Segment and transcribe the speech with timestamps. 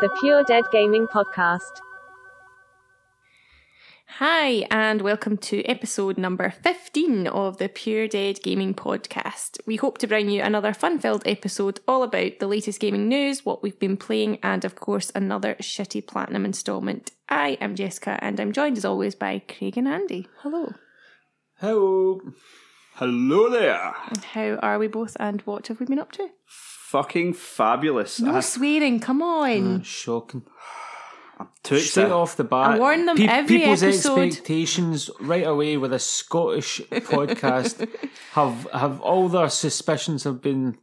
[0.00, 1.82] the Pure Dead Gaming Podcast.
[4.06, 9.58] Hi, and welcome to episode number 15 of the Pure Dead Gaming Podcast.
[9.66, 13.44] We hope to bring you another fun filled episode all about the latest gaming news,
[13.44, 17.10] what we've been playing, and of course, another shitty platinum installment.
[17.28, 20.28] I am Jessica, and I'm joined as always by Craig and Andy.
[20.38, 20.72] Hello.
[21.58, 22.22] Hello.
[22.94, 23.92] Hello there.
[24.32, 26.28] How are we both, and what have we been up to?
[26.90, 28.18] Fucking fabulous.
[28.20, 29.80] No I- swearing, come on.
[29.80, 30.42] Uh, shocking.
[31.62, 32.12] too Straight excited.
[32.12, 34.18] off the bat, I warn them every people's episode.
[34.18, 37.86] expectations right away with a Scottish podcast
[38.32, 40.78] have have all their suspicions have been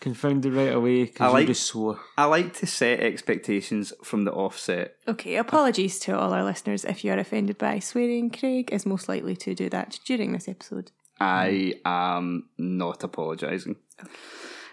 [0.00, 1.98] confounded right away I because like- you're just slow.
[2.18, 4.96] I like to set expectations from the offset.
[5.08, 8.30] Okay, apologies to all our listeners if you are offended by swearing.
[8.30, 10.90] Craig is most likely to do that during this episode.
[11.20, 13.76] I am not apologising.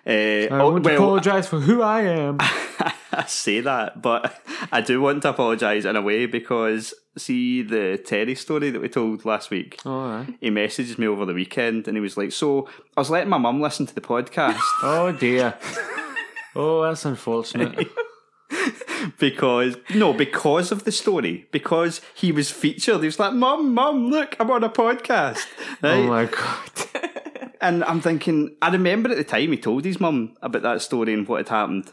[0.06, 2.38] Uh, I oh, want to apologise for who I am.
[3.12, 8.02] I say that, but I do want to apologise in a way because see the
[8.04, 9.80] Terry story that we told last week.
[9.86, 10.38] all right.
[10.40, 13.38] He messaged me over the weekend and he was like, "So I was letting my
[13.38, 15.56] mum listen to the podcast." Oh dear.
[16.56, 17.88] Oh, that's unfortunate.
[19.20, 23.02] because no, because of the story, because he was featured.
[23.02, 25.46] He was like, "Mum, mum, look, I'm on a podcast."
[25.82, 25.98] Right?
[25.98, 27.19] oh my god.
[27.62, 31.14] And I'm thinking, I remember at the time he told his mum about that story
[31.14, 31.92] and what had happened,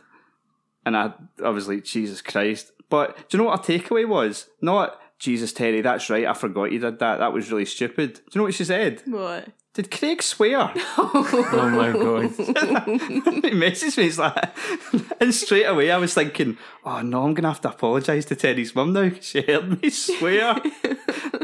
[0.84, 1.12] and I,
[1.44, 2.72] I was like, Jesus Christ!
[2.88, 4.48] But do you know what our takeaway was?
[4.60, 6.26] Not Jesus, Terry, that's right.
[6.26, 7.18] I forgot you did that.
[7.18, 8.14] That was really stupid.
[8.14, 9.02] Do you know what she said?
[9.06, 9.48] What?
[9.74, 10.72] Did Craig swear?
[10.98, 12.30] Oh my god.
[12.30, 14.50] he messaged me, he's like,
[15.20, 18.74] and straight away I was thinking, oh no, I'm gonna have to apologise to Terry's
[18.74, 20.54] mum now because she heard me swear.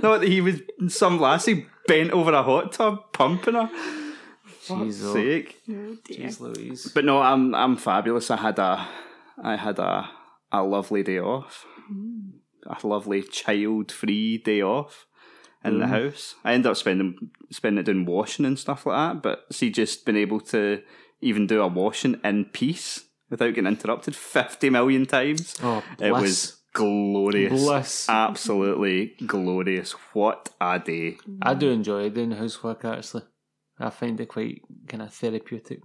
[0.03, 3.70] Not that he was some lassie bent over a hot tub pumping her.
[4.73, 5.15] Jeez, Fuck's oh.
[5.15, 5.62] sake.
[5.69, 6.91] Jeez Louise.
[6.95, 8.31] But no, I'm I'm fabulous.
[8.31, 8.89] I had a
[9.42, 10.11] I had a
[10.51, 11.67] a lovely day off.
[11.89, 12.31] Hmm.
[12.66, 15.06] A lovely child free day off
[15.65, 15.93] in the hmm.
[15.93, 16.34] house.
[16.44, 20.05] I ended up spending spending it doing washing and stuff like that, but see just
[20.05, 20.83] been able to
[21.21, 25.56] even do a washing in peace without getting interrupted fifty million times.
[25.62, 27.53] Oh, it was glorious.
[27.53, 28.09] Bliss.
[28.09, 29.93] Absolutely glorious.
[30.12, 31.19] What a day.
[31.41, 33.22] I do enjoy doing housework actually.
[33.82, 35.81] I find it quite kind of therapeutic.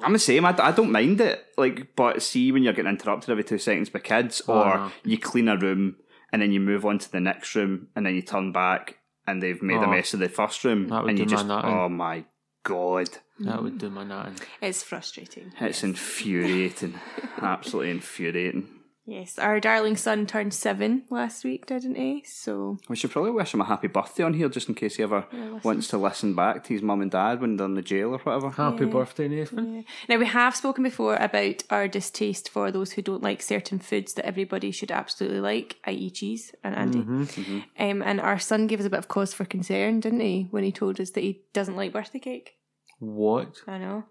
[0.00, 0.44] I'm the same.
[0.44, 1.44] I, I don't mind it.
[1.56, 4.92] Like, but see when you're getting interrupted every two seconds by kids, Oh, or no.
[5.04, 5.96] you clean a room
[6.32, 9.42] and then you move on to the next room, and then you turn back and
[9.42, 11.36] they've made a Oh, mess of the first room, that would and you do my
[11.36, 11.70] just, nutting.
[11.70, 12.24] oh my
[12.64, 13.08] god,
[13.40, 14.34] That would do my nothing.
[14.60, 15.52] It's frustrating.
[15.60, 16.94] it's infuriating,
[17.40, 18.68] absolutely infuriating.
[19.08, 22.22] Yes, our darling son turned seven last week, didn't he?
[22.26, 25.02] So We should probably wish him a happy birthday on here, just in case he
[25.02, 25.24] ever
[25.62, 28.18] wants to listen back to his mum and dad when they're in the jail or
[28.18, 28.50] whatever.
[28.50, 29.86] Happy birthday, Nathan.
[30.10, 34.12] now we have spoken before about our distaste for those who don't like certain foods
[34.12, 36.98] that everybody should absolutely like, i.e., cheese and Andy.
[36.98, 37.58] Mm-hmm.
[37.78, 40.64] Um, and our son gave us a bit of cause for concern, didn't he, when
[40.64, 42.56] he told us that he doesn't like birthday cake?
[42.98, 43.62] What?
[43.66, 44.04] I know.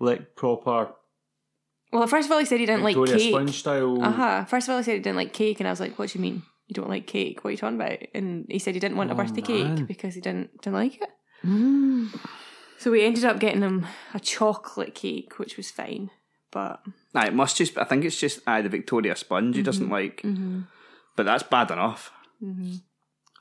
[0.00, 0.92] Like proper
[1.92, 3.32] Well, first of all, he said he didn't Victoria like cake.
[3.32, 4.02] sponge style.
[4.02, 4.44] Uh huh.
[4.44, 6.18] First of all, he said he didn't like cake, and I was like, "What do
[6.18, 7.42] you mean you don't like cake?
[7.44, 9.76] What are you talking about?" And he said he didn't want a Oh, birthday man.
[9.78, 11.08] cake because he didn't didn't like it.
[11.44, 12.08] Mm.
[12.78, 16.10] So we ended up getting him a chocolate cake, which was fine.
[16.50, 16.80] But
[17.14, 17.76] Aye, it must just.
[17.78, 19.66] I think it's just aye, the Victoria sponge he Mm-hmm.
[19.66, 20.22] doesn't like,
[21.16, 22.10] but that's bad enough.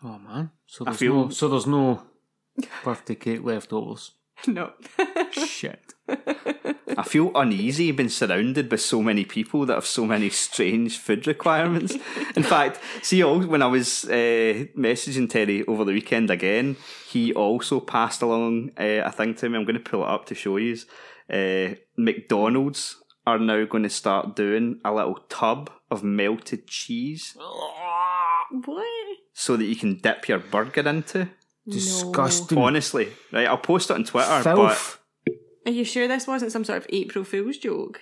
[0.03, 0.51] Oh man.
[0.67, 2.01] So I there's feel- no so there's no
[2.83, 4.11] birthday cake leftovers.
[4.47, 4.73] no,
[5.31, 5.93] Shit.
[6.09, 11.27] I feel uneasy being surrounded by so many people that have so many strange food
[11.27, 11.95] requirements.
[12.35, 16.77] In fact, see, when I was uh, messaging Terry over the weekend again,
[17.09, 19.57] he also passed along uh, a thing to me.
[19.57, 20.77] I'm going to pull it up to show you.
[21.29, 27.35] Uh, McDonald's are now going to start doing a little tub of melted cheese
[28.65, 28.87] what?
[29.33, 31.29] so that you can dip your burger into.
[31.69, 32.57] Disgusting.
[32.57, 33.47] Honestly, right?
[33.47, 34.99] I'll post it on Twitter, Filth.
[35.65, 38.01] Are you sure this wasn't some sort of April Fool's joke?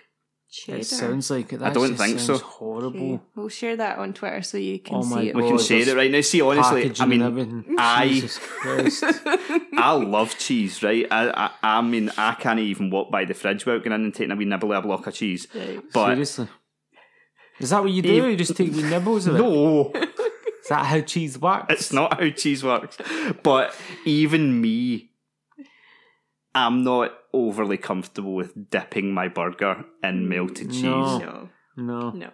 [0.52, 0.78] Cheddar.
[0.80, 1.60] It sounds like it.
[1.60, 2.38] That don't just think so.
[2.38, 3.14] Horrible.
[3.16, 5.34] Okay, We'll share that on Twitter so you can Oh see it.
[5.34, 6.22] but we can God, share it right now.
[6.22, 7.66] See, honestly, I mean.
[7.78, 8.30] I
[9.78, 11.06] I love cheese, right?
[11.12, 14.14] I, I I mean, I can't even walk by the fridge without going in and
[14.14, 15.48] taking a wee nibble of a block of cheese.
[15.54, 15.82] Right.
[15.94, 16.48] But Seriously.
[17.60, 18.10] Is that what you do?
[18.14, 19.40] Even- You just take wee nibbles of it?
[19.40, 19.92] no,
[20.66, 21.68] Is that how cheese works?
[21.70, 22.98] it's not how cheese works.
[23.44, 25.12] But even me,
[26.54, 30.84] I'm not overly comfortable with dipping my burger in melted cheese.
[30.84, 31.20] No.
[31.20, 32.10] No, No.
[32.12, 32.30] no.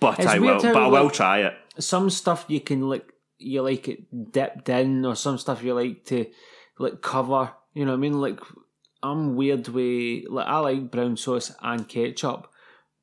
[0.00, 0.60] But It's I will.
[0.60, 1.54] But I will like- try it.
[1.78, 3.08] Some stuff you can like
[3.38, 6.26] you like it dipped in, or some stuff you like to
[6.78, 7.52] like cover.
[7.72, 8.20] You know what I mean?
[8.20, 8.40] Like
[9.02, 12.51] I'm weird with like I like brown sauce and ketchup,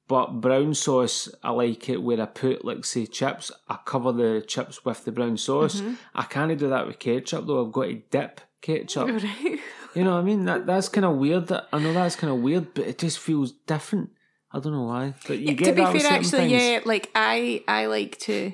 [0.10, 3.52] But brown sauce, I like it where I put, like, say, chips.
[3.70, 5.80] I cover the chips with the brown sauce.
[5.82, 5.94] Mm-hmm.
[6.16, 7.66] I can't do that with ketchup, though.
[7.66, 9.08] I've got to dip ketchup.
[9.24, 9.60] Right.
[9.96, 10.46] You know what I mean?
[10.46, 11.48] That that's kind of weird.
[11.48, 14.10] That I know that's kind of weird, but it just feels different.
[14.52, 15.14] I don't know why.
[15.28, 16.52] But you get to be that fair, certain actually, things.
[16.64, 18.54] yeah, like I I like to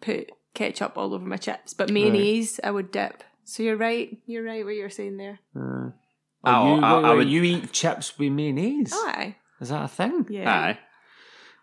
[0.00, 3.22] put ketchup all over my chips, but mayonnaise I would dip.
[3.44, 4.16] So you're right.
[4.26, 4.64] You're right.
[4.64, 5.38] What you're saying there.
[5.54, 5.90] Uh,
[6.44, 8.92] I- oh, you, I- wait, I wait, would- you eat chips with mayonnaise?
[8.94, 9.36] Aye.
[9.60, 10.26] Is that a thing?
[10.30, 10.50] Yeah.
[10.52, 10.78] Aye.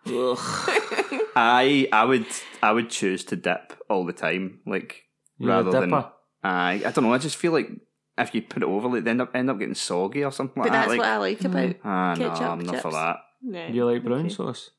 [0.08, 0.38] Ugh.
[1.36, 2.26] I I would
[2.62, 5.04] I would choose to dip all the time, like
[5.38, 6.10] You're a rather than dipper.
[6.44, 7.12] I I don't know.
[7.12, 7.68] I just feel like
[8.18, 10.62] if you put it over, like they end up end up getting soggy or something
[10.62, 10.98] But like that's that.
[10.98, 11.76] what Like, I like about.
[11.84, 12.94] ah, no, ketchup I'm not for chips.
[12.94, 13.16] that.
[13.42, 13.68] Yeah.
[13.72, 14.28] You like brown Okay.
[14.30, 14.70] sauce?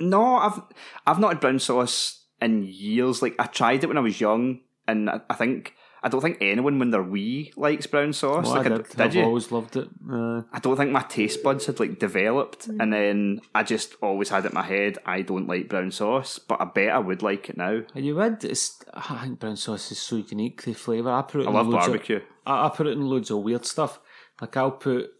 [0.00, 0.60] No, I've
[1.06, 3.22] I've not had brown sauce in years.
[3.22, 5.74] Like I tried it when I was young, and I, I think
[6.06, 8.44] I don't think anyone when they're wee likes brown sauce.
[8.46, 8.88] Well, like I I- did.
[8.90, 9.24] did I've you?
[9.24, 9.88] always loved it.
[10.08, 12.80] Uh, I don't think my taste buds had like developed, Mm.
[12.82, 14.98] and then I just always had it in my head.
[15.04, 17.82] I don't like brown sauce, but I bet I would like it now.
[17.92, 18.44] and you would.
[18.44, 20.62] It's, I think brown sauce is so unique.
[20.62, 21.10] The flavour.
[21.10, 21.46] I put it.
[21.46, 22.16] I in love loads barbecue.
[22.16, 23.98] Of, I, I put it in loads of weird stuff.
[24.40, 25.10] Like I'll put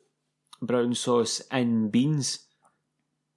[0.63, 2.47] brown sauce in beans,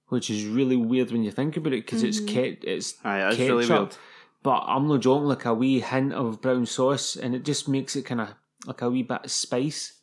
[0.08, 2.58] which is really weird when you think about it because it's ket.
[2.62, 3.48] It's Aye, that's ketchup.
[3.58, 3.96] really weird.
[4.42, 5.26] But I'm not joking.
[5.28, 8.28] Like a wee hint of brown sauce, and it just makes it kind of
[8.66, 9.98] like a wee bit of spice.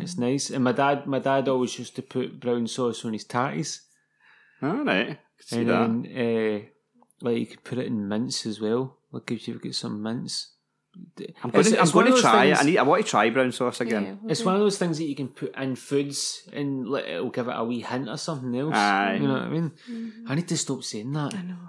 [0.00, 0.50] It's nice.
[0.50, 3.80] And my dad, my dad always used to put brown sauce on his tatties,
[4.62, 5.78] All right, see and that.
[6.04, 6.06] then
[6.62, 8.98] uh, like you could put it in mince as well.
[9.12, 10.52] Like if you've got some mince.
[11.42, 12.58] I'm going It's- to I'm going to those try it.
[12.60, 12.76] I need.
[12.78, 14.18] I want to try brown sauce again.
[14.24, 17.30] Yeah, It's one of those things that you can put in foods and like, it'll
[17.30, 18.74] give it a wee hint of something else.
[18.74, 19.18] Aye.
[19.20, 19.72] You know what I mean?
[20.26, 21.32] I need to stop saying that.
[21.34, 21.68] I know.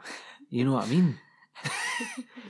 [0.49, 1.19] You know what I mean?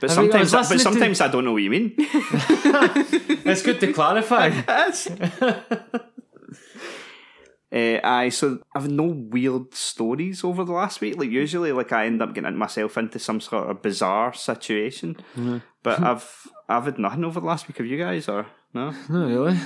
[0.00, 1.70] But I think I was sometimes, but listening to- sometimes I don't know what you
[1.70, 1.94] mean.
[1.98, 4.50] it's good to clarify.
[7.72, 11.16] Uh, aye, so I've no weird stories over the last week.
[11.16, 15.16] Like usually, like I end up getting myself into some sort of bizarre situation.
[15.82, 17.78] But I've I've had nothing over the last week.
[17.78, 18.44] Have you guys or
[18.74, 18.90] no?
[19.08, 19.56] Not really.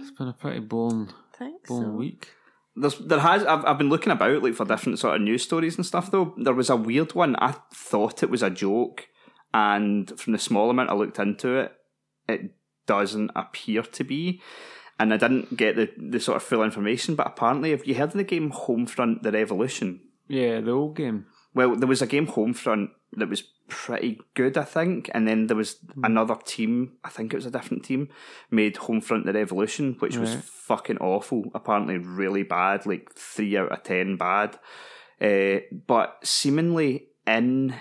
[0.00, 1.68] It's been a pretty boring, Thanks.
[1.68, 1.90] boring so.
[1.90, 2.30] week.
[2.76, 5.76] There's there has I've I've been looking about like for different sort of news stories
[5.76, 6.10] and stuff.
[6.10, 7.36] Though there was a weird one.
[7.38, 9.08] I thought it was a joke,
[9.52, 11.72] and from the small amount I looked into it,
[12.28, 12.50] it
[12.86, 14.40] doesn't appear to be.
[14.98, 18.10] And I didn't get the, the sort of full information, but apparently, have you heard
[18.10, 20.00] of the game Homefront: The Revolution?
[20.28, 21.26] Yeah, the old game.
[21.54, 25.56] Well, there was a game Homefront that was pretty good, I think, and then there
[25.56, 26.92] was another team.
[27.04, 28.08] I think it was a different team
[28.50, 31.44] made Homefront: The Revolution, which was fucking awful.
[31.54, 34.58] Apparently, really bad, like three out of ten bad.
[35.20, 37.74] Uh, but seemingly in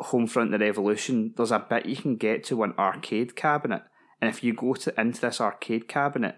[0.00, 3.82] Homefront: The Revolution, there's a bit you can get to an arcade cabinet,
[4.20, 6.36] and if you go to into this arcade cabinet,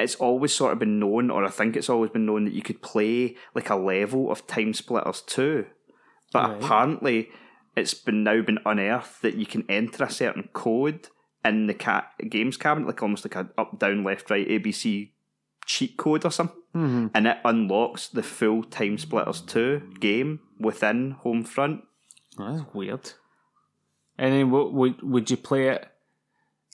[0.00, 2.62] it's always sort of been known, or I think it's always been known, that you
[2.62, 5.66] could play like a level of Time Splitters 2.
[6.32, 6.62] But Right.
[6.62, 7.28] apparently,
[7.76, 11.08] it's been now been unearthed that you can enter a certain code
[11.44, 15.12] in the ca- games cabinet, like almost like a up, down, left, right, ABC
[15.66, 17.06] cheat code or something, Mm-hmm.
[17.14, 21.82] and it unlocks the full Time Splitters 2 game within Homefront.
[22.38, 23.12] That's weird.
[24.18, 25.88] And then what would would you play it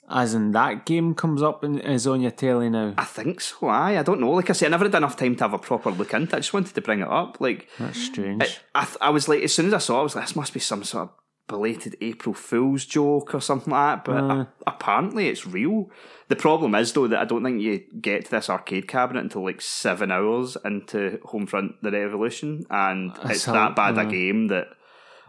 [0.09, 2.93] as in that game comes up and is on your telly now?
[2.97, 3.97] I think so, aye.
[3.99, 4.31] I don't know.
[4.31, 6.37] Like I said, I never had enough time to have a proper look into it.
[6.37, 7.41] I just wanted to bring it up.
[7.41, 8.41] Like, That's strange.
[8.73, 10.25] I, I, th- I was like, as soon as I saw it, I was like,
[10.25, 11.09] this must be some sort of
[11.49, 14.05] belated April Fool's joke or something like that.
[14.05, 14.33] But Uh.
[14.41, 15.89] a- apparently it's real.
[16.29, 19.43] The problem is, though, that I don't think you get to this arcade cabinet until
[19.43, 22.65] like seven hours into Homefront The Revolution.
[22.69, 24.67] And it's that bad a uh, game that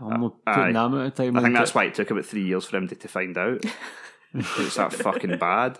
[0.00, 0.54] I'm not aye.
[0.54, 1.74] putting that amount of time I think that's it.
[1.76, 3.64] why it took about three years for him to, to find out.
[4.34, 5.78] it's that fucking bad.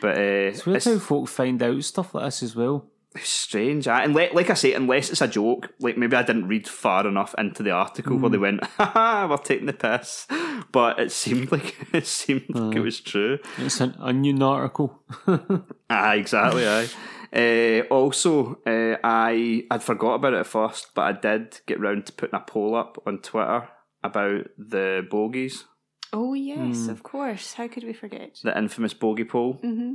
[0.00, 0.20] But uh,
[0.52, 2.86] It's weird it's- how folk find out stuff like this as well.
[3.14, 6.48] It's strange, and like, like I say, unless it's a joke, like maybe I didn't
[6.48, 10.26] read far enough into the article where they went, "Ha we're taking the piss,"
[10.70, 13.38] but it seemed like it seemed like it was true.
[13.56, 15.02] It's an onion article.
[15.88, 16.66] Ah, exactly.
[16.68, 16.88] aye.
[17.34, 22.04] Uh, also, uh, I I'd forgot about it at first, but I did get round
[22.06, 23.66] to putting a poll up on Twitter
[24.04, 25.64] about the bogies,
[26.12, 26.90] Oh yes, Hmm.
[26.90, 27.54] of course.
[27.54, 28.38] How could we forget?
[28.42, 29.60] the infamous bogey poll.
[29.62, 29.94] Mm-hmm.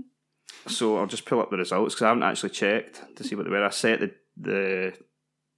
[0.68, 3.46] So I'll just pull up the results because I haven't actually checked to see what
[3.46, 3.63] they were.
[3.65, 4.94] I set the the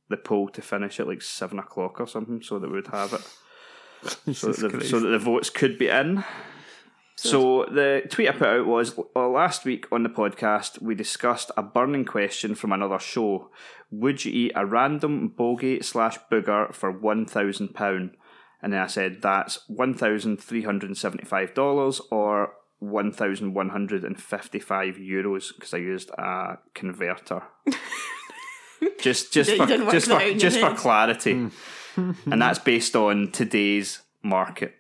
[0.10, 3.14] the poll to finish at like seven o'clock or something, so that we would have
[3.14, 6.24] it, so that, the, so that the votes could be in.
[7.16, 11.52] So the tweet I put out was well, last week on the podcast we discussed
[11.56, 13.50] a burning question from another show:
[13.92, 18.18] Would you eat a random bogey slash booger for one thousand pound?
[18.64, 23.12] And then I said that's one thousand three hundred and seventy five dollars or one
[23.12, 27.44] thousand one hundred and fifty five euros because I used a converter.
[29.00, 30.78] Just just for just for out in just for head.
[30.78, 31.50] clarity,
[31.96, 34.76] and that's based on today's market.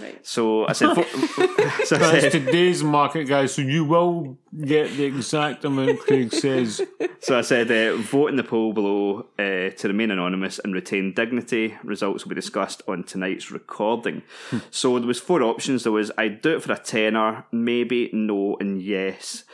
[0.00, 0.26] Right.
[0.26, 0.94] So I said,
[1.84, 3.54] so I said, today's market, guys.
[3.54, 6.80] So you will get the exact amount Craig says.
[7.20, 11.12] so I said, uh, vote in the poll below uh, to remain anonymous and retain
[11.14, 11.76] dignity.
[11.82, 14.22] Results will be discussed on tonight's recording.
[14.70, 15.82] so there was four options.
[15.82, 19.44] There was I'd do it for a tenner, maybe, no, and yes.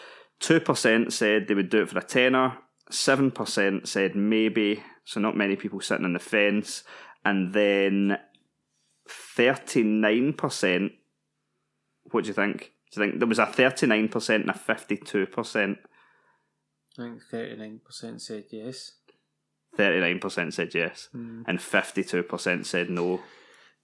[0.41, 2.59] Two percent said they would do it for a tenner.
[2.91, 4.83] Seven percent said maybe.
[5.05, 6.85] So not many people sitting on the fence,
[7.25, 8.19] and then
[9.39, 10.93] thirty nine percent.
[12.11, 12.73] What do you think?
[12.91, 15.79] Do you think there was a thirty nine percent and a fifty two percent?
[16.99, 18.93] I think thirty-nine percent said yes.
[19.77, 23.21] Thirty nine percent said yes, and fifty two percent said no.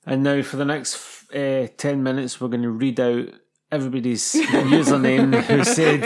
[0.04, 3.28] And now for the next uh, ten minutes, we're going to read out
[3.74, 6.04] everybody's username who said.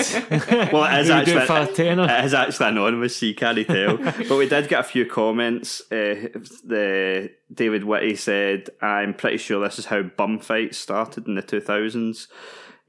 [0.73, 3.97] Well, it is who actually it is actually anonymous, so you can't tell.
[3.97, 5.81] but we did get a few comments.
[5.93, 6.29] Uh,
[6.65, 11.43] the David Whitty said, "I'm pretty sure this is how bum fights started in the
[11.43, 12.27] 2000s."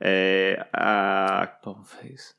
[0.01, 2.33] Uh, uh, Bumface.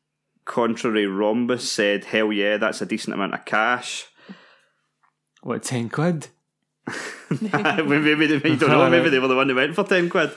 [0.45, 4.07] contrary rhombus said, "Hell yeah, that's a decent amount of cash."
[5.43, 6.29] What ten quid?
[7.31, 8.91] maybe they, you don't know.
[8.97, 10.33] Maybe they were the one that went for ten quid.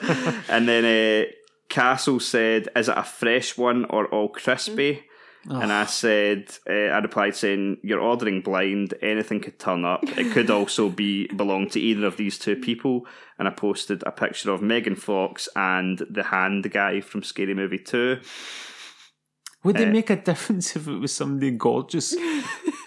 [0.50, 1.32] and then uh,
[1.70, 5.04] Castle said, "Is it a fresh one or all crispy?"
[5.50, 8.94] And I said, uh, I replied saying, "You're ordering blind.
[9.02, 10.02] Anything could turn up.
[10.18, 13.06] It could also be belong to either of these two people."
[13.38, 17.80] And I posted a picture of Megan Fox and the hand guy from Scary Movie
[17.80, 18.20] Two.
[19.66, 22.16] Would Uh, it make a difference if it was somebody gorgeous?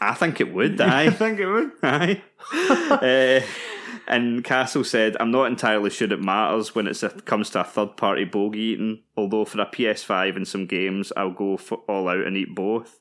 [0.01, 0.81] I think it would.
[1.03, 1.73] I think it would.
[1.83, 2.23] Aye.
[2.55, 3.41] uh,
[4.07, 7.97] and Castle said, I'm not entirely sure it matters when it comes to a third
[7.97, 12.27] party bogey eating, although for a PS5 and some games, I'll go for all out
[12.27, 13.01] and eat both.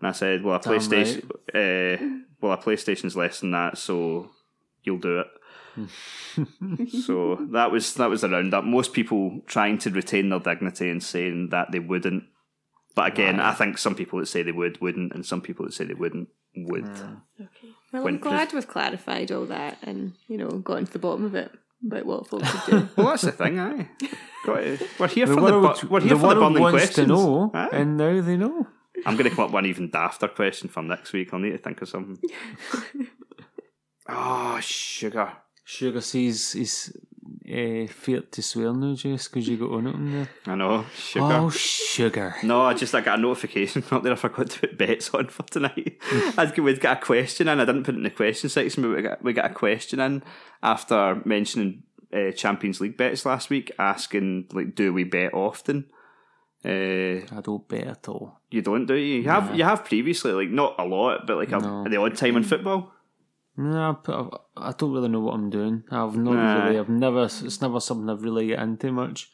[0.00, 4.30] And I said, Well, a Damn PlayStation, uh, well, a PlayStation's less than that, so
[4.82, 5.26] you'll do it.
[7.04, 8.64] so that was that was the roundup.
[8.64, 12.24] Most people trying to retain their dignity and saying that they wouldn't.
[12.94, 15.74] But again, I think some people that say they would wouldn't, and some people that
[15.74, 16.84] say they wouldn't would.
[16.86, 17.68] Ah, okay.
[17.92, 21.24] Well, When I'm glad we've clarified all that and, you know, gotten to the bottom
[21.24, 21.50] of it
[21.86, 22.88] about what folks would do.
[22.96, 23.88] Well, that's the thing, aye.
[24.44, 26.62] Got to- We're here The for world, the bu- we're here the for the burning
[26.62, 27.06] wants questions.
[27.08, 27.68] to know, Aye.
[27.72, 28.66] and now they know.
[29.04, 31.32] I'm going to come up with an even dafter question for next week.
[31.34, 32.18] I'll need to think of something.
[34.08, 35.32] oh, sugar.
[35.64, 36.96] Sugar sees his
[37.48, 40.28] uh, feared to swear now, just because you got on it on there.
[40.46, 41.24] I know, sugar.
[41.30, 42.34] Oh, sugar.
[42.42, 44.12] No, I just I got a notification up there.
[44.12, 45.98] I forgot to put bets on for tonight.
[46.38, 47.60] I'd we'd got a question in.
[47.60, 50.00] I didn't put it in the question section, but we got we got a question
[50.00, 50.22] in
[50.62, 55.86] after mentioning uh, Champions League bets last week, asking like, do we bet often?
[56.64, 58.40] Uh, I don't bet at all.
[58.50, 59.22] you don't, do you?
[59.22, 61.84] You have you have previously, like not a lot, but like a, No.
[61.88, 62.92] the odd time in football.
[63.58, 65.84] No, I put- I don't really know what I'm doing.
[65.90, 66.64] I've not Nah.
[66.64, 66.78] really.
[66.78, 67.24] I've never.
[67.24, 69.30] It's never something I've really get into much.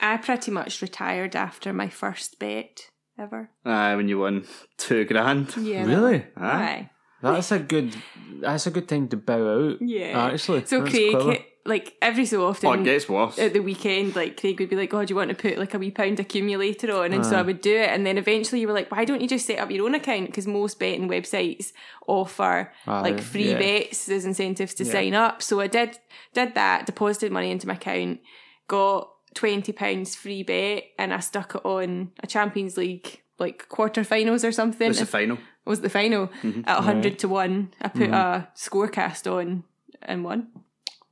[0.00, 3.50] I pretty much retired after my first bet ever.
[3.64, 4.44] Aye, when you won
[4.78, 5.54] two grand.
[5.56, 5.84] Yeah.
[5.84, 6.24] Really?
[6.36, 6.90] Aye.
[7.22, 7.94] That's a good.
[8.40, 9.82] That's a good time to bow out.
[9.82, 10.26] Yeah.
[10.32, 11.36] Actually, So that's Craig, clever.
[11.66, 13.38] Like every so often, Oh, it gets worse.
[13.38, 15.74] at the weekend, like Craig would be like, "Oh, do you want to put like
[15.74, 18.66] a wee pound accumulator on?" And so I would do it, and then eventually you
[18.66, 21.72] were like, "Why don't you just set up your own account?" Because most betting websites
[22.06, 23.58] offer Aye, like free yeah.
[23.58, 25.42] bets as incentives to sign up.
[25.42, 25.98] So I did
[26.32, 28.20] did that, deposited money into my account,
[28.66, 34.44] got twenty pounds free bet, and I stuck it on a Champions League like quarterfinals
[34.48, 34.90] or something.
[34.90, 35.36] It's the final.
[35.36, 36.62] It was the final Mm-hmm.
[36.66, 37.72] at hundred to one.
[37.82, 39.64] I put a scorecast on
[40.02, 40.48] and won.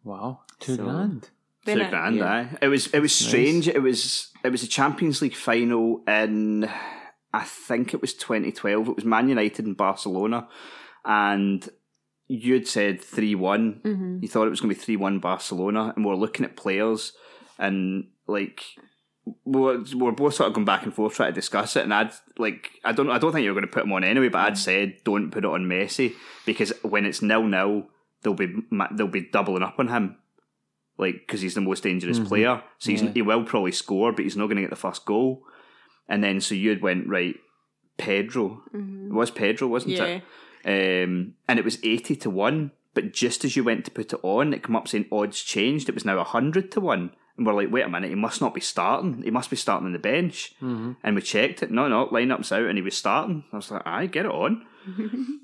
[0.04, 1.28] Wow, two So- grand.
[1.66, 2.24] Two I- grand, yeah.
[2.32, 2.58] aye.
[2.62, 3.68] It was it was strange.
[3.68, 6.68] It was it was a Champions League final in
[7.34, 8.88] I think it was 2012.
[8.88, 10.48] It was Man United and Barcelona,
[11.04, 11.68] and
[12.26, 13.80] you'd said three one.
[13.84, 14.18] Mm-hmm.
[14.22, 16.56] You thought it was going to be three one Barcelona, and we are looking at
[16.56, 17.12] players
[17.58, 18.64] and like.
[19.44, 21.82] We were, we were both sort of going back and forth trying to discuss it,
[21.82, 24.02] and I'd like I don't I don't think you were going to put him on
[24.02, 26.14] anyway, but I'd said don't put it on Messi
[26.46, 27.88] because when it's nil nil,
[28.22, 28.54] they'll be
[28.92, 30.16] they'll be doubling up on him
[30.98, 32.28] like because he's the most dangerous mm-hmm.
[32.28, 32.62] player.
[32.78, 33.12] So he's, Yeah.
[33.12, 35.44] he will probably score, but he's not going to get the first goal.
[36.08, 37.36] And then so you went right,
[37.96, 38.62] Pedro.
[38.74, 39.12] Mm-hmm.
[39.12, 40.20] It was Pedro, wasn't Yeah.
[40.64, 41.04] it?
[41.04, 42.72] Um, and it was eighty to one.
[42.94, 45.88] But just as you went to put it on, it came up saying odds changed.
[45.88, 47.12] It was now hundred to one.
[47.36, 49.22] And we're like, wait a minute, he must not be starting.
[49.22, 50.56] He must be starting on the bench.
[50.60, 50.92] Mm-hmm.
[51.04, 51.70] And we checked it.
[51.70, 53.44] No, no, lineup's out, and he was starting.
[53.52, 54.66] I was like, aye, get it on.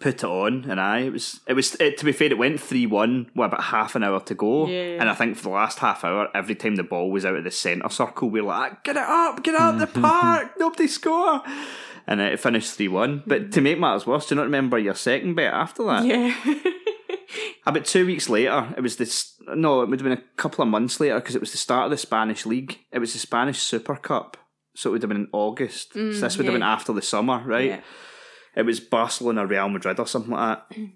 [0.00, 2.60] Put it on, and I it was it was it, to be fair, it went
[2.60, 4.98] three one with about half an hour to go, Yeah.
[5.00, 7.44] and I think for the last half hour, every time the ball was out of
[7.44, 10.86] the centre circle, we were like, ah, "Get it up, get out the park, nobody
[10.88, 11.42] score."
[12.08, 13.22] and it finished three one.
[13.26, 16.04] But to make matters worse, do you not remember your second bet after that?
[16.04, 16.34] Yeah.
[17.66, 19.32] About two weeks later, it was this.
[19.48, 21.86] No, it would have been a couple of months later because it was the start
[21.86, 22.78] of the Spanish league.
[22.92, 24.36] It was the Spanish Super Cup,
[24.76, 25.94] so it would have been in August.
[25.94, 27.66] Mm, so this would have been after the summer, right?
[27.70, 27.80] Yeah.
[28.56, 30.76] It was Barcelona, or Real Madrid, or something like that.
[30.78, 30.92] Mm.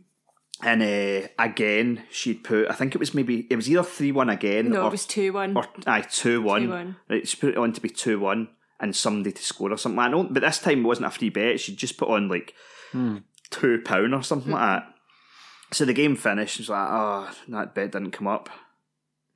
[0.63, 2.69] And uh, again, she'd put.
[2.69, 5.07] I think it was maybe it was either three one again, No, or it was
[5.07, 5.57] 2 1.
[5.57, 6.69] or aye two one.
[6.69, 6.97] 2-1.
[7.09, 8.49] Right, she put it on to be two one,
[8.79, 9.99] and somebody to score or something.
[9.99, 11.61] I know, but this time it wasn't a free bet.
[11.61, 12.55] She just put on like
[12.93, 13.19] hmm.
[13.49, 14.67] two pound or something like hmm.
[14.67, 14.95] that.
[15.73, 16.57] So the game finished.
[16.57, 18.51] She was like, "Oh, that bet didn't come up."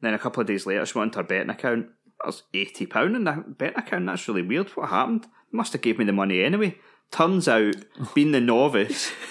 [0.03, 1.87] Then a couple of days later, she went into her betting account.
[2.25, 4.07] Was eighty pound in that betting account.
[4.07, 4.69] That's really weird.
[4.71, 5.23] What happened?
[5.23, 6.79] They must have gave me the money anyway.
[7.15, 7.77] Turns out,
[8.15, 9.11] being the novice.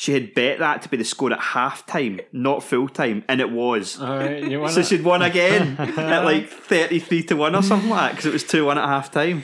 [0.00, 3.40] She had bet that to be the score at half time, not full time, and
[3.40, 4.00] it was.
[4.00, 7.90] All right, you want So she'd won again at like 33 to 1 or something
[7.90, 9.42] like that because it was 2 1 at half time.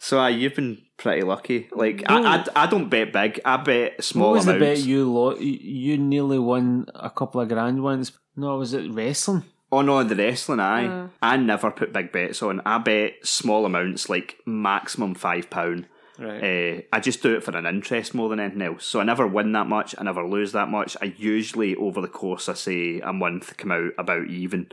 [0.00, 1.68] So uh, you've been pretty lucky.
[1.70, 5.08] Like, I, I, I don't bet big, I bet small What was the bet you
[5.12, 5.60] lo- you-
[5.92, 8.10] You nearly won a couple of grand once.
[8.34, 9.44] No, was it wrestling?
[9.70, 10.88] Oh no, the wrestling, aye.
[10.88, 11.08] Uh.
[11.22, 12.60] I never put big bets on.
[12.66, 15.84] I bet small amounts, like maximum £5.
[16.18, 16.42] Right.
[16.42, 18.84] Uh, I just do it for an interest more than anything else.
[18.84, 19.94] So I never win that much.
[19.96, 20.96] I never lose that much.
[21.00, 24.66] I usually, over the course, I say a month, come out about even.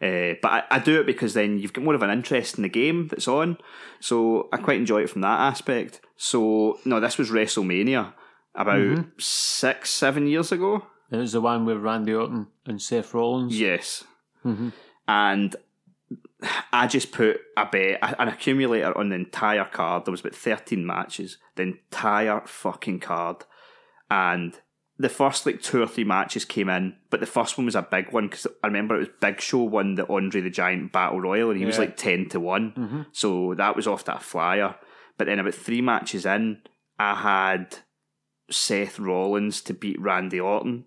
[0.00, 2.62] Uh, but I, I do it because then you've got more of an interest in
[2.62, 3.58] the game that's on.
[3.98, 6.00] So I quite enjoy it from that aspect.
[6.16, 8.12] So no, this was WrestleMania
[8.54, 10.86] about six, seven years ago.
[11.10, 13.58] It was the one with Randy Orton and Seth Rollins.
[13.58, 14.04] Yes.
[15.08, 15.56] And
[16.72, 20.04] I just put a bet, an accumulator on the entire card.
[20.04, 23.44] There was about 13 matches, the entire fucking card.
[24.10, 24.58] And
[24.98, 27.82] the first like two or three matches came in, but the first one was a
[27.82, 31.20] big one because I remember it was Big Show won the Andre the Giant Battle
[31.20, 33.02] Royal and he was like 10 to one mm-hmm.
[33.12, 34.76] So that was off that flyer.
[35.18, 36.58] But then about three matches in,
[36.98, 37.78] I had
[38.50, 40.84] Seth Rollins to beat Randy Orton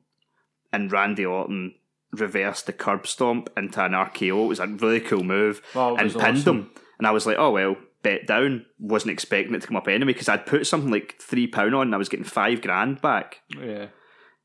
[0.72, 1.76] and Randy Orton
[2.12, 4.46] reversed the curb stomp into an RKO.
[4.46, 6.58] It was a really cool move it and pinned awesome.
[6.58, 6.72] him.
[6.98, 8.66] And I was like, oh well, bet down.
[8.80, 11.88] Wasn't expecting it to come up anyway because I'd put something like three pound on
[11.88, 13.42] and I was getting five grand back.
[13.58, 13.88] Yeah.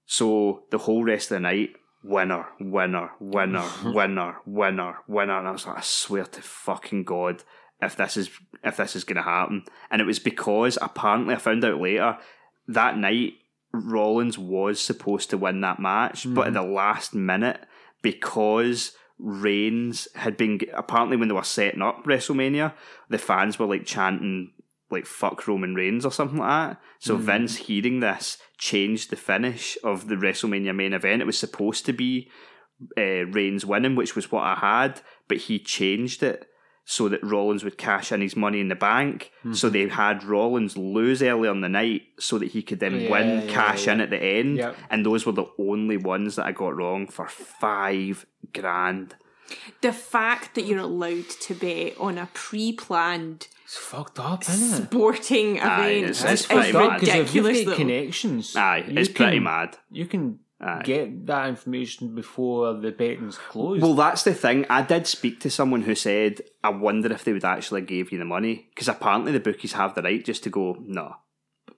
[0.06, 1.70] So the whole rest of the night,
[2.02, 5.38] winner, winner, winner, winner, winner, winner.
[5.38, 7.42] And I was like, I swear to fucking God,
[7.80, 8.30] if this is
[8.62, 9.64] if this is gonna happen.
[9.90, 12.18] And it was because apparently I found out later
[12.68, 13.34] that night
[13.74, 17.60] Rollins was supposed to win that match, but at the last minute,
[18.02, 22.72] because Reigns had been apparently when they were setting up WrestleMania,
[23.08, 24.52] the fans were like chanting
[24.90, 26.80] like fuck Roman Reigns or something like that.
[27.00, 31.20] So Vince hearing this changed the finish of the WrestleMania main event.
[31.20, 32.30] It was supposed to be
[32.96, 36.46] uh, Reigns winning, which was what I had, but he changed it
[36.86, 39.30] so that Rollins would cash in his money in the bank.
[39.52, 39.72] So mm-hmm.
[39.72, 43.46] they had Rollins lose earlier in the night so that he could then Yeah, win,
[43.48, 44.58] yeah, cash in at the end.
[44.58, 44.76] Yep.
[44.90, 49.14] And those were the only ones that I got wrong for five grand.
[49.80, 54.82] The fact that you're allowed to bet on a pre planned It's fucked up, isn't
[54.82, 54.86] it?
[54.86, 57.02] sporting Aye, event it's- is, it's is pretty mad.
[57.02, 57.64] If you've ridiculous.
[57.64, 59.76] got connections, Aye, you it's pretty can- mad.
[59.90, 60.82] You can Aye.
[60.84, 63.82] get that information before the betting's closed.
[63.82, 64.64] Well, that's the thing.
[64.70, 68.18] I did speak to someone who said, I wonder if they would actually give you
[68.18, 68.68] the money.
[68.70, 71.16] Because apparently the bookies have the right just to go, no.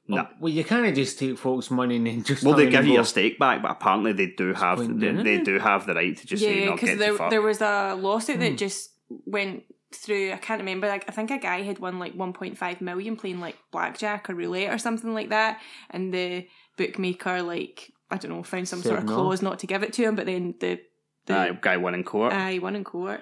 [0.08, 0.28] No.
[0.38, 2.44] Well, you can't just take folks' money and then just.
[2.44, 5.38] Well, they give you go, your stake back, but apparently they do have they, they
[5.38, 7.30] do have the right to just Yeah, not because get there, the fuck.
[7.30, 8.42] there was a lawsuit Hmm.
[8.42, 10.30] that just went through.
[10.32, 10.86] I can't remember.
[10.86, 14.72] Like I think a guy had won like 1.5 million playing like blackjack or roulette
[14.72, 16.46] or something like that, and the
[16.76, 19.14] bookmaker like I don't know found some Said sort of no.
[19.14, 20.80] clause not to give it to him, but then the
[21.26, 22.32] the Aye, guy won in court.
[22.32, 23.20] uh, he won in court.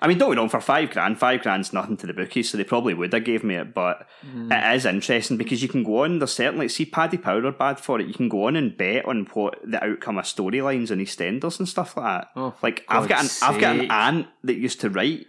[0.00, 1.20] I mean, don't get on for five grand.
[1.20, 3.72] Five grand's nothing to the bookies, so they probably would have gave me it.
[3.72, 4.50] But Hmm.
[4.50, 6.18] it is interesting because you can go on.
[6.18, 8.08] There's certainly see Paddy Power are bad for it.
[8.08, 11.68] You can go on and bet on what the outcome of storylines on EastEnders and
[11.68, 12.28] stuff like that.
[12.34, 13.92] Oh, for like I've got an God's I've got an sake.
[13.92, 15.26] aunt that used to write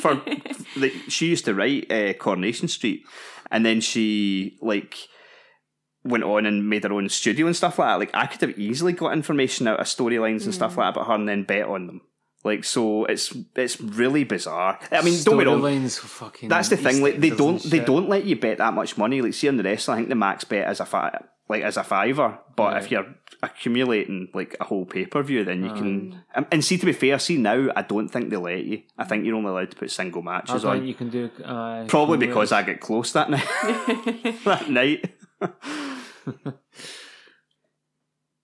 [0.00, 0.14] for.
[0.76, 3.04] like, she used to write uh, Coronation Street,
[3.52, 4.96] and then she like
[6.06, 7.98] went on and made her own studio and stuff like that.
[7.98, 11.08] Like I could have easily got information out of storylines and stuff like that about
[11.08, 12.00] her and then bet on them.
[12.44, 14.78] Like so, it's it's really bizarre.
[14.92, 15.60] I mean, don't get wrong.
[15.60, 16.48] Storylines fucking.
[16.48, 17.02] That's the thing.
[17.02, 19.20] Like they don't they don't let you bet that much money.
[19.20, 21.76] Like see on the wrestling, I think the max bet is a fi- like as
[21.76, 22.38] a fiver.
[22.54, 23.06] But if you're
[23.42, 26.22] accumulating like a whole pay per view, then you can.
[26.34, 28.82] And, and see, to be fair, see now I don't think they let you.
[28.96, 30.86] I think you're only allowed to put single matches on.
[30.86, 31.28] you can do.
[31.44, 33.44] Uh, Probably because I get close that night.
[34.44, 35.14] that night.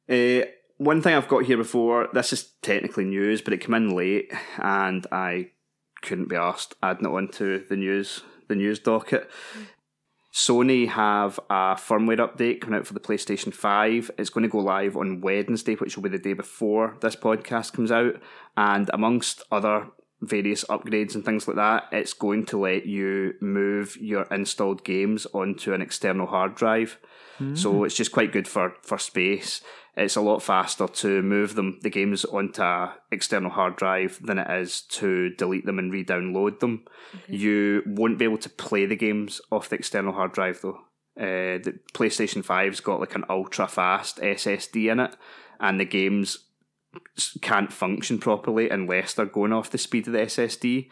[0.08, 0.46] uh,
[0.78, 4.32] one thing I've got here before, this is technically news, but it came in late
[4.58, 5.50] and I
[6.02, 9.30] couldn't be asked adding it onto the news the news docket.
[10.32, 14.10] Sony have a firmware update coming out for the PlayStation 5.
[14.18, 17.74] It's going to go live on Wednesday, which will be the day before this podcast
[17.74, 18.14] comes out.
[18.56, 19.88] And amongst other
[20.22, 25.26] various upgrades and things like that, it's going to let you move your installed games
[25.34, 26.98] onto an external hard drive.
[27.54, 29.62] So it's just quite good for, for space.
[29.96, 34.38] It's a lot faster to move them, the games, onto a external hard drive than
[34.38, 36.84] it is to delete them and re-download them.
[37.28, 40.80] You won't be able to play the games off the external hard drive though.
[41.18, 45.14] Uh, the PlayStation 5's got like an ultra fast SSD in it,
[45.60, 46.38] and the games
[47.40, 50.88] can't function properly unless they're going off the speed of the SSD.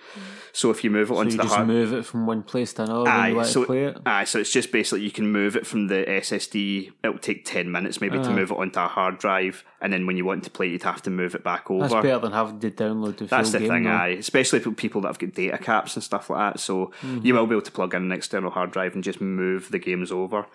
[0.53, 2.43] So if you move it So onto you the just hard, move it from one
[2.43, 3.99] place to another when Aye, you want so, to play it.
[4.07, 6.93] aye, so it's just basically you can move it from the SSD.
[7.05, 8.33] It'll take ten minutes maybe to Uh-huh.
[8.33, 10.83] move it onto a hard drive, and then when you want to play, it, you'd
[10.83, 11.89] have to move it back over.
[11.89, 13.69] That's better than having to download the That's full the game.
[13.69, 13.91] thing, though.
[13.91, 14.09] aye.
[14.19, 16.61] Especially for people that have got data caps and stuff like that.
[16.61, 17.27] So Mm-hmm.
[17.27, 19.79] you will be able to plug in an external hard drive and just move the
[19.79, 20.47] games over.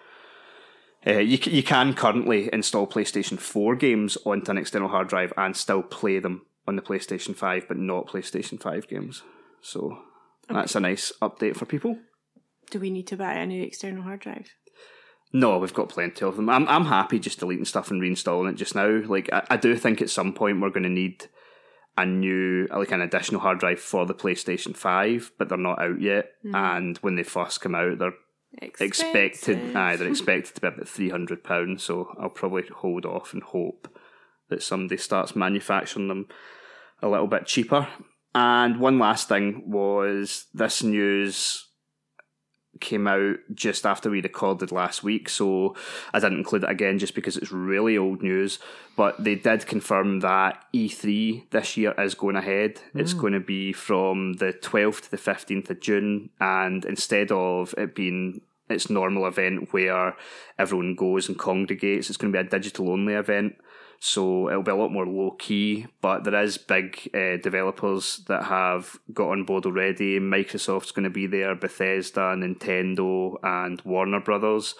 [1.07, 5.55] Uh, you, you can currently install PlayStation 4 games onto an external hard drive and
[5.55, 9.21] still play them on the PlayStation 5, but not PlayStation 5 games.
[9.61, 9.99] So
[10.49, 11.97] that's a nice update for people.
[12.71, 14.49] Do we need to buy a new external hard drive?
[15.33, 16.49] No, we've got plenty of them.
[16.49, 19.01] I'm I'm happy just deleting stuff and reinstalling it just now.
[19.05, 21.27] Like I, I do think at some point we're going to need
[21.97, 26.01] a new like an additional hard drive for the PlayStation Five, but they're not out
[26.01, 26.31] yet.
[26.53, 28.13] And when they first come out, they're
[28.61, 29.75] expected.
[29.75, 31.83] Aye, they're expected to be about three hundred pounds.
[31.83, 33.87] So I'll probably hold off and hope
[34.49, 36.27] that somebody starts manufacturing them
[37.01, 37.87] a little bit cheaper.
[38.33, 41.67] And one last thing was this news
[42.85, 45.75] came out just after we recorded last week, so
[46.13, 48.59] I didn't include it again just because it's really old news.
[48.95, 52.79] But they did confirm that E3 this year is going ahead.
[52.93, 53.19] It's mm.
[53.19, 57.95] going to be from the 12th to the 15th of June, and instead of it
[57.95, 60.15] being its normal event where
[60.57, 63.55] everyone goes and congregates, it's going to be a digital only event.
[63.99, 68.43] So it'll be a lot more low key, but there is big uh, developers that
[68.45, 70.19] have got on board already.
[70.19, 74.75] Microsoft's going to be there, Bethesda, Nintendo, and Warner Brothers.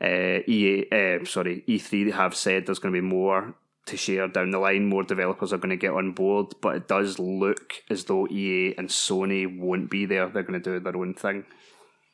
[0.00, 3.54] Uh, EA, uh, sorry, E3 have said there's going to be more
[3.86, 4.86] to share down the line.
[4.86, 8.74] More developers are going to get on board, but it does look as though EA
[8.76, 10.28] and Sony won't be there.
[10.28, 11.46] They're going to do their own thing,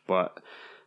[0.06, 0.38] but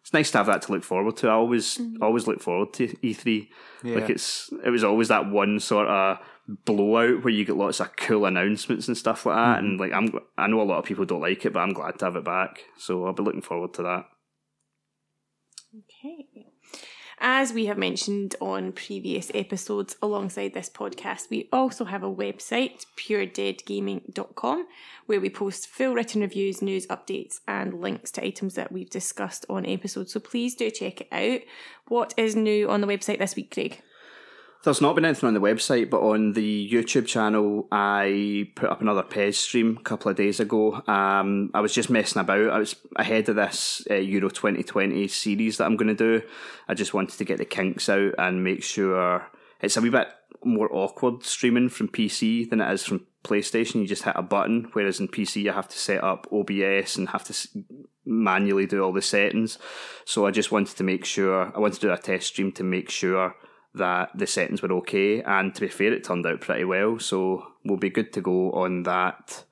[0.05, 1.29] it's nice to have that to look forward to.
[1.29, 2.03] I always mm-hmm.
[2.03, 3.47] always look forward to E3.
[3.83, 7.95] Like it's it was always that one sort of blowout where you get lots of
[7.95, 9.57] cool announcements and stuff like that.
[9.57, 9.65] Mm-hmm.
[9.65, 11.97] And like I'm I know a lot of people don't like it, but I'm glad
[11.97, 12.65] to have it back.
[12.77, 14.05] So I'll be looking forward to that.
[15.75, 16.34] Okay.
[17.19, 22.85] As we have mentioned on previous episodes alongside this podcast, we also have a website,
[22.97, 24.67] puredeadgaming.com,
[25.05, 29.45] where we post full written reviews, news updates, and links to items that we've discussed
[29.49, 30.11] on episodes.
[30.11, 31.41] So please do check it out.
[31.87, 33.81] What is new on the website this week, Craig?
[34.65, 38.81] There's not been anything on the website, but on the YouTube channel, I put up
[38.81, 40.81] another PES stream a couple of days ago.
[40.87, 42.49] Um, I was just messing about.
[42.49, 46.25] I was ahead of this uh, Euro 2020 series that I'm going to do.
[46.67, 49.27] I just wanted to get the kinks out and make sure
[49.61, 50.07] it's a wee bit
[50.43, 53.81] more awkward streaming from PC than it is from PlayStation.
[53.81, 57.09] You just hit a button, whereas in PC you have to set up OBS and
[57.09, 57.49] have to
[58.03, 59.59] manually do all the settings.
[60.05, 62.63] So I just wanted to make sure I wanted to do a test stream to
[62.63, 63.35] make sure
[63.75, 65.21] that the settings were okay.
[65.21, 66.99] And to be fair, it turned out pretty well.
[66.99, 69.43] So we'll be good to go on that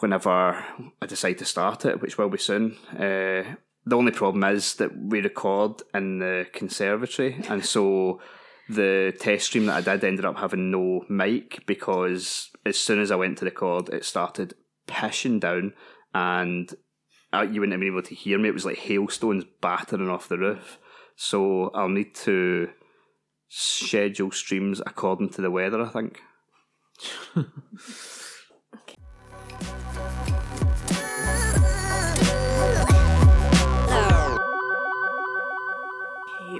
[0.00, 0.64] whenever
[1.00, 2.76] I decide to start it, which will be soon.
[2.92, 8.20] Uh, the only problem is that we record in the conservatory, and so
[8.68, 13.12] the test stream that I did ended up having no mic because as soon as
[13.12, 14.54] I went to record, it started
[14.88, 15.72] pissing down,
[16.12, 16.74] and
[17.32, 18.48] uh, you wouldn't have been able to hear me.
[18.48, 20.78] It was like hailstones battering off the roof.
[21.14, 22.68] So I'll need to
[23.48, 25.80] schedule streams according to the weather.
[25.82, 26.20] I think.
[27.36, 28.96] Okay,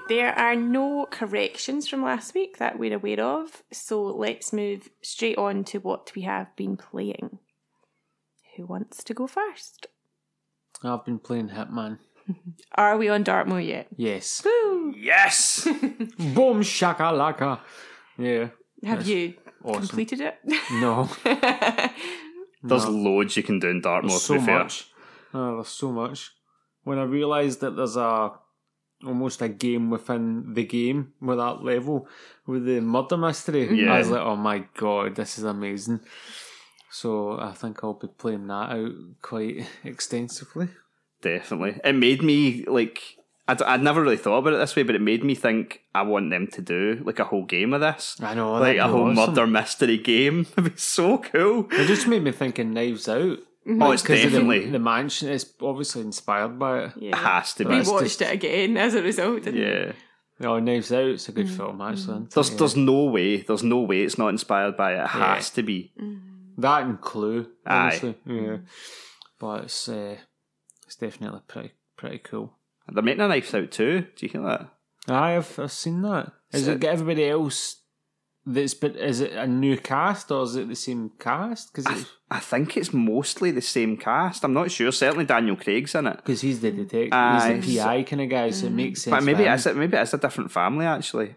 [0.08, 5.38] there are no corrections from last week that we're aware of, so let's move straight
[5.38, 7.38] on to what we have been playing.
[8.56, 9.88] Who wants to go first?
[10.82, 11.98] I've been playing Hitman.
[12.74, 13.88] Are we on Dartmoor yet?
[13.96, 14.42] Yes.
[14.44, 14.94] Woo!
[14.96, 15.64] Yes.
[16.18, 17.60] Boom shakalaka.
[18.18, 18.48] Yeah.
[18.84, 19.34] Have you
[19.64, 19.80] Awesome.
[19.88, 20.38] completed it?
[20.72, 21.08] No.
[22.62, 24.10] There's loads you can do in Dartmoor.
[24.10, 24.58] There's to so be fair.
[24.60, 24.90] much.
[25.34, 26.32] Oh, there's so much.
[26.84, 28.32] When I realised that there's a
[29.04, 32.08] almost a game within the game with that level
[32.46, 33.92] with the murder mystery, Yeah.
[33.94, 36.00] I was like, oh my god, this is amazing.
[36.90, 40.68] So I think I'll be playing that out quite extensively.
[41.22, 41.80] Definitely.
[41.84, 43.00] It made me like
[43.48, 46.02] I'd, I'd never really thought about it this way, but it made me think I
[46.02, 48.16] want them to do like a whole game of this.
[48.20, 49.34] I know, like a whole awesome.
[49.34, 50.46] murder mystery game.
[50.56, 51.68] It'd be so cool.
[51.70, 53.38] It just made me think of Knives Out.
[53.66, 53.82] Mm-hmm.
[53.82, 56.92] Oh, it's 'Cause of definitely the, the mansion is obviously inspired by it.
[56.96, 57.08] Yeah.
[57.10, 57.76] it has to we be.
[57.78, 59.42] That's watched just- it again as a result.
[59.44, 59.66] Didn't we?
[59.66, 59.92] Yeah.
[60.42, 61.56] Oh, Knives Out, it's a good mm.
[61.56, 62.02] film actually.
[62.02, 62.30] isn't?
[62.32, 62.56] There's Yeah.
[62.58, 63.38] there's no way.
[63.38, 65.00] There's no way it's not inspired by it.
[65.02, 65.92] It has to be.
[66.00, 66.20] Mm.
[66.58, 67.76] that and Clue, Aye.
[67.76, 68.16] honestly.
[68.26, 68.56] Yeah,
[69.40, 70.16] but it's uh,
[70.96, 72.52] definitely pretty pretty cool.
[72.88, 74.06] They're making a Knives Out too.
[74.16, 74.68] Do you hear that?
[75.08, 76.32] Aye, I've, I've seen that.
[76.52, 77.82] Is it got everybody else?
[78.44, 81.72] That's but is it a new cast or is it the same cast?
[81.72, 84.44] Because I think it's mostly the same cast.
[84.44, 84.92] I'm not sure.
[84.92, 86.16] Certainly Daniel Craig's in it.
[86.16, 89.10] because he's the detective, Aye, he's the PI kind of guy, so it makes sense.
[89.10, 91.34] But maybe it's a, maybe it's a different family actually.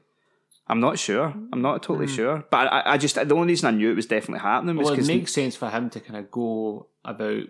[0.67, 1.33] I'm not sure.
[1.51, 2.15] I'm not totally mm.
[2.15, 2.45] sure.
[2.51, 4.99] But I, I just the only reason I knew it was definitely happening was Well,
[4.99, 7.45] it makes sense for him to kind of go about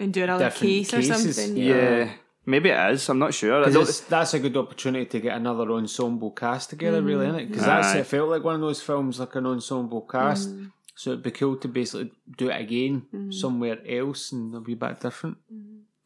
[0.00, 1.56] And do another Different case or cases, something.
[1.62, 2.10] yeah,
[2.46, 3.08] maybe it is.
[3.08, 3.54] I'm not sure.
[3.56, 7.26] I Because don't- it's- that's a good opportunity to get another ensemble cast together, really,
[7.26, 7.48] isn't it?
[7.50, 7.80] Because Aye.
[7.82, 10.50] that's it felt like one of those films, like an ensemble cast.
[10.50, 10.72] Mm.
[10.94, 14.76] So it'd be cool to basically do it again somewhere else and it'll be a
[14.76, 15.38] bit different.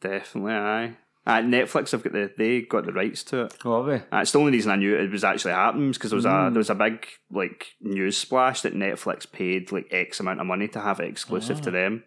[0.01, 0.97] Definitely, aye.
[1.25, 3.57] Uh, Netflix I've got the they got the rights to it.
[3.65, 4.05] Oh, have they?
[4.09, 6.47] That's the only reason I knew it was actually happening because there was Mm.
[6.47, 10.45] a there was a big like news splash that Netflix paid like X amount of
[10.45, 12.03] money to have it exclusive to them.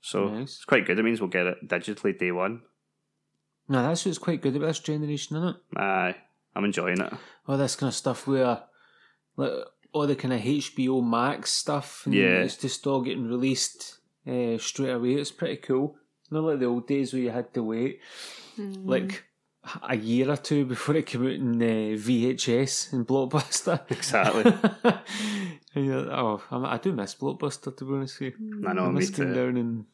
[0.00, 0.28] So.
[0.28, 0.56] Nice.
[0.56, 0.98] it's quite good.
[0.98, 2.62] It means we'll get it digitally day one.
[3.68, 5.56] No, that's what's quite good about this generation, isn't it?
[5.78, 6.16] Aye,
[6.56, 7.12] I'm enjoying it.
[7.46, 8.62] All this kind of stuff where,
[9.36, 9.52] like,
[9.92, 12.42] all the kind of HBO Max stuff, and Yeah.
[12.42, 15.14] it's just all getting released uh, straight away.
[15.14, 15.96] It's pretty cool.
[16.30, 18.00] Not like the old days where you had to wait
[18.58, 19.24] like
[19.82, 23.80] a year or two before it came out in uh, VHS and Blockbuster.
[23.90, 24.44] Exactly.
[24.84, 28.64] like, oh, I, do miss Blockbuster to be honest with you.
[28.66, 29.32] I know, I me too.
[29.34, 29.84] down and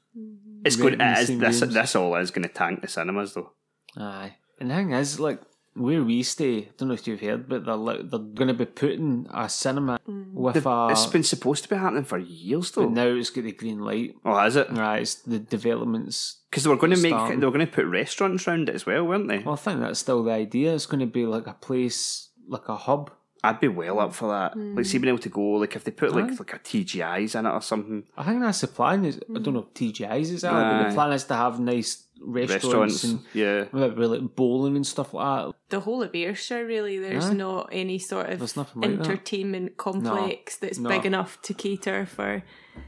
[0.64, 1.00] It's good.
[1.00, 3.52] It is, this this all is going to tank the cinemas though.
[3.96, 4.36] Aye.
[4.60, 5.40] And the thing is, like,
[5.74, 8.54] where we stay, I don't know if you've heard, but they're like, they're going to
[8.54, 10.32] be putting a cinema mm.
[10.32, 10.88] with a.
[10.90, 12.84] it's been supposed to be happening for years though.
[12.84, 14.14] but now it's got the green light.
[14.24, 14.70] oh, has it?
[14.70, 16.38] Right, it's the developments.
[16.50, 17.40] Because they were going to make Starting.
[17.40, 19.38] they were going to put restaurants around it as well, weren't they?
[19.38, 20.74] Well, I think that's still the idea.
[20.74, 23.10] It's going to be like a place, like a hub.
[23.42, 24.56] I'd be well up for that.
[24.56, 24.86] Like, mm.
[24.86, 26.36] see, being able to go, like, if they put like Aye.
[26.38, 29.04] like a TGI's in it or something, I think that's the plan.
[29.04, 29.52] Is I don't mm.
[29.54, 33.20] know if TGI's is that, but the plan is to have nice restaurants, restaurants, and
[33.32, 33.64] yeah.
[33.72, 35.54] maybe like bowling and stuff like that.
[35.70, 37.34] The whole of Ayrshire, really, there's Aye.
[37.34, 39.00] not any sort of There's nothing like that.
[39.06, 40.88] entertainment complex that's No.
[40.88, 42.42] big enough to cater for.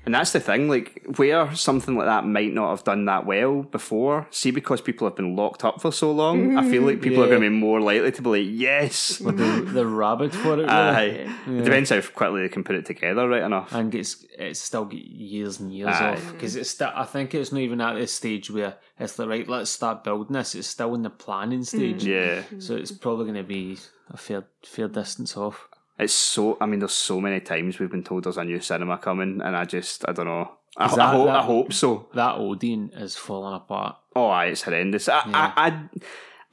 [0.05, 3.63] And that's the thing, like where something like that might not have done that well
[3.63, 4.27] before.
[4.31, 7.29] See, because people have been locked up for so long, I feel like people are
[7.29, 10.57] going to be more likely to be like, yes, Like the the rabbit for it,
[10.57, 10.69] really.
[10.69, 11.29] aye.
[11.47, 13.73] It depends how quickly they can put it together, right enough.
[13.73, 16.15] and it's it's still years and years Aye.
[16.15, 16.91] off because it's still.
[16.93, 20.33] I think it's not even at this stage where it's like right, let's start building
[20.35, 20.55] this.
[20.55, 21.65] It's still in the planning hmm.
[21.65, 22.05] stage.
[22.05, 23.79] Yeah, So it's probably going to be
[24.11, 25.69] a fair fair distance off.
[25.99, 26.57] it's so.
[26.61, 29.57] I mean, there's so many times we've been told there's a new cinema coming, and
[29.57, 30.51] I just, I don't know.
[30.77, 32.09] I, Is I that- hope, I that- hope so.
[32.15, 33.97] That Odeon is falling apart.
[34.15, 35.09] Oh, aye, it's horrendous.
[35.09, 35.53] I, Yeah.
[35.57, 35.89] I, I,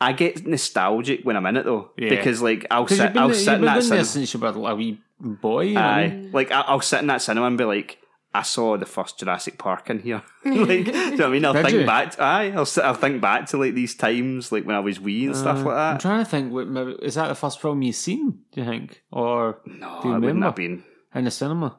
[0.10, 2.10] I get nostalgic when I'm in it though, Yeah.
[2.10, 4.06] because like I'll sit, you've been, I'll sit you've in been that cinema.
[4.06, 5.62] since you were a wee boy.
[5.62, 6.26] You know what I mean?
[6.28, 8.00] Aye, like I'll sit in that cinema and be like,
[8.36, 10.24] I saw the first Jurassic Park in here.
[10.46, 11.46] like, do you know what I mean?
[11.46, 11.86] I'll Did think you?
[11.86, 12.20] back.
[12.20, 15.36] Aye, I'll I'll think back to like these times, like when I was wee and
[15.36, 15.94] stuff like that.
[15.94, 16.52] I'm trying to think.
[16.52, 18.40] What, maybe, is that the first film you've seen?
[18.52, 20.84] Do you think, or No, do it you wouldn't remember have been.
[21.14, 21.78] in the cinema?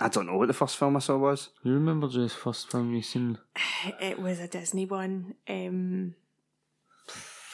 [0.00, 1.50] I don't know what the first film I saw was.
[1.64, 3.38] You remember the first film you seen?
[4.00, 5.34] It was a Disney one.
[5.48, 6.14] Um,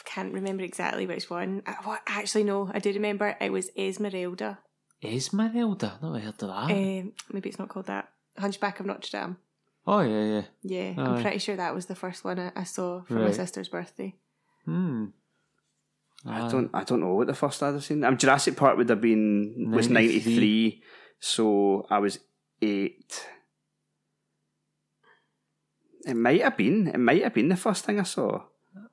[0.05, 1.63] can't remember exactly which one.
[1.67, 2.01] Uh, What?
[2.07, 3.37] Actually, no, I do remember.
[3.41, 4.59] It was Esmeralda.
[5.05, 5.99] Esmeralda.
[6.03, 6.71] Never heard of that.
[6.71, 8.09] Um, maybe it's not called that.
[8.39, 9.37] Hunchback of Notre Dame.
[9.87, 10.43] oh yeah, yeah.
[10.63, 11.03] Yeah, Aye.
[11.17, 13.35] I'm pretty sure that was the first one I, I saw for my Right.
[13.35, 14.15] sister's birthday.
[14.65, 15.07] Hmm.
[16.25, 16.71] I don't.
[16.73, 18.05] I don't know what the first I'd have seen.
[18.05, 19.91] Um, Jurassic Park would have been was 93.
[19.91, 20.83] ninety three,
[21.19, 22.21] so I was
[22.63, 23.27] eight.
[26.07, 26.89] It might have been.
[26.89, 28.43] It might have been the first thing I saw.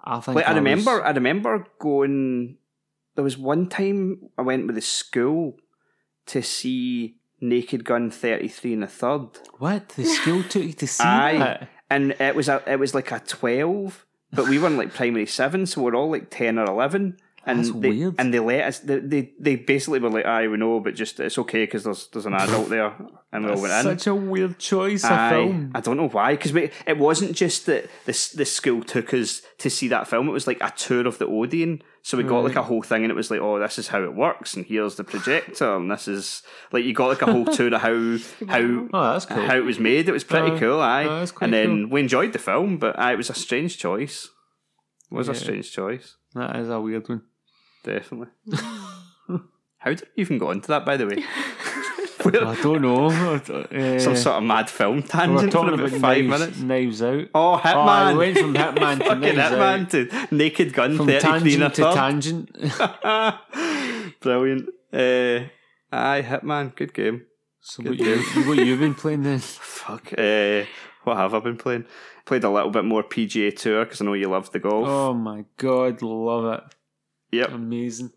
[0.04, 2.58] I think Like I was- remember, I remember going.
[3.16, 5.58] There was one time I went with the school
[6.30, 10.88] to see Naked Gun thirty three and a third, what the school took you to
[10.88, 11.38] see Aye.
[11.38, 11.70] that.
[11.90, 15.26] and it was a it was like a twelve, but we were in like primary
[15.26, 17.18] seven, so we're all like ten or eleven.
[17.50, 18.16] And That's they, weird.
[18.18, 18.80] And they let us.
[18.80, 22.08] They, they, they basically were like, "Aye, we know, but just it's okay because there's
[22.08, 22.94] there's an adult there,"
[23.32, 23.84] and we all went in.
[23.98, 25.30] Such a weird choice Aye.
[25.32, 25.72] film.
[25.76, 29.70] I don't know why, because it wasn't just that this the school took us to
[29.70, 30.28] see that film.
[30.30, 31.82] It was like a tour of the Odeon.
[32.02, 34.02] So we got like a whole thing, and it was like, oh, this is how
[34.04, 37.46] it works, and here's the projector, and this is like you got like a whole
[37.58, 39.46] tour of how how Oh, that's cool.
[39.46, 40.08] how it was made.
[40.08, 41.28] It was pretty Uh, cool, aye.
[41.34, 44.30] quite and then we enjoyed the film, but aye, it was a strange choice.
[45.12, 46.16] It Was a strange choice.
[46.36, 47.24] That is a weird one.
[47.84, 48.28] Definitely.
[49.78, 51.24] How did you even go into that, by the way?
[52.22, 53.06] I don't know.
[53.08, 56.60] Uh, Some sort of mad film we were tangent for talking about five knives, minutes.
[56.60, 57.28] Knives Out.
[57.34, 58.12] Oh, Oh, Hitman!
[58.12, 59.90] we went from Hitman to Fucking Knives Hitman Out.
[60.30, 64.20] to Naked Gun From 33 and a tangent to tangent.
[64.20, 64.70] Brilliant.
[64.92, 65.48] Uh,
[65.96, 67.26] aye, Hitman, good game.
[67.62, 69.40] so what you what you've been playing then?
[69.40, 70.12] Fuck.
[70.18, 70.64] Uh,
[71.06, 71.86] what have I been playing?
[72.26, 74.88] Played a little bit more PGA Tour because I know you love the golf.
[74.88, 76.76] Oh my god, love it!
[77.32, 77.52] Yep.
[77.52, 78.12] Amazing.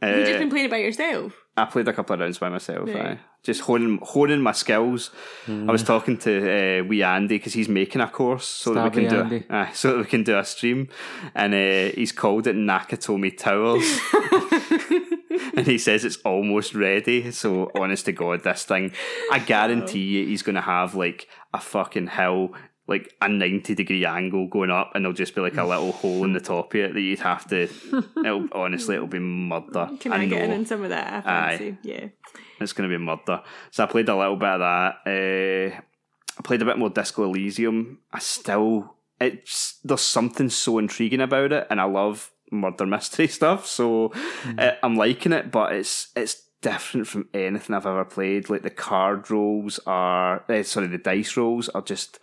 [0.00, 1.32] Have you just Uh, been playing it by yourself?
[1.56, 2.88] I played a couple of rounds by myself.
[2.88, 3.06] Right.
[3.06, 3.18] Aye.
[3.44, 5.10] Just honing honing my skills.
[5.48, 8.90] I was talking to uh, wee Andy because he's making a course so that we
[9.04, 9.40] can Andy.
[9.40, 10.88] do aye, so that we can do a stream,
[11.34, 14.00] and uh, he's called it Nakatomi Towers.
[15.56, 17.30] and he says it's almost ready.
[17.32, 18.92] So honest to God, this thing,
[19.30, 22.54] I guarantee you, he's going to have like a fucking hill.
[22.88, 26.24] Like a ninety degree angle going up, and there'll just be like a little hole
[26.24, 27.68] in the top of it that you'd have to.
[28.24, 29.88] It'll, honestly, it'll be murder.
[30.00, 31.24] Can I, get in on some of that?
[31.26, 31.78] I fancy.
[31.82, 32.08] Yeah.
[32.60, 33.42] It's going to be murder.
[33.70, 34.94] So I played a little bit of that.
[35.06, 35.80] Uh,
[36.38, 37.98] I played a bit more Disco Elysium.
[38.12, 43.66] I still, it's there's something so intriguing about it, and I love murder mystery stuff.
[43.66, 44.12] So
[44.58, 48.48] uh, I'm liking it, but it's it's different from anything I've ever played.
[48.48, 52.18] Like the card rolls are, uh, sorry, the dice rolls are just.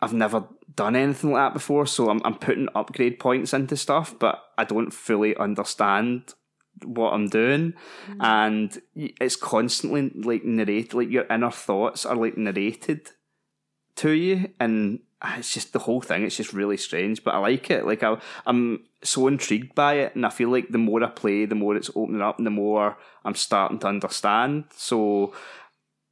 [0.00, 4.14] I've never done anything like that before, so I'm I'm putting upgrade points into stuff,
[4.18, 6.34] but I don't fully understand
[6.84, 7.72] what I'm doing,
[8.06, 8.16] mm.
[8.20, 13.10] and it's constantly like narrate, like your inner thoughts are like narrated
[13.96, 15.00] to you, and
[15.36, 16.24] it's just the whole thing.
[16.24, 17.86] It's just really strange, but I like it.
[17.86, 21.46] Like I, I'm so intrigued by it, and I feel like the more I play,
[21.46, 24.64] the more it's opening up, and the more I'm starting to understand.
[24.76, 25.32] So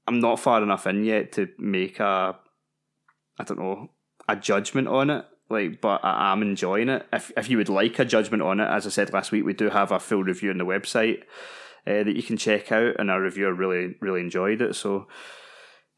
[0.07, 2.37] I'm not far enough in yet to make a,
[3.39, 3.91] I don't know,
[4.29, 5.25] a judgment on it.
[5.51, 7.07] Like, but I am enjoying it.
[7.13, 9.53] If if you would like a judgment on it, as I said last week, we
[9.53, 11.23] do have a full review on the website
[11.87, 14.75] uh, that you can check out, and our reviewer really really enjoyed it.
[14.75, 15.07] So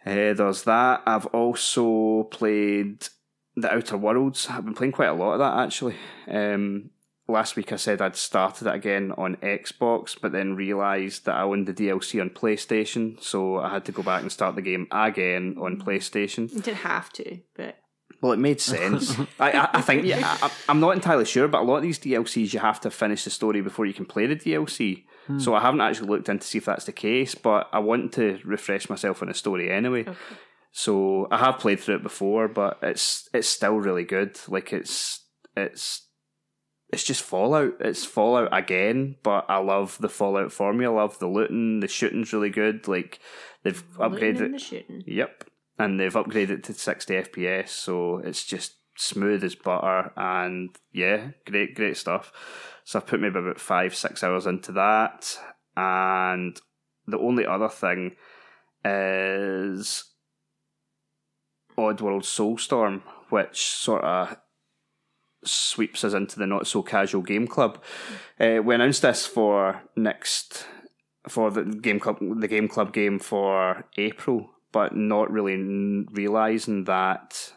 [0.05, 1.03] uh, there's that.
[1.07, 3.07] I've also played
[3.55, 4.49] the Outer Worlds.
[4.51, 5.97] I've been playing quite a lot of that actually.
[6.29, 6.91] Um,
[7.29, 11.43] last week I said I'd started it again on Xbox, but then realised that I
[11.43, 14.87] owned the DLC on PlayStation, so I had to go back and start the game
[14.91, 15.83] again on mm.
[15.83, 16.53] PlayStation.
[16.53, 17.79] You didn't have to, but
[18.21, 19.19] Well, it made sense.
[19.41, 21.99] I, I, I think, yeah, I, I'm not entirely sure, but a lot of these
[21.99, 25.05] DLCs you have to finish the story before you can play the DLC.
[25.27, 25.39] Hmm.
[25.39, 28.39] So I haven't actually looked into see if that's the case, but I want to
[28.45, 30.03] refresh myself on the story anyway.
[30.03, 30.17] okay.
[30.73, 34.39] So I have played through it before, but it's it's still really good.
[34.47, 35.25] Like it's
[35.57, 36.06] it's
[36.91, 37.75] it's just Fallout.
[37.81, 40.97] It's Fallout again, but I love the Fallout formula.
[40.97, 41.81] I love the looting.
[41.81, 42.87] The shooting's really good.
[42.87, 43.19] Like
[43.65, 44.45] they've Looting upgraded.
[44.45, 45.03] and the shooting.
[45.07, 45.45] Yep.
[45.79, 51.33] And they've upgraded it to 60 FPS, so it's just smooth as butter and yeah,
[51.45, 52.33] great, great stuff.
[52.85, 55.39] So I've put maybe about five, six hours into that.
[55.77, 56.59] And
[57.07, 58.17] the only other thing
[58.85, 60.05] is
[61.77, 64.37] Oddworld Soulstorm, which sort of
[65.47, 67.83] sweeps us into the not so casual game club.
[68.39, 70.67] Uh, we announced this for next
[71.29, 76.85] for the game club the game club game for April, but not really n- realizing
[76.85, 77.53] that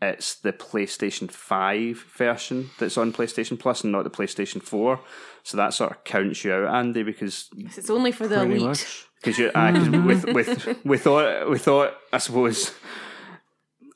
[0.00, 4.98] it's the PlayStation 5 version that's on PlayStation Plus and not the PlayStation 4.
[5.44, 9.06] So that sort of counts you out, Andy, because It's only for the elite.
[9.20, 12.72] because you uh, 'cause with with we thought we thought I suppose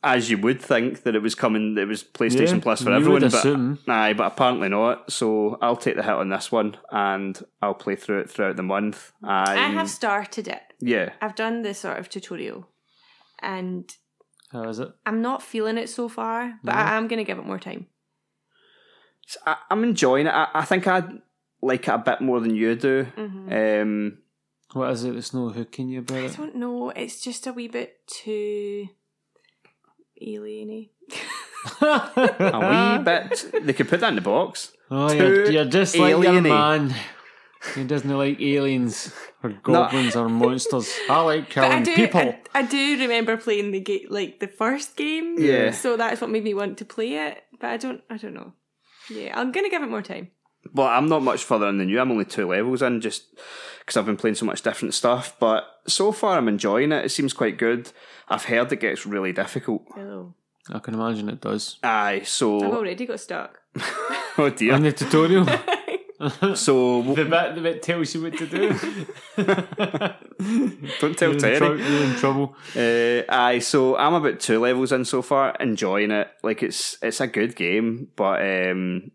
[0.04, 2.96] as you would think that it was coming it was PlayStation Yeah, Plus for you
[2.96, 3.78] everyone would but assume.
[3.88, 7.96] aye but apparently not so I'll take the hit on this one and I'll play
[7.96, 10.62] through it throughout the month I I'm- have started it.
[10.80, 12.68] yeah I've done this sort of tutorial,
[13.40, 13.90] and
[14.52, 14.90] How is it?
[15.06, 16.60] I'm not feeling it so far.
[16.62, 16.78] But No.
[16.80, 17.86] I am going to give it more time.
[19.44, 21.02] I, I'm enjoying it I, I think I
[21.62, 23.80] like it a bit more than you do Mhm.
[23.82, 24.18] um
[24.72, 26.90] What is it that's no hooking you about I don't know.
[26.90, 28.88] It's just a wee bit too
[30.22, 30.90] alieny.
[31.80, 36.22] a wee bit they could put that in the box Oh, you're, you're just like
[36.22, 36.94] your man.
[37.74, 39.12] He doesn't like aliens
[39.42, 40.94] or goblins or monsters.
[41.10, 42.20] I like But I killing do, people.
[42.54, 45.36] I, I do remember playing the game, like the first game.
[45.38, 45.72] Yeah.
[45.72, 47.42] So that's what made me want to play it.
[47.60, 48.00] But I don't.
[48.08, 48.52] I don't know.
[49.10, 50.30] Yeah, I'm gonna give it more time.
[50.74, 52.00] Well, I'm not much further in than you.
[52.00, 53.24] I'm only two levels in, just
[53.80, 55.36] because I've been playing so much different stuff.
[55.38, 57.04] But so far, I'm enjoying it.
[57.04, 57.90] It seems quite good.
[58.28, 59.82] I've heard it gets really difficult.
[59.96, 60.34] Oh,
[60.72, 61.78] I can imagine it does.
[61.82, 63.60] Aye, I've so already got stuck.
[64.38, 64.78] oh In dear.
[64.78, 65.46] the tutorial,
[66.56, 68.68] so The bit, the bit tells you what to do.
[71.00, 71.58] don't tell you're, Terry.
[71.58, 72.56] trou- you're in trouble.
[72.74, 76.28] Uh, aye, so I'm about two levels in so far, enjoying it.
[76.42, 79.10] Like it's it's a good game, but um,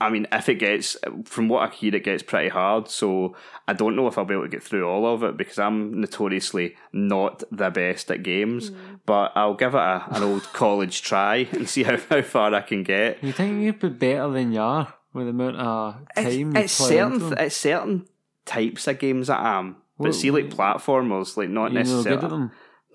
[0.00, 2.88] I mean, if it gets from what I hear, it gets pretty hard.
[2.88, 3.34] So
[3.66, 6.00] I don't know if I'll be able to get through all of it because I'm
[6.00, 8.68] notoriously not the best at games.
[8.68, 8.74] Hmm.
[9.06, 12.60] But I'll give it a, an old college try and see how, how far I
[12.60, 13.22] can get.
[13.24, 16.72] You think you'd be better than you are with the amount of time It's, it's
[16.74, 17.38] certain into them?
[17.38, 18.06] it's certain
[18.44, 19.76] types of games that I am.
[19.96, 22.20] But Well, see, like platformers, like not necessarily.
[22.20, 22.52] good at them.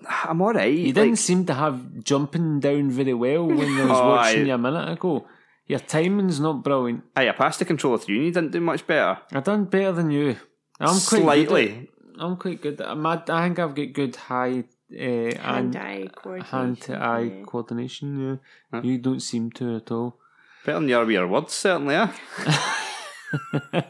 [0.08, 0.72] I'm alright.
[0.72, 4.44] You didn't seem to have jumping down very well when I was Oh, watching aye.
[4.46, 5.26] you a minute ago.
[5.66, 7.04] Your timing's not brilliant.
[7.16, 9.18] Aye, I passed the controller through and you didn't do much better.
[9.32, 10.36] I done better than you.
[10.78, 11.66] I'm quite Slightly.
[11.66, 12.80] Good at, I'm quite good.
[12.80, 16.58] At, I'm, I think I've got good high uh, Hand-eye coordination.
[16.58, 17.42] hand to eye yeah.
[17.44, 18.40] coordination.
[18.72, 20.18] Yeah, you don't seem to at all.
[20.66, 22.12] Better than your your words, certainly, yeah.
[23.72, 23.80] uh,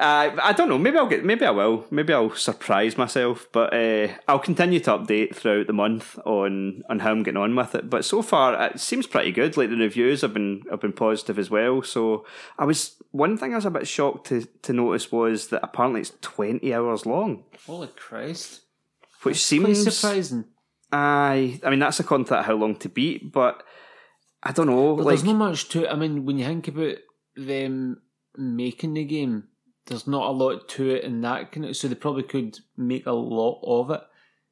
[0.00, 0.78] I, I don't know.
[0.78, 1.24] Maybe I'll get.
[1.24, 1.86] Maybe I will.
[1.90, 3.48] Maybe I'll surprise myself.
[3.52, 7.56] But uh, I'll continue to update throughout the month on on how I'm getting on
[7.56, 7.88] with it.
[7.88, 9.56] But so far, it seems pretty good.
[9.56, 11.82] Like the reviews have been have been positive as well.
[11.82, 12.26] So
[12.58, 16.02] I was one thing I was a bit shocked to to notice was that apparently
[16.02, 18.62] it's twenty hours long, Holy Christ!
[19.22, 20.44] which Quite seems surprising.
[20.92, 23.62] I I mean that's a that how long to beat, but
[24.42, 24.96] I don't know.
[24.96, 25.92] But like there's not much to it.
[25.92, 26.96] I mean, when you think about
[27.38, 28.02] them
[28.36, 29.44] making the game,
[29.86, 31.76] there's not a lot to it in that kind of.
[31.76, 34.00] So they probably could make a lot of it.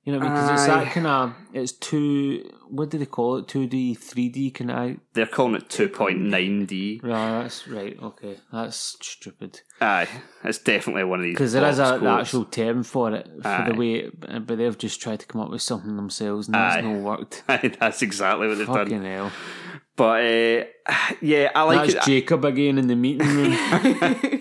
[0.05, 1.35] You know, because it's that kind of.
[1.53, 2.49] It's two.
[2.69, 3.49] What do they call it?
[3.49, 4.99] Two D, three D Can I?
[5.15, 7.01] they're calling it two point nine D.
[7.03, 7.99] Right, that's right.
[8.01, 9.63] Okay, that's stupid.
[9.81, 10.07] Aye,
[10.45, 11.35] it's definitely one of these.
[11.35, 13.69] Because there is box a, the actual term for it for Aye.
[13.69, 16.77] the way, it, but they've just tried to come up with something themselves, and that's
[16.77, 16.81] Aye.
[16.83, 17.43] not worked.
[17.49, 18.77] Aye, that's exactly what they've done.
[18.77, 19.33] Fucking hell!
[19.97, 20.23] But
[20.87, 22.11] uh, yeah, I like That's it.
[22.11, 23.57] Jacob again in the meeting room,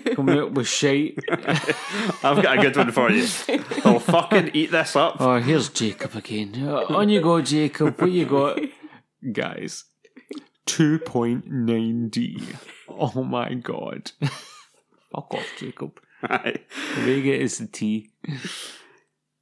[0.14, 1.18] coming out with shite.
[1.30, 3.26] I've got a good one for you.
[3.84, 5.16] I'll fucking eat this up.
[5.18, 6.68] Oh, here's Jacob again.
[6.68, 7.98] On you go, Jacob.
[7.98, 8.60] What you got?
[9.32, 9.84] Guys,
[10.66, 12.56] 2.9D.
[12.88, 14.12] Oh my god.
[15.10, 15.98] Fuck off, Jacob.
[16.22, 16.56] Aye.
[16.98, 18.10] Vega is the T.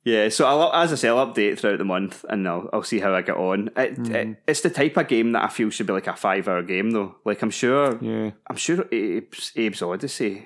[0.05, 3.01] Yeah, so I'll, as I say, I'll update throughout the month and I'll, I'll see
[3.01, 3.71] how I get on.
[3.77, 4.15] It, Mm.
[4.15, 6.63] it, it's the type of game that I feel should be like a five hour
[6.63, 7.17] game, though.
[7.25, 8.33] Like, I'm sure, Yeah.
[8.51, 10.45] I'm sure Abe's, Abe's Oddysee.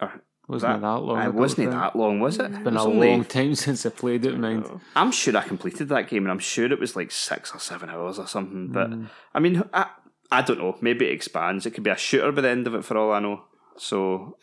[0.00, 0.12] Or,
[0.48, 1.22] Wasn't it that long?
[1.22, 2.46] It wasn't that long, was it?
[2.46, 4.68] It's been It a only- long time since I played it, mind.
[4.96, 7.88] I'm sure I completed that game, and I'm sure it was like six or seven
[7.90, 8.68] hours or something.
[8.72, 9.08] But Mm.
[9.34, 9.86] I mean, I,
[10.32, 10.76] I don't know.
[10.80, 11.64] Maybe it expands.
[11.64, 13.44] It could be a shooter by the end of it, for all I know.
[13.78, 14.36] So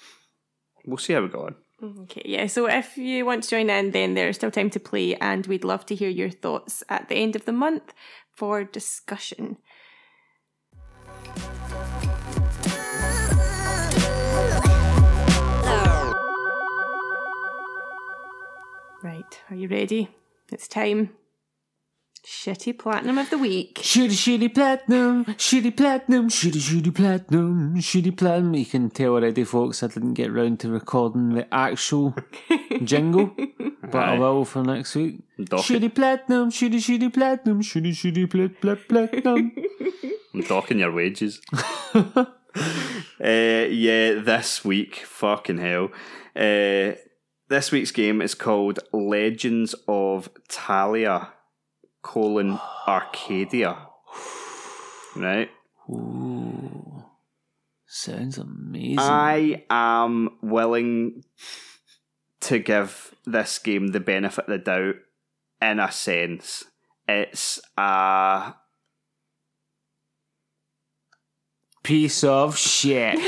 [0.85, 1.55] we'll see how we go on.
[1.83, 2.47] Okay, yeah.
[2.47, 5.65] So if you want to join in, then there's still time to play, and we'd
[5.65, 7.93] love to hear your thoughts at the end of the month
[8.31, 9.57] for discussion.
[19.03, 20.15] Right, are you ready?
[20.53, 21.09] It's time.
[22.25, 23.75] Shitty platinum of the week.
[23.83, 28.53] Shitty, shitty platinum, shitty platinum, shitty, shitty platinum, shitty platinum.
[28.53, 32.15] You can tell already, folks, I didn't get round to recording the actual
[32.85, 33.35] jingle,
[33.81, 34.19] but I Aye.
[34.19, 35.19] will for next week.
[35.43, 35.81] Dock it.
[35.81, 39.51] Shitty platinum, shitty, shitty platinum, shitty, shitty plat, plat, platinum.
[40.33, 41.41] I'm docking your wages.
[41.93, 42.25] uh,
[43.19, 45.89] yeah, this week, fucking hell.
[46.33, 46.93] Uh,
[47.49, 51.33] this week's game is called Legends of Talia
[52.03, 53.87] colon Arcadia.
[55.15, 55.49] Right?
[55.89, 57.03] Ooh,
[57.87, 58.99] sounds amazing.
[58.99, 61.23] I am willing
[62.41, 64.95] to give this game the benefit of the doubt
[65.61, 66.65] in a sense.
[67.07, 68.53] It's a
[71.83, 73.15] piece of shit.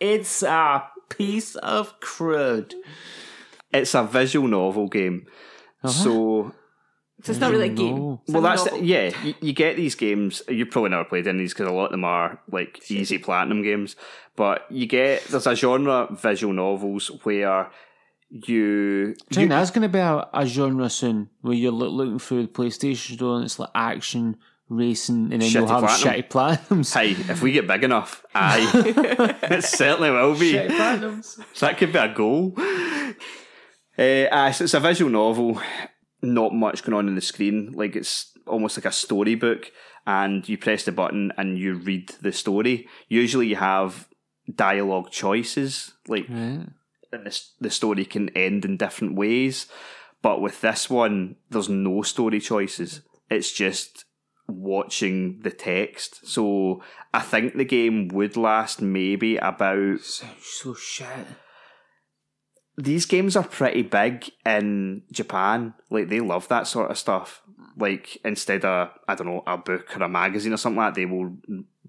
[0.00, 2.74] it's a piece of crud.
[3.72, 5.26] it's a visual novel game.
[5.82, 5.92] Uh-huh.
[5.92, 6.54] So
[7.22, 7.98] So it's not really a mm, game.
[8.28, 8.82] Well, a that's novel.
[8.82, 9.10] yeah.
[9.24, 10.42] You, you get these games.
[10.48, 13.18] You've probably never played any of these because a lot of them are like easy
[13.18, 13.96] platinum games.
[14.36, 17.70] But you get there's a genre visual novels where
[18.30, 21.72] you, Do you you think that's going to be a, a genre soon where you're
[21.72, 24.36] loo- looking through the PlayStation store and it's like action,
[24.68, 26.14] racing, and then you'll Shitty have platinum.
[26.14, 26.94] shitty platinums.
[26.94, 28.68] hey, if we get big enough, aye,
[29.44, 30.52] it certainly will be.
[30.52, 31.38] Shitty platinums.
[31.54, 32.52] So that could be a goal.
[33.98, 35.60] Uh, aye, so it's a visual novel,
[36.22, 37.72] not much going on in the screen.
[37.72, 39.70] Like it's almost like a storybook,
[40.06, 42.88] and you press the button and you read the story.
[43.08, 44.08] Usually, you have
[44.54, 46.66] dialogue choices, like Right.
[47.12, 49.66] and the, the story can end in different ways.
[50.22, 53.02] But with this one, there's no story choices.
[53.30, 54.04] It's just
[54.48, 56.26] watching the text.
[56.26, 56.82] So
[57.12, 61.26] I think the game would last maybe about Sounds so shit.
[62.76, 65.74] These games are pretty big in Japan.
[65.90, 67.42] Like they love that sort of stuff.
[67.76, 71.00] Like instead of I don't know a book or a magazine or something like that,
[71.00, 71.36] they will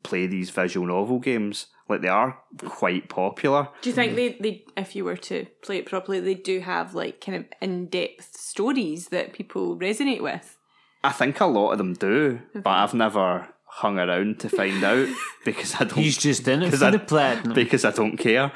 [0.03, 1.67] play these visual novel games.
[1.89, 3.69] Like they are quite popular.
[3.81, 6.93] Do you think they, they, if you were to play it properly, they do have
[6.93, 10.57] like kind of in depth stories that people resonate with?
[11.03, 15.07] I think a lot of them do, but I've never hung around to find out
[15.45, 15.97] because I don't.
[15.99, 17.53] He's just in it for I- the platinum.
[17.53, 18.51] because I don't care.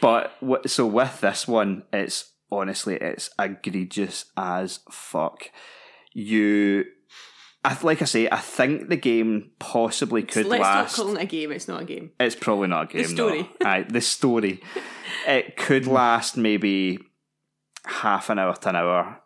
[0.00, 0.32] But
[0.66, 5.50] so with this one, it's honestly it's egregious as fuck.
[6.12, 6.84] You,
[7.64, 10.98] I like I say, I think the game possibly could Let's last.
[10.98, 11.52] not call it a game.
[11.52, 12.12] It's not a game.
[12.18, 13.04] It's probably not a game.
[13.06, 13.42] story.
[13.42, 13.48] No.
[13.68, 14.60] Aye, the story.
[15.26, 16.98] It could last maybe
[17.86, 19.20] half an hour to an hour,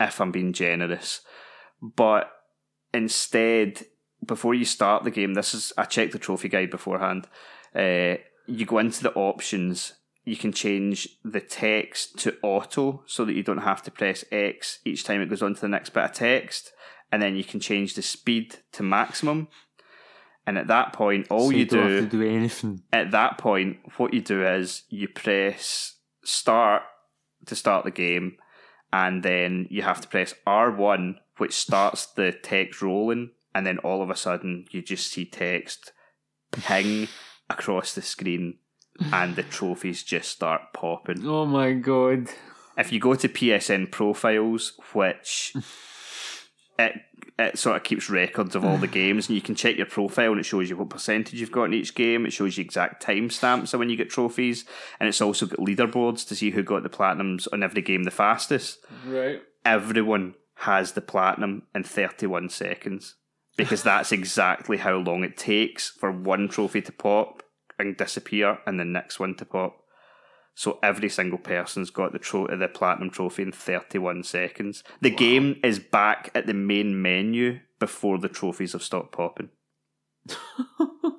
[0.00, 1.20] if I'm being generous.
[1.80, 2.30] But
[2.92, 3.86] instead,
[4.24, 7.28] before you start the game, this is I checked the trophy guide beforehand.
[7.74, 8.16] Uh,
[8.46, 9.94] you go into the options.
[10.24, 14.78] You can change the text to auto so that you don't have to press X
[14.84, 16.72] each time it goes on to the next bit of text.
[17.10, 19.48] And then you can change the speed to maximum.
[20.46, 22.82] And at that point, all So you, don't do have to do anything.
[22.92, 26.82] at that point, what you do is you press start
[27.46, 28.36] to start the game,
[28.92, 34.02] and then you have to press R1, which starts the text rolling, and then all
[34.02, 35.92] of a sudden you just see text
[36.52, 37.08] ping
[37.50, 38.58] across the screen,
[39.12, 41.26] and the trophies just start popping.
[41.26, 42.28] Oh my god.
[42.76, 45.54] If you go to PSN profiles, which
[46.78, 46.92] it
[47.38, 50.32] it sort of keeps records of all the games, and you can check your profile,
[50.32, 52.26] and it shows you what percentage you've got in each game.
[52.26, 54.64] It shows you exact timestamps of when you get trophies,
[55.00, 58.10] and it's also got leaderboards to see who got the platinums on every game the
[58.10, 58.84] fastest.
[59.06, 59.42] Right.
[59.64, 63.16] Everyone has the platinum in thirty one seconds
[63.62, 67.42] because that's exactly how long it takes for one trophy to pop
[67.78, 69.78] and disappear, and the next one to pop.
[70.54, 74.84] So every single person's got the tro- the platinum trophy in 31 seconds.
[75.00, 79.50] The game is back at the main menu before the trophies have stopped popping.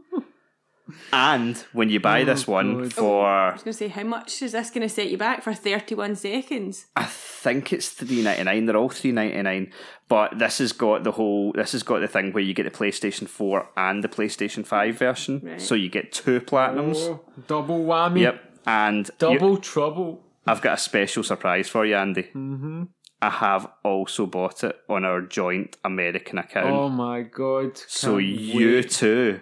[1.12, 2.94] and when you buy this one God.
[2.94, 5.44] for, I was going to say, how much is this going to set you back
[5.44, 6.88] for 31 seconds?
[6.96, 8.66] I think it's three ninety nine.
[8.66, 9.72] They're all three ninety nine,
[10.08, 11.52] but this has got the whole.
[11.54, 14.98] This has got the thing where you get the PlayStation Four and the PlayStation Five
[14.98, 15.62] version, Right.
[15.62, 16.98] so you get two platinums.
[16.98, 18.22] Oh, double whammy.
[18.22, 20.22] Yep, and Double trouble.
[20.48, 22.24] I've got a special surprise for you, Andy.
[22.24, 22.84] Mm-hmm.
[23.22, 26.68] I have also bought it on our joint American account.
[26.72, 27.78] Oh my god.
[27.78, 28.90] so you wait.
[28.92, 29.40] too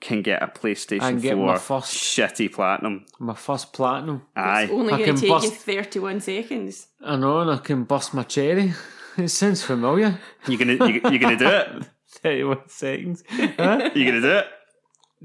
[0.00, 3.04] can get a PlayStation And get 4 my first- shitty platinum.
[3.18, 4.22] My first platinum.
[4.36, 4.62] Aye.
[4.64, 6.86] It's only I going can to take you bust- 31 seconds.
[7.04, 8.72] I know, and I can bust my cherry.
[9.18, 10.16] It sounds familiar.
[10.46, 11.68] You gonna you, you gonna do it?
[12.22, 13.24] 31 seconds.
[13.28, 13.90] Huh?
[13.94, 14.46] you're gonna do it?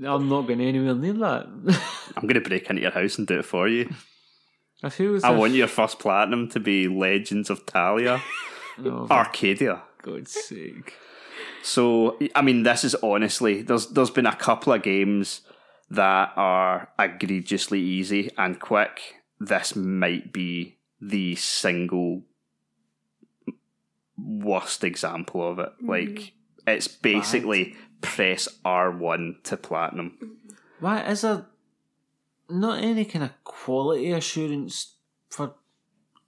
[0.04, 1.46] I'm not going anywhere near that.
[2.18, 3.94] I'm gonna break into your house and do it for you.
[4.82, 8.20] I feel as I if- want your first platinum to be Legends of Talia,
[8.84, 9.84] Oh, Arcadia.
[10.02, 10.94] God's sake.
[11.64, 15.42] So I mean, this is honestly there's there's been a couple of games
[15.90, 19.16] that are egregiously easy and quick.
[19.40, 22.24] This might be the single
[24.18, 25.70] worst example of it.
[25.82, 25.90] Mm-hmm.
[25.90, 26.34] Like
[26.68, 30.38] it's basically press R one to platinum.
[30.80, 31.46] Why is there
[32.50, 34.96] not any kind of quality assurance
[35.30, 35.56] for.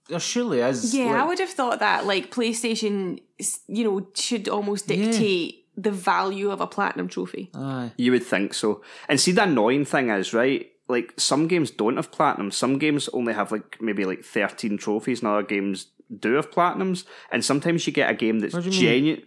[0.08, 0.94] There surely is.
[0.94, 3.20] Yeah, like- I would have thought that like PlayStation,
[3.68, 4.96] you know, should almost Yeah.
[4.96, 7.50] dictate the value of a platinum trophy.
[7.54, 7.92] Aye.
[7.98, 8.82] You would think so.
[9.08, 10.70] And see, the annoying thing is, right?
[10.88, 12.50] Like, some games don't have platinum.
[12.50, 15.88] Some games only have, like, maybe like 13 trophies, and other games
[16.20, 17.04] do have platinums.
[17.30, 18.80] And sometimes you get a game that's What do mean?
[18.80, 19.22] genuine.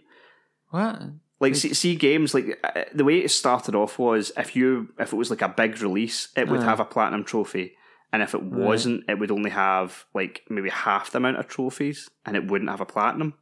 [0.70, 1.02] What?
[1.38, 5.12] Like, see, see, games, like, uh, the way it started off was if you, if
[5.12, 6.64] it was like a big release, it would Aye.
[6.64, 7.74] have a platinum trophy.
[8.12, 12.10] And if it wasn't, it would only have, like, maybe half the amount of trophies,
[12.26, 13.34] and it wouldn't have a platinum.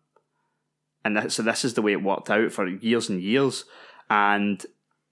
[1.05, 3.64] And that, so this is the way it worked out for years and years.
[4.11, 4.64] And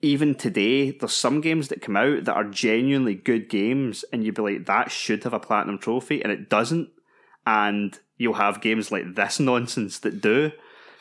[0.03, 4.35] even today, there's some games that come out that are genuinely good games, and you'd
[4.35, 6.91] be like, that should have a platinum trophy, and it doesn't.
[7.47, 10.53] And you'll have games like this nonsense that do,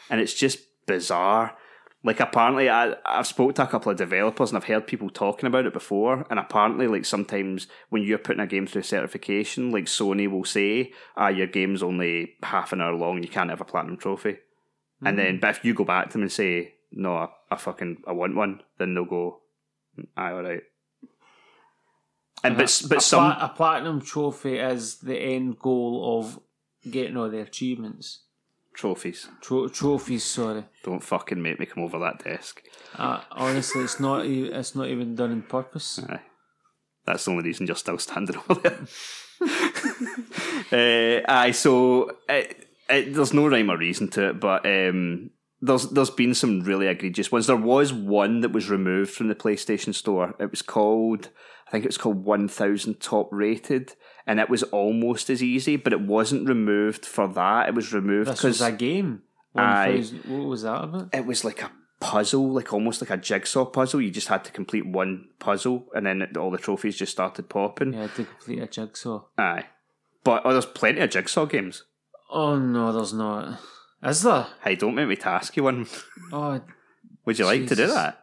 [0.09, 1.57] and it's just bizarre.
[2.05, 5.47] Like apparently, I I've spoke to a couple of developers and I've heard people talking
[5.47, 6.23] about it before.
[6.29, 10.93] And apparently, like sometimes when you're putting a game through certification, like Sony will say,
[11.17, 13.23] "Ah, your game's only half an hour long.
[13.23, 14.37] You can't have a platinum trophy."
[15.03, 18.03] And then, but if you go back to them and say, "No, I, I fucking
[18.05, 19.41] I want one," then they'll go,
[20.15, 20.61] "Aye, all right."
[22.43, 26.39] And but a, but some pla- a platinum trophy is the end goal of
[26.89, 28.24] getting all the achievements.
[28.75, 29.27] Trophies.
[29.41, 30.65] Tro- trophies, sorry.
[30.83, 32.61] Don't fucking make me come over that desk.
[32.97, 34.25] Uh, honestly, it's not.
[34.25, 35.99] e- It's not even done on purpose.
[36.09, 36.19] Aye.
[37.05, 38.79] That's the only reason you're still standing over there.
[41.21, 45.29] uh, aye, so it, it, there's no rhyme or reason to it, but um,
[45.65, 47.47] there's there's been some really egregious ones.
[47.47, 50.35] There was one that was removed from the PlayStation Store.
[50.39, 51.29] It was called,
[51.67, 53.93] I think it was called 1000 Top Rated,
[54.27, 57.67] and it was almost as easy, but it wasn't removed for that.
[57.69, 59.23] It was removed because a game.
[59.53, 61.09] 1000 What was that about?
[61.13, 64.01] it was like a puzzle, like almost like a jigsaw puzzle.
[64.01, 67.93] You just had to complete one puzzle, and then all the trophies just started popping.
[67.93, 69.23] Yeah, to complete a jigsaw.
[69.37, 69.65] Aye.
[70.23, 71.83] But oh, there's plenty of jigsaw games.
[72.31, 73.59] Oh no, there's not.
[74.05, 74.47] Is there?
[74.63, 75.87] Hey, don't make me task you one.
[76.31, 76.61] Oh,
[77.25, 77.95] Would you like to do Jesus.
[77.95, 78.21] that?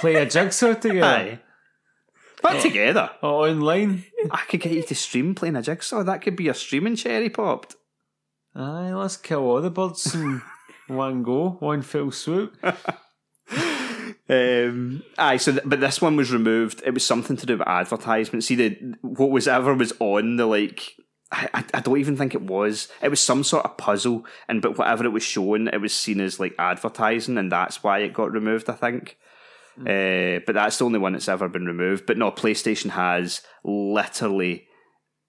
[0.00, 1.04] play a jigsaw together.
[1.06, 1.40] Aye.
[2.42, 3.10] But together.
[3.22, 4.04] Oh, online.
[4.30, 6.02] I could get you to stream playing a jigsaw.
[6.04, 7.76] That could be your streaming cherry popped.
[8.54, 10.40] Aye, let's kill all the birds in
[10.88, 12.56] one go, one fell swoop.
[14.28, 16.82] Um, aye, so th- but this one was removed.
[16.86, 18.44] It was something to do with advertisement.
[18.44, 20.92] See, the what was ever was on the like.
[21.32, 22.88] I, I, don't even think it was.
[23.00, 26.20] It was some sort of puzzle, and but whatever it was showing, it was seen
[26.20, 28.68] as like advertising, and that's why it got removed.
[28.68, 29.16] I think.
[29.78, 32.04] Uh, but that's the only one that's ever been removed.
[32.04, 34.66] But no, PlayStation has literally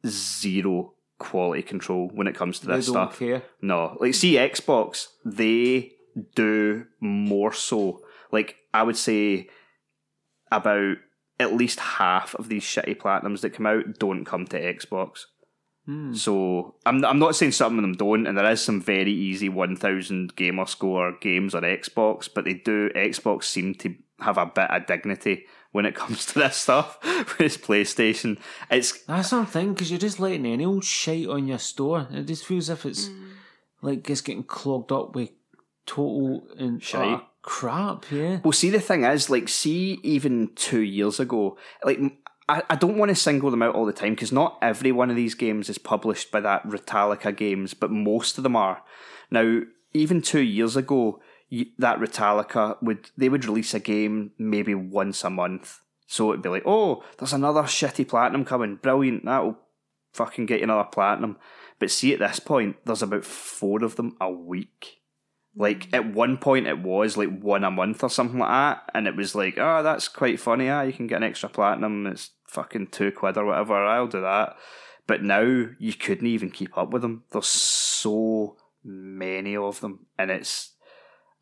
[0.05, 3.19] zero quality control when it comes to this stuff.
[3.19, 3.43] care.
[3.61, 5.91] No, like see Xbox, they
[6.35, 8.01] do more so.
[8.31, 9.49] Like I would say
[10.51, 10.97] about
[11.39, 15.25] at least half of these shitty platinums that come out don't come to Xbox.
[15.85, 16.13] Hmm.
[16.13, 19.49] So I'm I'm not saying some of them don't, and there is some very easy
[19.49, 24.45] one thousand gamer score games on Xbox, but they do Xbox seem to have a
[24.45, 26.99] bit of dignity when it comes to this stuff.
[27.03, 28.37] Whereas PlayStation,
[28.69, 32.07] it's That's not thing because you're just letting any old shite on your store.
[32.11, 33.31] It just feels as if it's hmm.
[33.81, 35.29] like it's getting clogged up with
[35.85, 37.21] total and uh, Shite.
[37.41, 38.05] crap.
[38.11, 38.39] Yeah.
[38.43, 42.17] Well, see, the thing is, like, see, even two years ago, like, m-
[42.51, 45.09] I, I don't want to single them out all the time because not every one
[45.09, 48.83] of these games is published by that Ratalaika Games, but most of them are.
[49.31, 49.61] Now,
[49.93, 51.21] even two years ago,
[51.77, 55.79] that Ratalaika would they would release a game maybe once a month.
[56.07, 59.57] So it'd be like, oh, there's another shitty platinum coming, brilliant, that'll
[60.11, 61.37] fucking get you another platinum.
[61.79, 65.00] But see, at this point, there's about four of them a week.
[65.55, 69.05] Like at one point, it was like one a month or something like that, and
[69.05, 70.69] it was like, oh, that's quite funny.
[70.69, 72.07] Ah, you can get an extra platinum.
[72.07, 73.75] It's fucking two quid or whatever.
[73.75, 74.55] I'll do that.
[75.07, 75.41] But now
[75.77, 77.23] you couldn't even keep up with them.
[77.31, 80.71] There's so many of them, and it's.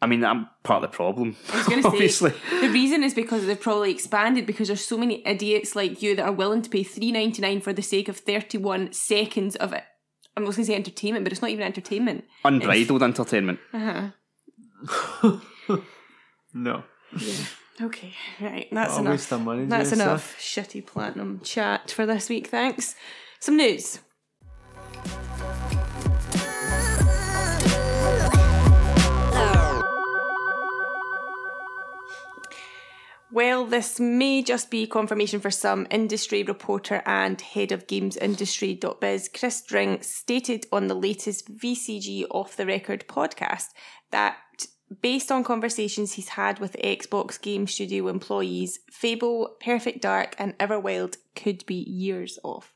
[0.02, 1.36] I mean, I'm part of the problem.
[1.52, 2.34] I was going to say obviously.
[2.62, 6.26] the reason is because they've probably expanded because there's so many idiots like you that
[6.26, 9.72] are willing to pay three ninety nine for the sake of thirty one seconds of
[10.40, 10.42] it.
[10.42, 12.26] I'm not going to say entertainment, but it's not even entertainment.
[12.46, 13.60] Unbridled entertainment.
[13.74, 15.38] Uh-huh.
[16.54, 16.84] No.
[17.82, 18.68] Okay, right.
[18.72, 19.12] That's What a enough.
[19.14, 19.94] waste money, That's Jessa.
[19.94, 22.48] enough shitty platinum chat for this week.
[22.48, 22.96] Thanks.
[23.40, 24.00] Some news.
[33.32, 39.62] Well, this may just be confirmation for some industry reporter and head of gamesindustry.biz, Chris
[39.62, 43.68] Dring, stated on the latest VGC Off the Record podcast
[44.10, 44.38] that
[45.02, 51.18] based on conversations he's had with Xbox Game Studio employees, Fable, Perfect Dark, and Everwild
[51.36, 52.74] could be years off.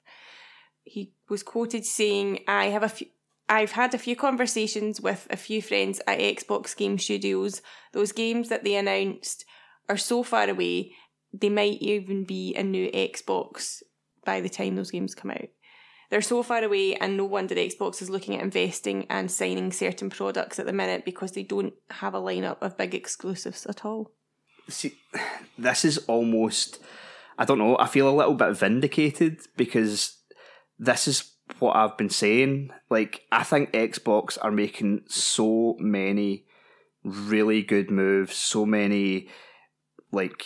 [0.84, 3.08] He was quoted saying, I have a few.
[3.50, 7.62] I've had a few conversations with a few friends at Xbox Game Studios.
[7.92, 9.46] Those games that they announced
[9.90, 10.92] are so far away,
[11.34, 13.82] they might even be a new Xbox
[14.26, 15.50] by the time those games come out.
[16.10, 20.12] They're so far away, and no wonder Xbox is looking at investing and signing certain
[20.12, 24.12] products at the minute because they don't have a lineup of big exclusives at all.
[24.70, 24.94] See,
[25.58, 26.80] this is almost.
[27.38, 27.78] I don't know.
[27.80, 30.20] I feel a little bit vindicated because
[30.78, 32.70] this is what I've been saying.
[32.92, 36.46] Like, I think Xbox are making so many
[37.04, 39.30] really good moves, so many
[40.14, 40.46] like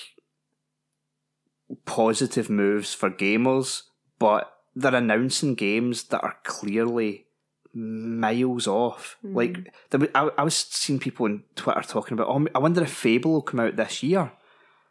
[1.86, 3.84] positive moves for gamers,
[4.20, 7.26] but they're announcing games that are clearly
[7.74, 9.18] miles off.
[9.22, 9.36] Hmm.
[9.36, 12.84] Like, there was, I, I was seeing people on Twitter talking about, oh, I wonder
[12.84, 14.32] if Fable will come out this year.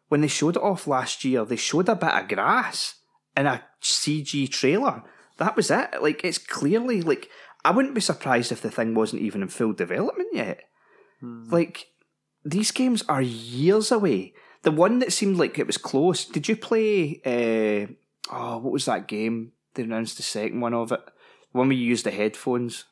[0.08, 2.94] When they showed it off last year, they showed a bit of grass
[3.36, 5.02] in a CG trailer.
[5.38, 6.00] That was it.
[6.00, 7.28] Like, it's clearly like
[7.64, 10.60] I wouldn't be surprised if the thing wasn't even in full development yet.
[11.20, 11.48] Hmm.
[11.50, 11.88] Like,
[12.44, 14.34] these games are years away.
[14.66, 16.24] The one that seemed like it was close.
[16.24, 17.20] Did you play?
[17.24, 19.52] Uh, oh, what was that game?
[19.74, 20.98] They announced the second one of it.
[21.52, 22.84] The one where you used the headphones.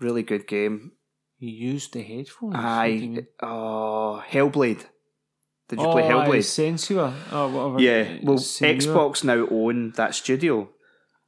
[0.00, 0.90] Really good game.
[1.38, 2.56] You used the headphones.
[2.56, 4.84] I oh Hellblade.
[5.68, 6.74] Did you oh, play Hellblade?
[6.74, 7.14] Senua.
[7.30, 7.80] Oh, whatever.
[7.80, 8.76] Yeah, well, Senua.
[8.76, 10.70] Xbox now own that studio,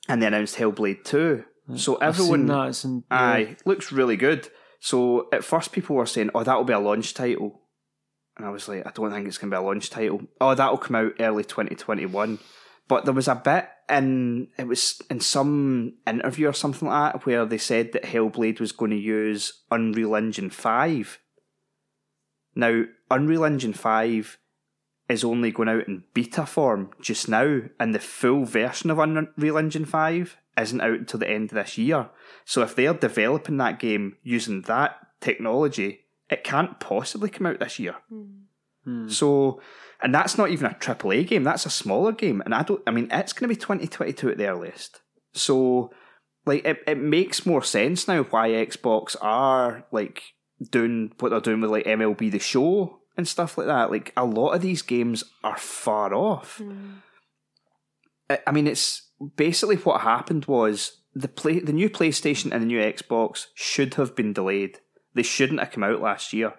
[0.09, 1.45] and they announced Hellblade Two.
[1.77, 2.85] So everyone, that.
[2.85, 3.17] In, yeah.
[3.17, 4.49] aye, looks really good.
[4.81, 7.62] So at first, people were saying, "Oh, that'll be a launch title,"
[8.37, 10.23] and I was like, "I don't think it's going to be a launch title.
[10.41, 12.39] Oh, that'll come out early 2021."
[12.89, 17.27] But there was a bit in it was in some interview or something like that
[17.27, 21.19] where they said that Hellblade was going to use Unreal Engine Five.
[22.55, 24.39] Now, Unreal Engine 5
[25.09, 29.59] is only going out in beta form just now, and the full version of Unreal
[29.59, 32.11] Engine 5 isn't out until the end of this year.
[32.45, 36.02] So if they're developing that game using that technology,
[36.33, 37.97] it can't possibly come out this year.
[38.09, 38.25] Hmm.
[38.85, 39.09] Hmm.
[39.09, 39.61] So,
[40.03, 42.41] and that's not even a AAA game, that's a smaller game.
[42.45, 45.01] And I don't, I mean, it's going to be 2022 at the earliest.
[45.35, 45.93] So,
[46.45, 50.23] like, it, it makes more sense now why Xbox are, like,
[50.71, 53.91] doing what they're doing with, like, MLB The Show and stuff like that.
[53.91, 56.57] Like, a lot of these games are far off.
[56.59, 56.95] Hmm.
[58.31, 62.67] I- I mean, it's basically what happened was the play, the new PlayStation and the
[62.67, 64.79] new Xbox should have been delayed.
[65.15, 66.55] They shouldn't have come out last year.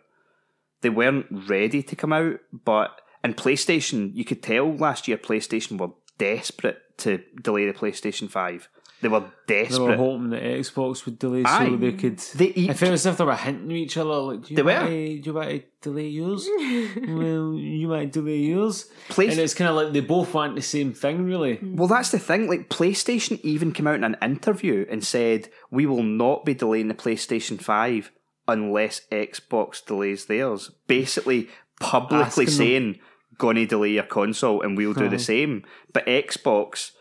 [0.82, 5.78] They weren't ready to come out, but in PlayStation, you could tell last year PlayStation
[5.78, 8.68] were desperate to delay the PlayStation Five.
[9.02, 9.48] They were desperate.
[9.48, 9.98] They were desperate.
[9.98, 11.66] hoping that Xbox would delay Aye.
[11.70, 12.20] so they could.
[12.20, 14.10] They eat- I feel as if they were hinting to each other.
[14.14, 14.90] Like, do you They want were.
[14.90, 16.48] To, do you want to delay yours?
[17.08, 18.90] well, you might delay yours.
[19.10, 21.58] Play- and it's kind of like they both want the same thing, really.
[21.58, 21.76] Mm.
[21.76, 22.48] Well, that's the thing.
[22.48, 26.88] Like PlayStation even came out in an interview and said we will not be delaying
[26.88, 28.10] the PlayStation Five
[28.48, 30.72] unless Xbox delays theirs.
[30.88, 32.54] Basically, publicly Asking them.
[32.54, 33.00] saying
[33.38, 35.64] gonna delay your console and we'll do the same.
[35.92, 36.92] But Xbox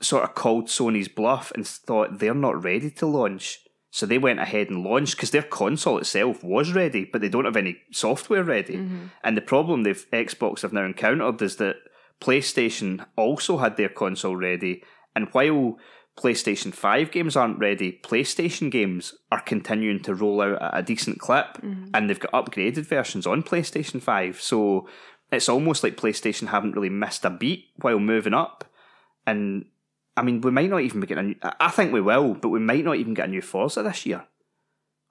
[0.00, 3.60] sort of called Sony's bluff and thought they're not ready to launch.
[3.90, 7.46] So they went ahead and launched because their console itself was ready, but they don't
[7.46, 8.76] have any software ready.
[8.76, 9.06] Mm-hmm.
[9.24, 11.76] And the problem they've Xbox have now encountered is that
[12.20, 14.82] PlayStation also had their console ready,
[15.14, 15.78] and while
[16.18, 21.20] PlayStation 5 games aren't ready, PlayStation games are continuing to roll out at a decent
[21.20, 21.86] clip, mm-hmm.
[21.94, 24.40] and they've got upgraded versions on PlayStation 5.
[24.40, 24.88] So
[25.30, 28.64] it's almost like PlayStation haven't really missed a beat while moving up.
[29.28, 29.66] And
[30.16, 32.34] I mean, we might not even be getting a new, I I think we will,
[32.34, 34.24] but we might not even get a new Forza this year,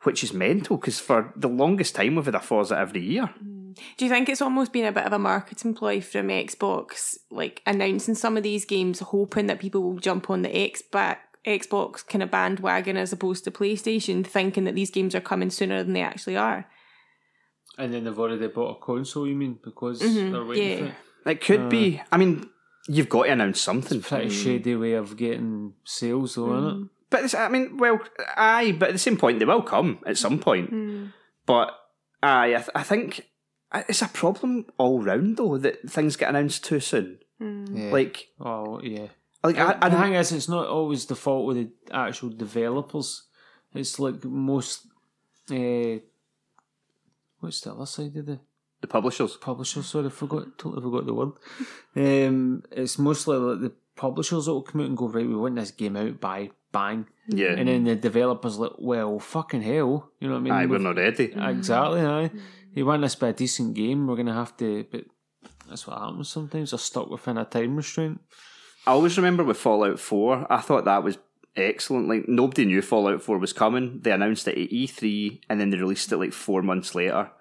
[0.04, 3.28] which is mental because for the longest time we've had a Forza every year.
[3.28, 3.57] Mm-hmm.
[3.98, 7.62] Do you think it's almost been a bit of a marketing ploy from Xbox, like
[7.66, 12.22] announcing some of these games, hoping that people will jump on the Xbox Xbox kind
[12.22, 16.02] of bandwagon as opposed to PlayStation, thinking that these games are coming sooner than they
[16.02, 16.68] actually are?
[17.78, 19.60] And then they've already bought a console, you mean?
[19.64, 20.78] Because Mhm, they're waiting yeah.
[20.78, 21.32] for it.
[21.32, 22.50] It could be, uh, I mean,
[22.88, 24.02] you've got to announce something.
[24.02, 24.44] Pretty mm.
[24.44, 26.74] shady way of getting sales, though, isn't it?
[26.74, 26.90] Mm.
[27.10, 28.00] But it's, I mean, well,
[28.36, 30.74] aye, but at the same point, they will come at some point.
[30.74, 31.14] Mm.
[31.46, 31.72] But
[32.22, 33.26] aye, I, th- I think
[33.74, 37.20] it's a problem all round though that things get announced too soon.
[37.40, 37.92] Yeah.
[37.92, 39.08] Like, oh, yeah.
[39.44, 42.30] like I, I the don't, thing is, it's not always the fault of the actual
[42.30, 43.24] developers.
[43.74, 44.88] It's like most.
[45.52, 46.00] Uh,
[47.40, 48.40] what's the other side of the
[48.82, 49.38] the publishers.
[49.38, 49.88] publishers?
[49.88, 50.58] Sorry, I forgot.
[50.58, 51.32] Totally forgot the word.
[51.96, 55.28] Um, it's mostly like the publishers that will come out and go right.
[55.28, 59.62] We want this game out by bang, Yeah, and then the developers like, well, fucking
[59.62, 60.54] hell, you know what I mean?
[60.54, 61.34] aye, we're not ready.
[61.36, 62.32] Exactly, aye.
[62.86, 64.86] Want this to be a decent game, we're going to have to.
[64.92, 65.06] But
[65.70, 66.72] that's what happens sometimes.
[66.72, 68.22] They're stuck within a time restraint.
[68.86, 71.18] I always remember with Fallout 4, I thought that was
[71.56, 72.08] excellent.
[72.08, 74.00] Like, nobody knew Fallout 4 was coming.
[74.02, 77.32] They announced it at E3 and then they released it like four months later.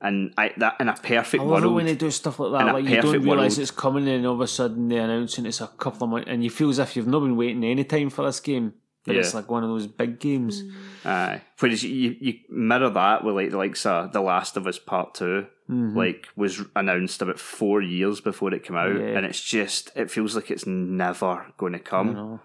[0.00, 1.74] And I, that in a perfect I love world.
[1.74, 2.74] when they do stuff like that.
[2.74, 5.46] Like you don't realise it's coming, and all of a sudden they announce it.
[5.46, 7.82] It's a couple of months, and you feel as if you've not been waiting any
[7.84, 8.74] time for this game.
[9.06, 10.62] But it's like one of those big games.
[11.04, 11.42] Aye.
[11.58, 15.14] Whereas you, you mirror that with like the likes of The Last of Us Part
[15.14, 15.96] 2 mm-hmm.
[15.96, 19.16] like was announced about four years before it came out, Yeah.
[19.16, 22.14] and it's just it feels like it's never going to come.
[22.14, 22.40] Know.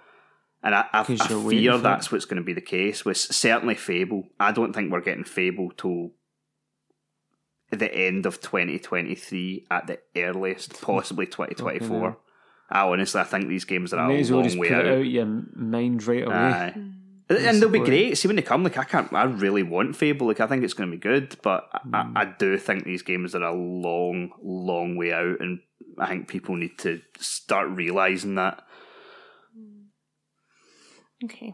[0.64, 1.78] And I, I, I fear it.
[1.82, 4.26] that's what's going to be the case with certainly Fable.
[4.40, 6.12] I don't think we're getting Fable till
[7.72, 12.00] the end of 2023 at the earliest, possibly 2024.
[12.00, 12.20] hell.
[12.72, 14.78] I honestly, I think these games are May a as well long just way put
[14.78, 14.86] out.
[14.86, 16.36] it out your mind right away.
[16.36, 16.74] Aye.
[17.30, 18.18] And they'll be great.
[18.18, 19.12] See when they come, like I can't.
[19.14, 20.28] I really want Fable.
[20.28, 22.18] Like I think it's going to be good, but I, Hmm.
[22.18, 25.60] I, I do think these games are a long, long way out, and
[25.98, 28.64] I think people need to start realizing that.
[31.24, 31.54] Okay.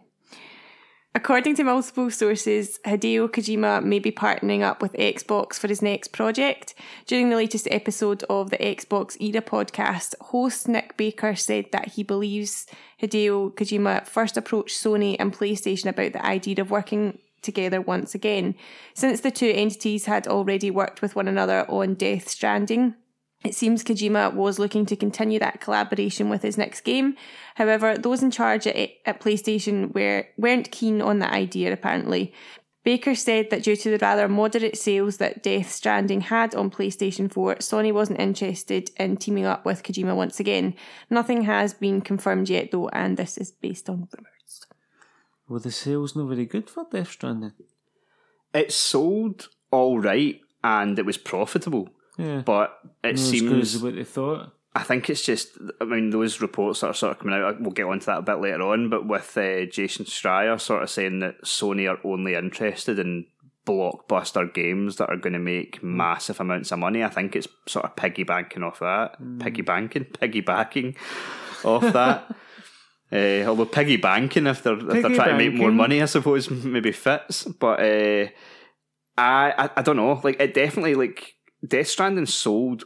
[1.18, 6.10] According to multiple sources, Hideo Kojima may be partnering up with Xbox for his next
[6.10, 6.76] project.
[7.08, 12.04] During the latest episode of the Xbox Era podcast, host Nick Baker said that he
[12.04, 12.68] believes
[13.02, 18.54] Hideo Kojima first approached Sony and PlayStation about the idea of working together once again.
[18.94, 22.94] Since the two entities had already worked with one another on Death Stranding,
[23.44, 27.16] it seems Kojima was looking to continue that collaboration with his next game.
[27.56, 28.76] However, those in charge at,
[29.06, 32.34] at PlayStation were, weren't keen on that idea, apparently.
[32.84, 37.32] Baker said that due to the rather moderate sales that Death Stranding had on PlayStation
[37.32, 40.74] 4, Sony wasn't interested in teaming up with Kojima once again.
[41.10, 44.66] Nothing has been confirmed yet, though, and this is based on rumours.
[45.50, 47.54] Well, the sales not very good for Death Stranding.
[48.54, 52.42] It sold all right and it was profitable, Yeah.
[52.46, 54.54] but it Not as seems good as what they thought.
[54.76, 57.72] I think it's just, I mean, those reports that are sort of coming out, we'll
[57.72, 61.20] get onto that a bit later on, but with uh, Jason Schreier sort of saying
[61.20, 63.26] that Sony are only interested in
[63.68, 67.04] blockbuster games that are going to make massive amounts of money.
[67.04, 69.20] I think it's sort of piggybanking off that.
[69.20, 70.12] Piggybanking?
[70.12, 70.96] Piggybacking
[71.66, 72.36] off that.
[73.12, 76.50] Uh, although piggy banking, if they're if they're trying to make more money, I suppose
[76.50, 77.44] maybe fits.
[77.44, 78.28] But uh,
[79.18, 80.20] I, I I don't know.
[80.24, 81.34] Like it definitely like
[81.66, 82.84] Death Stranding sold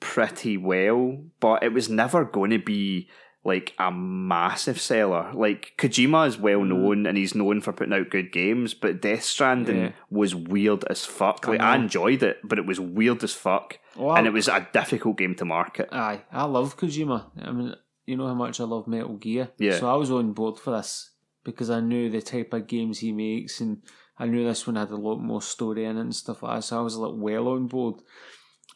[0.00, 3.08] pretty well, but it was never going to be
[3.44, 5.30] like a massive seller.
[5.34, 6.68] Like Kojima is well mm.
[6.68, 9.92] known and he's known for putting out good games, but Death Stranding Yeah.
[10.10, 11.46] was weird as fuck.
[11.46, 11.84] Like I know.
[11.84, 15.34] enjoyed it, but it was weird as fuck, Well, and it was a difficult game
[15.36, 15.90] to market.
[15.92, 17.26] Aye, I love Kojima.
[17.42, 17.74] I mean,
[18.06, 19.50] you know how much I love Metal Gear.
[19.58, 19.78] Yeah.
[19.78, 21.10] So I was on board for this
[21.44, 23.82] because I knew the type of games he makes, and
[24.18, 26.62] I knew this one had a lot more story in it and stuff like that.
[26.62, 27.96] So I was like well on board.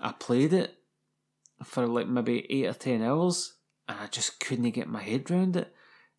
[0.00, 0.74] I played it
[1.64, 3.54] for like maybe eight or ten hours,
[3.88, 5.72] and I just couldn't get my head around it.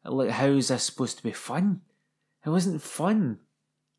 [0.06, 1.82] Like, how is this supposed to be fun?
[2.46, 3.40] It wasn't fun.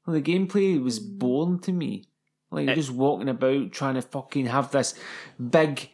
[0.07, 2.07] Well, the gameplay was boring to me.
[2.51, 4.95] Like It- just walking about trying to fucking have this
[5.51, 5.91] big,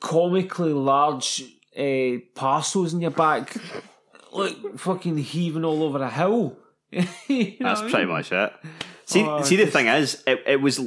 [0.00, 1.44] comically large
[1.78, 3.56] uh, parcels in your back,
[4.32, 6.56] like fucking heaving all over a hill.
[7.28, 8.14] You know That's what I pretty mean?
[8.14, 8.52] much it.
[9.06, 10.80] See, Oh, see, the just- thing is, it, it was,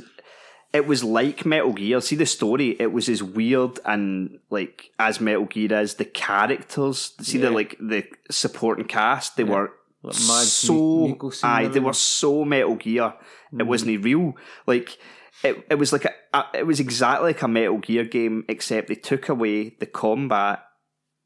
[0.73, 2.01] it was like Metal Gear.
[2.01, 2.75] See the story.
[2.79, 5.95] It was as weird and like as Metal Gear is.
[5.95, 9.37] The characters, see the like the supporting cast.
[9.37, 9.71] They were
[10.03, 13.13] Like so aye, they were so Metal Gear.
[13.51, 13.67] It Mm.
[13.67, 14.33] wasn't real.
[14.65, 14.97] Like
[15.43, 18.87] it, it was like a, a, it was exactly like a Metal Gear game, except
[18.89, 20.63] they took away the combat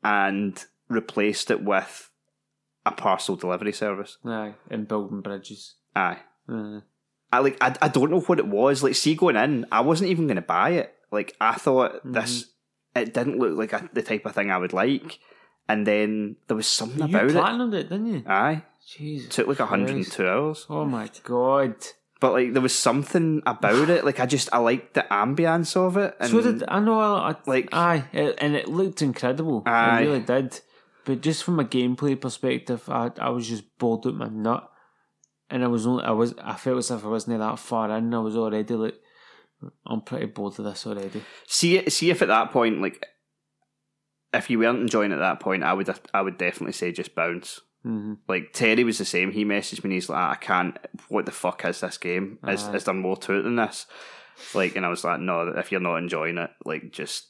[0.03, 2.09] and replaced it with
[2.86, 4.17] a parcel delivery service.
[4.25, 5.75] Aye, and building bridges.
[5.95, 6.19] Aye.
[6.49, 6.82] Uh,
[7.34, 8.84] I like I, I don't know what it was.
[8.84, 10.93] Like, see, going in, I wasn't even going to buy it.
[11.11, 12.11] Like, I thought Mm-hmm.
[12.13, 12.51] this,
[12.95, 15.19] it didn't look like a, the type of thing I would like.
[15.69, 17.29] And then there was something you about
[17.71, 17.73] it.
[17.75, 18.23] it, didn't you?
[18.27, 18.63] Aye,
[18.95, 19.34] Jesus.
[19.34, 19.71] took like Christ.
[19.71, 20.65] 102 hours.
[20.69, 21.75] Oh my god.
[22.19, 24.03] But like, there was something about it.
[24.03, 26.15] Like, I just I liked the ambience of it.
[26.19, 26.99] And so did I know?
[26.99, 29.63] I, I like- aye, it, and it looked incredible.
[29.65, 30.01] Aye.
[30.01, 30.59] It really did.
[31.05, 34.69] But just from a gameplay perspective, I I was just bored out my nut,
[35.49, 38.13] and I was only I was I felt as if I wasn't that far in.
[38.13, 38.95] I was already like,
[39.85, 41.21] I'm pretty bored of this already.
[41.47, 43.05] see see if at that point, like,
[44.33, 47.15] if you weren't enjoying it at that point, I would I would definitely say just
[47.15, 47.59] bounce.
[47.83, 49.31] hmm Like Terry was the same.
[49.31, 50.77] He messaged me and he's like, I can't.
[51.09, 52.37] What the fuck is this game?
[52.47, 52.75] Is, Aye.
[52.75, 53.87] is there more to it than this?
[54.53, 55.47] Like, and I was like, no.
[55.57, 57.27] If you're not enjoying it, like, just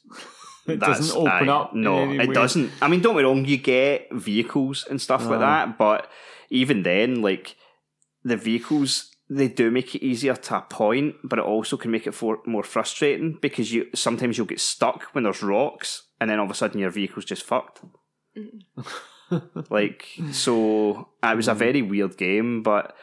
[0.66, 1.74] It that's- doesn't open aye, up.
[1.74, 2.34] No, it way.
[2.34, 2.70] doesn't.
[2.80, 3.44] I mean, don't get me wrong.
[3.44, 6.08] You get vehicles and stuff like that, but
[6.50, 7.56] even then, like
[8.24, 9.08] the vehicles.
[9.30, 12.40] They do make it easier to a point, but it also can make it for,
[12.44, 16.50] more frustrating because you sometimes you'll get stuck when there's rocks, and then all of
[16.50, 17.80] a sudden your vehicle's just fucked.
[19.70, 22.94] Like, so it was a very weird game, but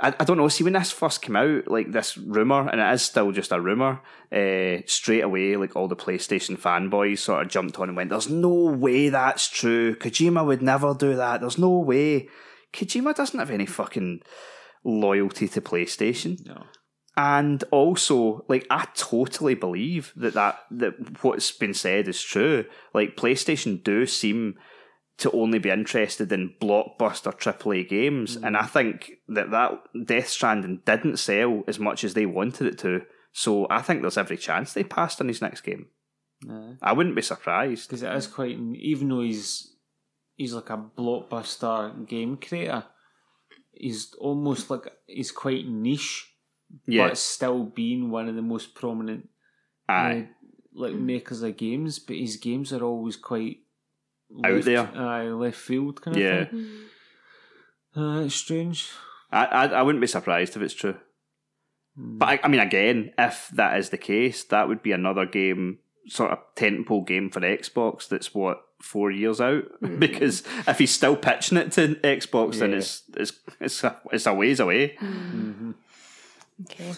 [0.00, 0.48] I, I don't know.
[0.48, 3.60] See, when this first came out, like this rumor, and it is still just a
[3.60, 4.00] rumor,
[4.32, 8.30] uh, straight away, like all the PlayStation fanboys sort of jumped on and went, There's
[8.30, 9.94] no way that's true.
[9.96, 11.40] Kojima would never do that.
[11.40, 12.28] There's no way.
[12.72, 14.22] Kojima doesn't have any fucking
[14.84, 16.44] loyalty to PlayStation.
[16.46, 16.64] No.
[17.16, 22.64] And also, like, I totally believe that, that that what's been said is true.
[22.94, 24.54] Like, PlayStation do seem
[25.20, 29.72] to only be interested in blockbuster AAA games, and I think that that
[30.06, 33.02] Death Stranding didn't sell as much as they wanted it to.
[33.32, 35.86] So I think there's every chance they passed on his next game.
[36.50, 36.76] Aye.
[36.82, 37.88] I wouldn't be surprised.
[37.88, 39.76] because it is quite even though he's
[40.36, 42.84] he's like a blockbuster game creator
[43.72, 46.32] he's almost like he's quite niche
[46.86, 49.28] Yeah, but still being one of the most prominent
[49.86, 53.58] aye, uh, like makers of games but his games are always quite
[54.44, 54.88] Out left, there.
[54.96, 56.40] aye, left field kind Yeah.
[56.42, 56.68] of thing
[57.96, 58.88] uh, it's strange
[59.32, 60.96] I, I I wouldn't be surprised if it's true.
[61.96, 65.78] But I, I mean, again, if that is the case, that would be another game,
[66.08, 68.08] sort of tentpole game for Xbox.
[68.08, 69.64] That's what four years out.
[70.00, 74.34] because if he's still pitching it to Xbox, then it's it's it's a, it's a
[74.34, 74.96] ways away.
[74.98, 75.72] hmm
[76.62, 76.92] Okay.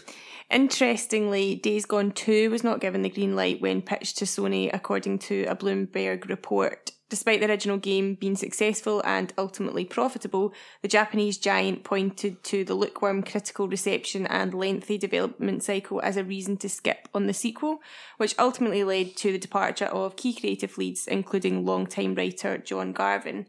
[0.50, 5.18] Interestingly, Days Gone 2 was not given the green light when pitched to Sony, according
[5.20, 6.91] to a Bloomberg report.
[7.12, 12.72] Despite the original game being successful and ultimately profitable, the Japanese giant pointed to the
[12.72, 17.82] lukewarm critical reception and lengthy development cycle as a reason to skip on the sequel,
[18.16, 23.44] which ultimately led to the departure of key creative leads, including longtime writer John Garvin.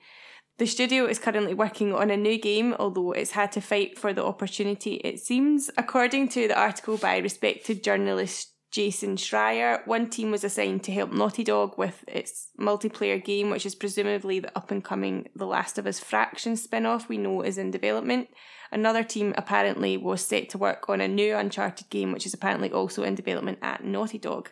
[0.58, 4.12] The studio is currently working on a new game, although it's had to fight for
[4.12, 5.72] the opportunity, it seems.
[5.78, 11.12] According to the article by respected journalist Jason Schreier, one team was assigned to help
[11.12, 15.78] Naughty Dog with its multiplayer game, which is presumably the up and coming The Last
[15.78, 18.30] of Us Faction spin off we know is in development.
[18.72, 22.72] Another team apparently was set to work on a new Uncharted game, which is apparently
[22.72, 24.50] also in development at Naughty Dog.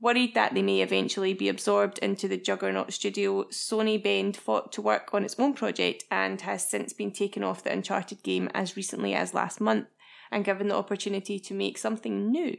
[0.00, 4.82] Worried that they may eventually be absorbed into the Juggernaut studio, Sony Bend fought to
[4.82, 8.76] work on its own project and has since been taken off the Uncharted game as
[8.76, 9.86] recently as last month
[10.32, 12.56] and given the opportunity to make something new.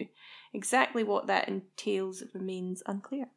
[0.53, 3.27] Exactly what that entails remains unclear.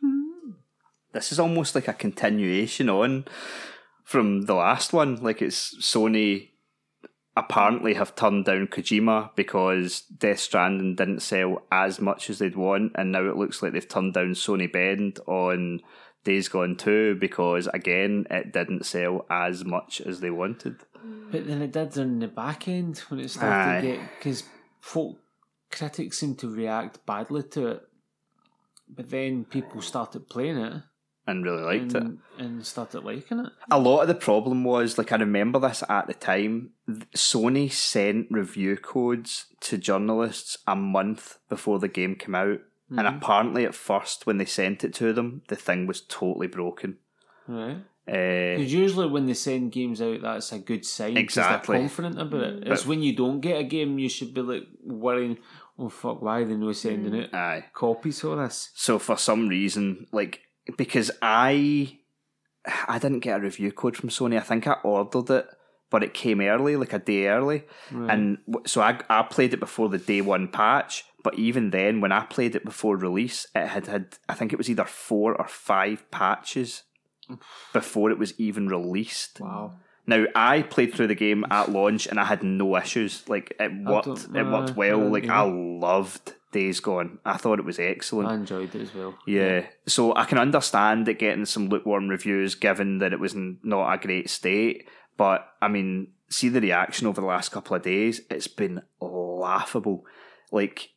[0.00, 0.52] Hmm.
[1.12, 3.24] This is almost like a continuation on
[4.04, 5.16] from the last one.
[5.16, 6.50] Like it's Sony
[7.36, 12.92] apparently have turned down Kojima because Death Stranding didn't sell as much as they'd want,
[12.94, 15.80] and now it looks like they've turned down Sony Bend on
[16.24, 20.76] Days Gone 2 because again it didn't sell as much as they wanted.
[21.30, 23.80] But then it did on the back end when it started Aye.
[23.80, 24.42] to get because
[24.80, 25.18] folk
[25.70, 27.82] critics seemed to react badly to it,
[28.88, 30.82] but then people started playing it
[31.26, 32.02] And really liked it.
[32.02, 33.52] and, and started liking it.
[33.70, 36.70] a lot of the problem was like I remember this at the time.
[37.16, 42.60] Sony sent review codes to journalists a month before the game came out,
[42.90, 43.16] and mm-hmm.
[43.16, 46.98] apparently at first when they sent it to them, the thing was totally broken.
[47.48, 47.78] Right.
[48.08, 51.16] Uh, Because usually when they send games out, that's a good sign.
[51.16, 51.74] Exactly.
[51.76, 52.68] They're confident about it.
[52.68, 55.38] It's when you don't get a game, you should be like worrying,
[55.78, 57.64] oh fuck, why are they not sending out aye.
[57.74, 58.70] copies of this?
[58.74, 60.40] So for some reason, like
[60.76, 61.98] because I,
[62.86, 64.36] I didn't get a review code from Sony.
[64.36, 65.46] I think I ordered it,
[65.90, 69.88] but it came early, like a day early, and so I I played it before
[69.88, 71.04] the day one patch.
[71.22, 74.58] But even then, when I played it before release, it had had I think it
[74.58, 76.84] was either four or five patches
[77.72, 79.40] before it was even released.
[79.40, 79.74] Wow.
[80.06, 83.28] Now I played through the game at launch and I had no issues.
[83.28, 85.10] Like it worked, it worked well.
[85.10, 85.42] Like yeah.
[85.42, 87.18] I loved Days Gone.
[87.24, 88.28] I thought it was excellent.
[88.28, 89.16] I enjoyed it as well.
[89.26, 93.58] Yeah, so I can understand it getting some lukewarm reviews given that it was in
[93.62, 94.88] not a great state.
[95.16, 100.04] But I mean, see the reaction over the last couple of days, it's been laughable.
[100.52, 100.90] Like,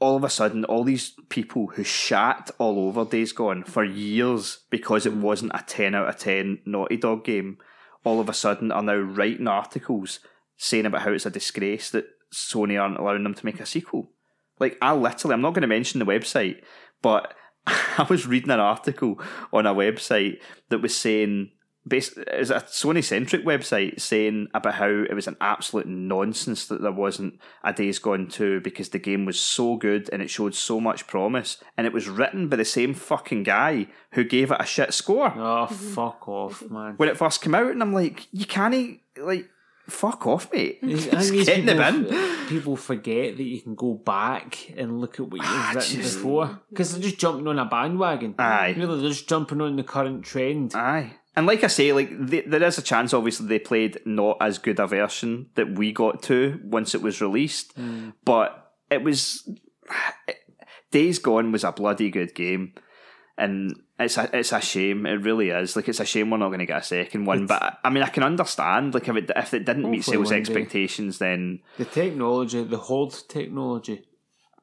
[0.00, 4.60] all of a sudden, all these people who shat all over Days Gone for years
[4.70, 7.58] because it wasn't a 10 out of 10 Naughty Dog game,
[8.04, 10.20] all of a sudden are now writing articles
[10.56, 14.10] saying about how it's a disgrace that Sony aren't allowing them to make a sequel.
[14.60, 16.62] Like, I literally, I'm not going to mention the website,
[17.02, 17.34] but
[17.66, 19.20] I was reading an article
[19.52, 20.38] on a website
[20.68, 21.50] that was saying,
[21.86, 26.82] bas- it's a Sony centric website saying about how it was an absolute nonsense that
[26.82, 30.54] there wasn't a Days Gone 2 because the game was so good and it showed
[30.54, 31.62] so much promise.
[31.76, 35.32] And it was written by the same fucking guy who gave it a shit score
[35.36, 36.94] Oh, fuck off, man.
[36.96, 37.70] when it first came out.
[37.70, 39.48] And I'm like, you can't, like,
[39.88, 40.80] fuck off, mate.
[40.86, 42.46] Just get in the people, bin.
[42.48, 46.16] people forget that you can go back and look at what you've Ah, written just-
[46.16, 48.34] before because they're just jumping on a bandwagon.
[48.38, 48.74] Aye.
[48.76, 50.74] really, they're just jumping on the current trend.
[50.74, 51.12] Aye.
[51.36, 53.14] And like I say, like they, there is a chance.
[53.14, 57.20] Obviously, they played not as good a version that we got to once it was
[57.20, 58.10] released, hmm.
[58.24, 59.48] but it was
[60.90, 62.72] Days Gone was a bloody good game,
[63.36, 65.06] and it's a it's a shame.
[65.06, 65.76] It really is.
[65.76, 67.46] Like it's a shame we're not going to get a second one.
[67.46, 68.94] but I mean, I can understand.
[68.94, 70.38] Like if it if it didn't meet sales day.
[70.38, 74.04] expectations, then The technology, the horde technology,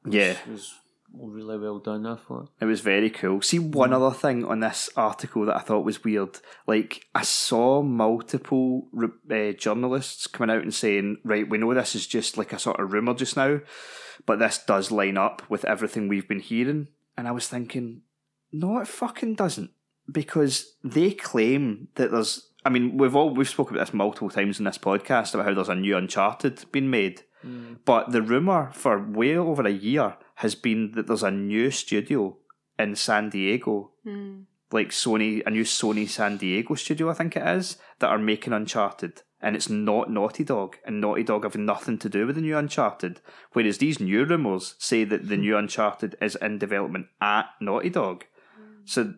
[0.04, 0.74] yeah, was
[1.18, 2.06] really well done.
[2.06, 2.50] I thought.
[2.60, 3.42] It was very cool.
[3.42, 6.38] See, one other thing on this article that I thought was weird.
[6.66, 8.88] Like, I saw multiple
[9.30, 12.80] uh, journalists coming out and saying, right, we know this is just like a sort
[12.80, 13.60] of rumour just now,
[14.26, 16.88] but this does line up with everything we've been hearing.
[17.16, 18.02] And I was thinking,
[18.52, 19.70] no, it fucking doesn't.
[20.10, 22.50] Because they claim that there's.
[22.64, 25.54] I mean, we've all we've spoken about this multiple times in this podcast about how
[25.54, 27.22] there's a new Uncharted being made.
[27.84, 32.36] But the rumour for way over a year has been that there's a new studio
[32.78, 34.42] in San Diego, hmm.
[34.70, 38.52] like Sony, a new Sony San Diego studio, I think it is, that are making
[38.52, 39.22] Uncharted.
[39.40, 42.56] And it's not Naughty Dog, and Naughty Dog have nothing to do with the new
[42.56, 43.20] Uncharted.
[43.52, 48.24] Whereas these new rumours say that the new Uncharted is in development at Naughty Dog.
[48.56, 48.80] Hmm.
[48.84, 49.14] So,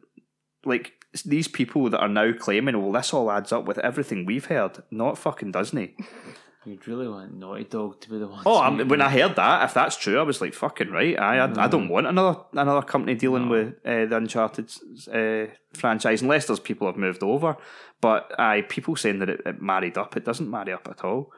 [0.65, 0.93] like,
[1.25, 4.83] these people that are now claiming, well, this all adds up with everything we've heard,
[4.91, 5.97] not fucking does Disney.
[6.69, 8.43] You'd really want Naughty Dog to be the one.
[8.45, 9.01] Oh, to I'm, make when.
[9.01, 11.89] I heard that, if that's true, I was like, "Fucking right!" I, I, I don't
[11.89, 14.71] want another another company dealing with uh, the Uncharted
[15.13, 17.57] uh, franchise unless there's people have moved over.
[18.01, 21.33] But I people saying that it, it married up, it doesn't marry up at all.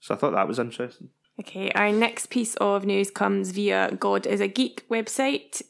[0.00, 1.10] So I thought that was interesting.
[1.38, 5.62] Okay, our next piece of news comes via God is a Geek website,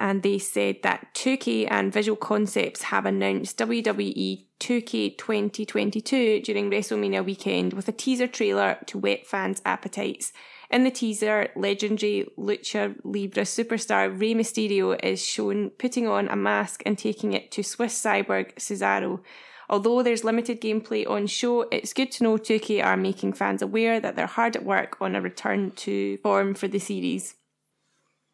[0.00, 7.22] and they said that 2K and Visual Concepts have announced WWE 2K 2022 during WrestleMania
[7.22, 10.32] weekend with a teaser trailer to whet fans' appetites.
[10.70, 16.82] In the teaser, legendary Lucha Libre superstar Rey Mysterio is shown putting on a mask
[16.86, 19.20] and taking it to Swiss cyborg Cesaro.
[19.68, 24.00] Although there's limited gameplay on show, it's good to know 2K are making fans aware
[24.00, 27.34] that they're hard at work on a return to form for the series.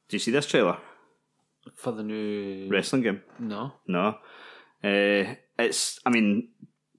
[0.08, 0.78] Do you see this trailer?
[1.74, 3.22] For the new Wrestling game?
[3.38, 4.18] No, No.
[4.84, 5.98] Uh, it's.
[6.06, 6.48] I mean,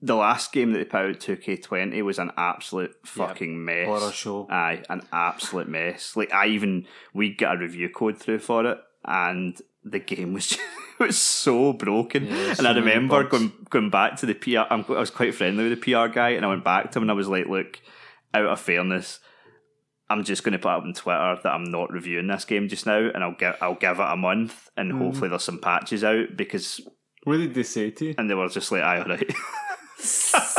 [0.01, 3.87] the last game that they put out, 2K20, was an absolute fucking mess.
[3.87, 4.47] horror show.
[4.49, 6.15] Aye, an absolute mess.
[6.15, 10.47] Like I even we got a review code through for it, and the game was
[10.49, 10.61] just,
[10.99, 12.25] it was so broken.
[12.25, 14.71] Yeah, and so I remember going going back to the PR.
[14.71, 17.03] I'm, I was quite friendly with the PR guy, and I went back to him
[17.03, 17.79] and I was like, "Look,
[18.33, 19.19] out of fairness."
[20.09, 22.85] I'm just going to put up on Twitter that I'm not reviewing this game just
[22.85, 24.97] now, and I'll give I'll give it a month, and Mm.
[24.99, 26.79] hopefully there's some patches out because
[27.23, 28.15] what did they say to you?
[28.17, 29.29] and they were just like, "I all right."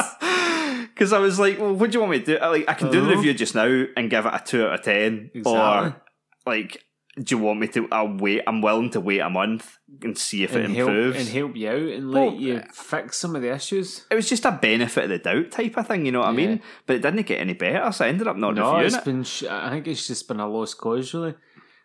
[0.95, 2.39] Because I was like, "Well, what do you want me to do?
[2.45, 3.17] Like, I can do the Uh-huh.
[3.17, 5.53] review just now and give it a two out of ten, Exactly.
[5.53, 6.03] or
[6.45, 6.83] like,
[7.25, 7.89] do you want me to?
[7.91, 8.43] I'll wait.
[8.47, 11.69] I'm willing to wait a month and see if it help improves." and help you
[11.69, 14.05] out and let Well, you fix some of the issues.
[14.11, 16.33] it was just a benefit of the doubt type of thing, you know what I
[16.33, 16.61] mean?
[16.87, 19.05] But it didn't get any better, so I ended up not No, reviewing it's it.
[19.05, 19.23] been.
[19.25, 21.35] Sh- I think it's just been a lost cause, really.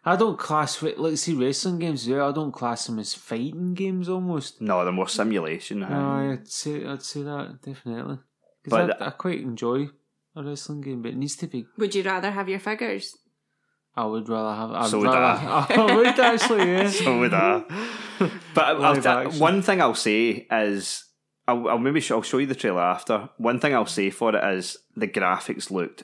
[0.05, 0.81] I don't class.
[0.83, 2.05] re- Like, see, wrestling games.
[2.07, 4.61] Yeah, I don't class them as fighting games almost.
[4.61, 5.79] No, they're more simulation.
[5.79, 8.17] No, I'd say I'd say that definitely.
[8.65, 9.87] But- Because I, I quite enjoy
[10.35, 11.65] a wrestling game, but it needs to be.
[11.77, 13.15] Would you rather have your figures?
[13.95, 14.71] I would rather have.
[14.71, 16.71] I'd So would rather, I would actually.
[16.71, 16.87] Yeah.
[17.03, 17.63] So would I.
[18.55, 21.05] But I'll, I'll- one thing I'll say is,
[21.47, 23.29] I'll, I'll maybe sh- I'll show you the trailer after.
[23.37, 26.03] One thing I'll say for it is the graphics looked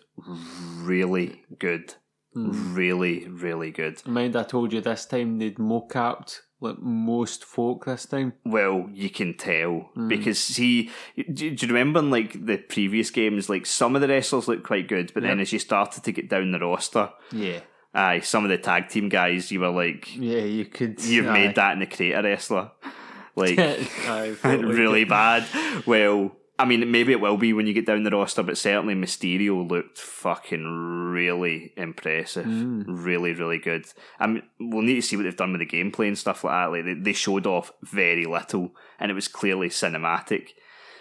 [0.81, 1.93] really good,
[2.33, 2.75] Hmm.
[2.75, 4.05] really, really good.
[4.05, 8.33] Mind, I told you this time they'd mocapped like most folk this time.
[8.45, 10.09] Well, you can tell Hmm.
[10.09, 14.07] because see, do, do you remember in like the previous games, like some of the
[14.09, 17.61] wrestlers looked quite good, but then as you started to get down the roster, Yeah.
[17.93, 21.03] Aye, some of the tag team guys, you were like, Yeah, you could.
[21.03, 21.33] you've aye.
[21.33, 22.71] made that in the creator wrestler,
[23.35, 23.57] like.
[23.59, 25.45] Aye, like really bad.
[25.85, 28.93] Well, I mean, maybe it will be when you get down the roster, but certainly
[28.93, 30.65] Mysterio looked fucking
[31.09, 32.45] really impressive.
[32.45, 32.83] Mm.
[32.85, 33.85] Really, really good.
[34.19, 36.51] I mean, we'll need to see what they've done with the gameplay and stuff like
[36.53, 36.71] that.
[36.71, 40.49] Like they, they showed off very little, and it was clearly cinematic.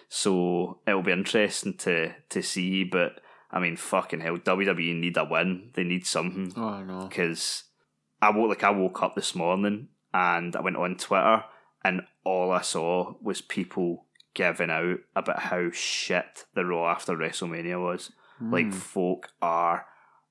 [0.09, 2.85] So it'll be interesting to to see.
[2.85, 3.21] But
[3.51, 5.71] I mean, fucking hell, WWE need a win.
[5.75, 7.07] They need something Oh no.
[7.07, 7.65] because
[8.21, 11.45] I woke like I woke up this morning and I went on Twitter
[11.85, 17.81] and all I saw was people giving out about how shit the Raw after WrestleMania
[17.83, 18.13] was.
[18.39, 18.53] Hmm.
[18.53, 19.87] Like folk are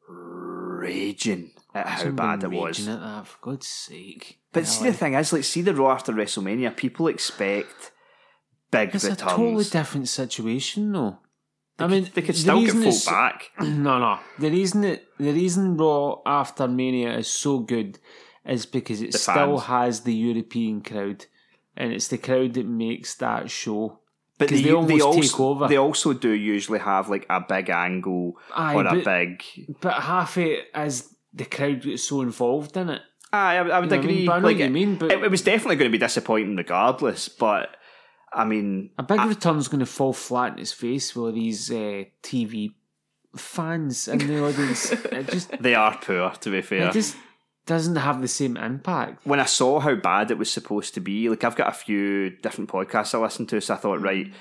[0.07, 2.87] raging at how bad it was.
[2.87, 4.39] At that, for God's sake.
[4.51, 7.91] But Yeah, see, the thing is, like, see the Raw after WrestleMania, people expect
[8.71, 11.19] big it's a totally different situation, though.
[11.79, 13.51] I mean, could- they could the still get it's- back.
[13.61, 14.19] No, no.
[14.39, 17.99] The reason it, the reason Raw after Mania is so good
[18.45, 19.63] is because it The still fans.
[19.67, 21.25] has the European crowd,
[21.75, 23.99] and it's the crowd that makes that show.
[24.39, 25.67] But they, they almost they also, take over.
[25.67, 29.43] They also do usually have like a big angle Aye, or a but- big.
[29.81, 33.01] But half it is the crowd gets so involved in it.
[33.33, 34.15] Aye, I, I would You know what I agree.
[34.15, 34.25] mean?
[34.27, 35.99] But I know like, what you mean, but- it, it was definitely going to be
[35.99, 37.27] disappointing regardless.
[37.29, 37.75] But
[38.33, 42.03] I mean, A big return's going to fall flat in his face with these uh,
[42.21, 42.73] TV
[43.35, 44.91] fans in the audience.
[44.91, 46.31] it just, they are poor.
[46.31, 47.15] To be fair, it just
[47.65, 49.25] doesn't have the same impact.
[49.25, 52.29] when I saw how bad it was supposed to be, like I've got a few
[52.29, 54.31] different podcasts I listen to, so I thought, right,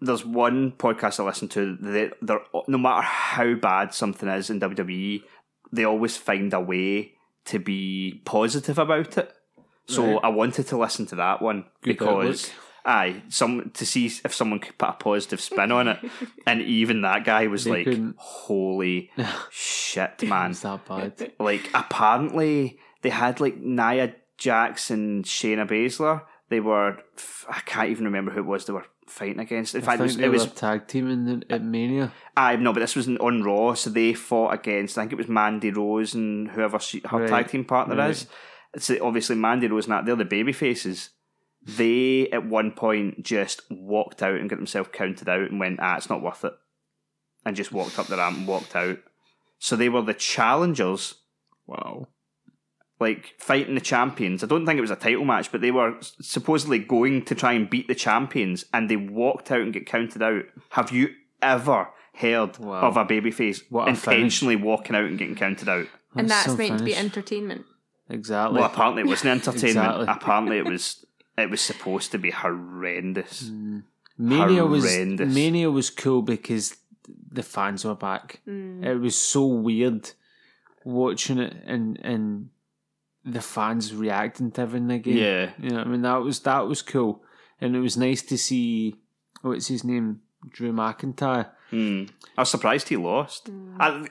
[0.00, 4.60] there's one podcast I listen to that they're no matter how bad something is in
[4.60, 5.22] WWE,
[5.72, 7.12] they always find a way
[7.46, 9.32] to be positive about it.
[9.86, 10.20] So Right.
[10.24, 12.71] I wanted to listen to that one Good because outlook.
[12.84, 15.98] Aye, some to see if someone could put a positive spin on it,
[16.46, 18.16] and even that guy was They like, couldn't.
[18.18, 19.10] "Holy
[19.50, 21.32] shit, man!" It's that bad.
[21.38, 26.22] like apparently they had like Nia Jax and Shayna Baszler.
[26.48, 26.98] They were
[27.48, 29.74] I can't even remember who it was they were fighting against.
[29.74, 31.62] In I fact, it was, they it were was a tag team in the, at
[31.64, 32.12] Mania.
[32.36, 34.98] I no, but this was on Raw, so they fought against.
[34.98, 38.10] I think it was Mandy Rose and whoever she, her Right, tag team partner right.
[38.10, 38.26] is.
[38.78, 41.10] So obviously Mandy Rose and that they're the baby faces.
[41.64, 45.96] They at one point just walked out and got themselves counted out and went, ah,
[45.96, 46.52] it's not worth it.
[47.44, 48.98] and just walked up the ramp and walked out.
[49.58, 51.14] So they were the challengers,
[51.66, 52.06] Wow.
[53.00, 54.44] like fighting the champions.
[54.44, 57.52] I don't think it was a title match, but they were supposedly going to try
[57.52, 60.44] and beat the champions, and they walked out and get counted out.
[60.70, 61.08] Have you
[61.40, 62.82] ever heard Wow.
[62.82, 65.86] of a babyface What a intentionally walking out and getting counted out?
[66.14, 67.64] and That's that's so meant to be entertainment.
[68.08, 68.60] Exactly.
[68.60, 69.64] Well, apparently it wasn't entertainment.
[70.00, 70.06] Exactly.
[70.08, 71.04] Apparently it was.
[71.38, 73.50] It was supposed to be horrendous.
[74.18, 75.34] Mania was horrendous.
[75.34, 76.76] Mania was cool because
[77.30, 78.40] the fans were back.
[78.46, 78.84] Mm.
[78.84, 80.10] It was so weird
[80.84, 82.50] watching it and and
[83.24, 85.16] the fans reacting to everything again.
[85.16, 85.50] Yeah.
[85.58, 87.22] you know, what I mean that was that was cool,
[87.60, 88.96] and it was nice to see
[89.42, 91.50] what's his name, Drew McIntyre.
[91.72, 92.04] Hmm.
[92.36, 93.48] I was surprised he lost.
[93.80, 94.06] I,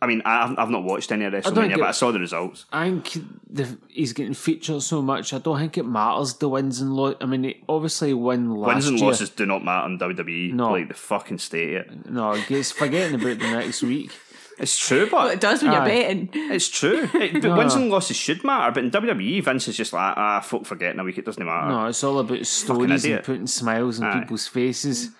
[0.00, 2.18] I mean, I've, I've not watched any of don't WrestleMania, get- but I saw the
[2.20, 2.64] results.
[2.72, 3.12] I think
[3.50, 5.32] the, he's getting featured so much.
[5.32, 7.18] I don't think it matters the wins and losses.
[7.20, 9.08] I mean, obviously won last Wins and year.
[9.08, 10.52] losses do not matter in WWE.
[10.54, 10.70] No.
[10.72, 12.08] Like the fucking state it.
[12.10, 14.12] No, it's forgetting about the next week.
[14.58, 16.28] It's true, Well, but it does when you're betting.
[16.32, 17.08] it's true.
[17.14, 17.56] It, No.
[17.56, 21.00] Wins and losses should matter, but in WWE, Vince is just like, ah, folk forgetting
[21.00, 21.18] a week.
[21.18, 21.68] It doesn't matter.
[21.68, 25.10] No, it's all about stories and putting smiles on people's faces.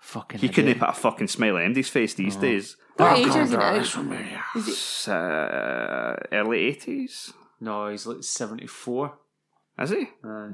[0.00, 0.40] Fucking.
[0.40, 0.80] He couldn't idiot.
[0.80, 2.76] put a fucking smile on Andy's face these days.
[2.96, 3.72] What Oh, age God, is he now?
[3.72, 4.42] WrestleMania.
[4.56, 9.18] It's, uh, early eighties, No, he's like seventy four.
[9.78, 10.08] is he?
[10.24, 10.50] Aye.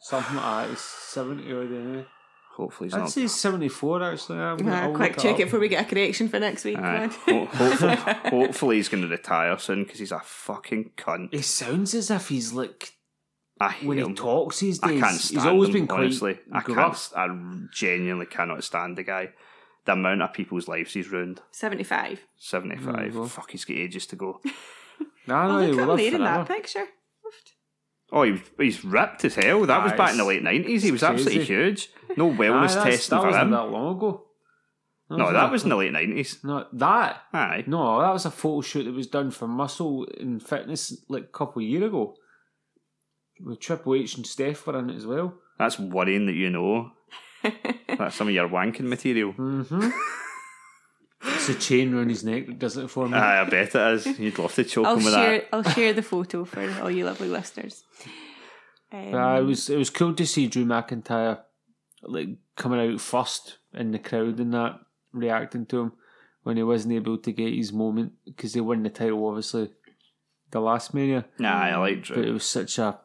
[0.00, 0.70] Something like that.
[0.70, 2.06] He's seventy or anyway.
[2.56, 3.10] Hopefully he's I'd not.
[3.10, 4.38] say seventy four actually.
[4.38, 5.40] I'm gonna- Uh, I'll quick check up.
[5.40, 6.78] it before we get a correction for next week.
[6.78, 7.08] Aye.
[7.26, 7.46] Come on.
[7.46, 7.96] Ho- hopefully,
[8.30, 11.32] hopefully he's going to retire soon because he's a fucking cunt.
[11.32, 12.94] He sounds as if he's like
[13.60, 14.14] I hate when he him.
[14.14, 15.02] talks these days.
[15.02, 16.38] I can't stand he's always him, been quite honestly.
[16.50, 17.10] I can't.
[17.16, 17.28] I
[17.72, 19.30] genuinely cannot stand the guy.
[19.84, 21.40] The amount of people's lives he's ruined.
[21.52, 22.20] 75.
[22.38, 22.94] Seventy-five.
[22.94, 23.26] There you.
[23.26, 24.40] Fuck, he's got ages to go.
[25.26, 26.84] Nah, no, Oh, he look will at him live in that picture.
[28.12, 29.64] Oh, he, he's ripped as hell.
[29.66, 30.82] That was back in the late nineties.
[30.82, 31.88] He was it's absolutely huge.
[32.16, 33.50] No Aye, wellness that's- testing that for wasn't him.
[33.52, 34.24] that long ago.
[35.10, 36.38] No, that was in the late nineties.
[36.42, 37.22] No, that.
[37.32, 37.64] Aye.
[37.66, 41.26] No, that was a photo shoot that was done for Muscle and Fitness like a
[41.28, 42.14] couple of years ago.
[43.44, 45.34] With Triple H and Steph were in it as well.
[45.58, 46.92] That's worrying that you know.
[47.98, 49.32] That's some of your wanking material.
[49.32, 49.90] Mm-hmm.
[51.22, 53.16] it's a chain around his neck that does it for me.
[53.16, 54.18] Aye, I bet it is.
[54.18, 55.38] You'd love to choke I'll him with share.
[55.38, 55.48] that.
[55.52, 57.84] I'll share the photo for all you lovely listeners.
[58.92, 61.40] Um, Uh, it was it was cool to see Drew McIntyre
[62.02, 64.80] like coming out first in the crowd and that
[65.12, 65.92] reacting to him
[66.42, 69.70] when he wasn't able to get his moment because they won the title obviously
[70.50, 71.26] the last mania.
[71.38, 72.98] Nah, I like Drew, But it was such a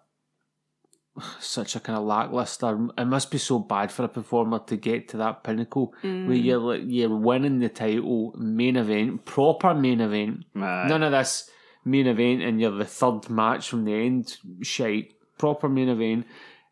[1.40, 2.90] such a kind of lackluster.
[2.98, 6.44] It must be so bad for a performer to get to that pinnacle where mm.
[6.44, 10.46] you're like you're winning the title, main event, proper main event.
[10.54, 11.50] None of this
[11.84, 14.38] main event and you're the third match from the end.
[14.62, 16.26] Shite, proper main event,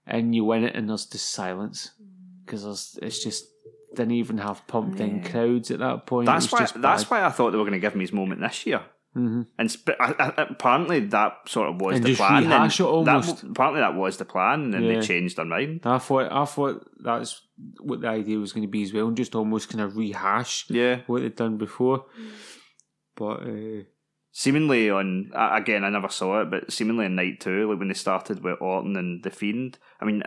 [0.06, 2.46] and you win it and there's just silence mm.
[2.46, 3.46] because it's just
[3.96, 6.26] didn't even have pumped in crowds at that point.
[6.26, 6.68] That's why.
[6.76, 8.82] That's why I thought they were going to give him his moment this year.
[9.16, 9.46] Mhm.
[9.60, 12.44] And sp- I, I, apparently that sort of was And the just plan.
[12.44, 13.44] rehash it that, almost.
[13.44, 15.00] apparently that was the plan, and Yeah.
[15.00, 15.82] they changed their mind.
[15.86, 17.42] I thought I thought that's
[17.80, 20.66] what the idea was going to be as well, and just almost kind of rehash
[20.70, 21.02] Yeah.
[21.08, 22.06] what they'd done before.
[23.16, 23.84] But uh,
[24.36, 27.94] Seemingly on again, I never saw it, but seemingly in night two, like when they
[27.94, 29.78] started with Orton and the Fiend.
[30.02, 30.24] I mean,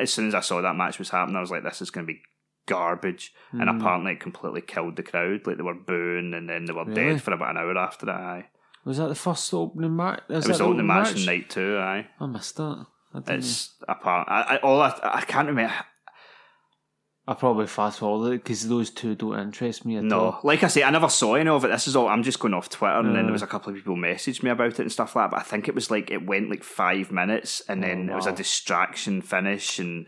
[0.00, 2.04] as soon as I saw that match was happening, I was like, "This is going
[2.04, 2.20] to be
[2.66, 3.80] garbage." And Hmm.
[3.80, 5.46] apparently, it completely killed the crowd.
[5.46, 6.94] Like they were booing, and then they were Really?
[6.94, 8.20] dead for about an hour after that.
[8.20, 8.48] Aye.
[8.84, 10.20] was that the first opening match?
[10.28, 11.78] It was the opening match in night two.
[11.78, 12.06] Aye.
[12.20, 12.86] I missed that.
[13.14, 14.28] I, It's apart.
[14.28, 15.72] I, I all I, I can't remember.
[17.26, 20.40] I probably fast forwarded it because those two don't interest me at No, all.
[20.44, 21.68] like I say, I never saw any of it.
[21.68, 22.06] This is all.
[22.08, 23.22] I'm just going off Twitter, and then Uh.
[23.22, 25.36] there was a couple of people messaged me about it and stuff like that.
[25.36, 28.26] But I think it was like it went like five minutes, and then it was
[28.26, 30.06] a Oh, distraction finish, and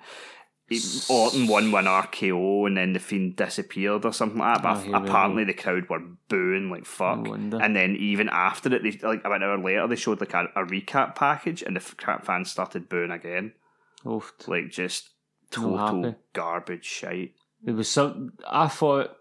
[0.68, 4.84] it, Orton won one RKO, and then the Fiend disappeared or something like that.
[4.84, 7.26] But Oh, apparently the crowd were booing like fuck.
[7.28, 10.46] And then even after it, they, like about an hour later, they showed like a,
[10.56, 13.52] a recap package, and the fans started booing again,
[14.04, 14.48] Oofed.
[14.48, 15.10] like just
[15.50, 17.34] total garbage shite.
[17.62, 18.32] There was some.
[18.48, 19.16] I thought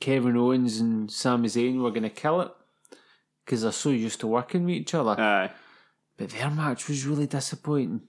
[0.00, 2.52] Kevin Owens and Sami Zayn were going to kill it
[3.44, 5.18] because they're so used to working with each other.
[5.20, 5.50] Aye.
[6.16, 8.02] but their match was really disappointing.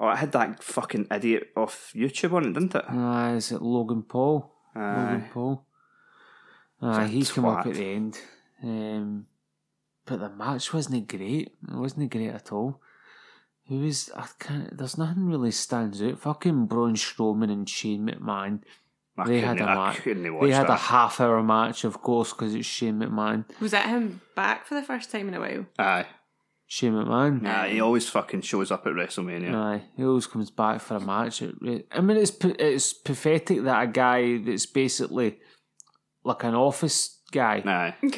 [0.00, 2.84] Oh, I had that fucking idiot off YouTube on it, didn't it?
[2.88, 4.52] Ah, is it Logan Paul?
[4.76, 5.64] Logan Paul.
[6.80, 8.20] Ah, He's a he's come up at the end.
[8.62, 9.26] Um,
[10.06, 11.52] but the match wasn't great.
[11.68, 12.80] It wasn't great at all.
[13.66, 16.18] Who is I can't there's nothing really stands out.
[16.20, 18.60] Fucking Braun Strowman and Shane McMahon.
[19.18, 20.04] I They had a I match.
[20.04, 20.12] They
[20.52, 20.70] had that.
[20.70, 23.44] a half hour match, of course, because it's Shane McMahon.
[23.60, 25.66] was that him back for the first time in a while?
[25.78, 26.06] Aye.
[26.70, 27.40] Shane McMahon.
[27.42, 29.54] Nah, he always fucking shows up at WrestleMania.
[29.54, 31.40] Aye, he always comes back for a match.
[31.40, 35.38] It re- I mean, it's it's pathetic that a guy that's basically
[36.24, 37.92] like an office guy Nah.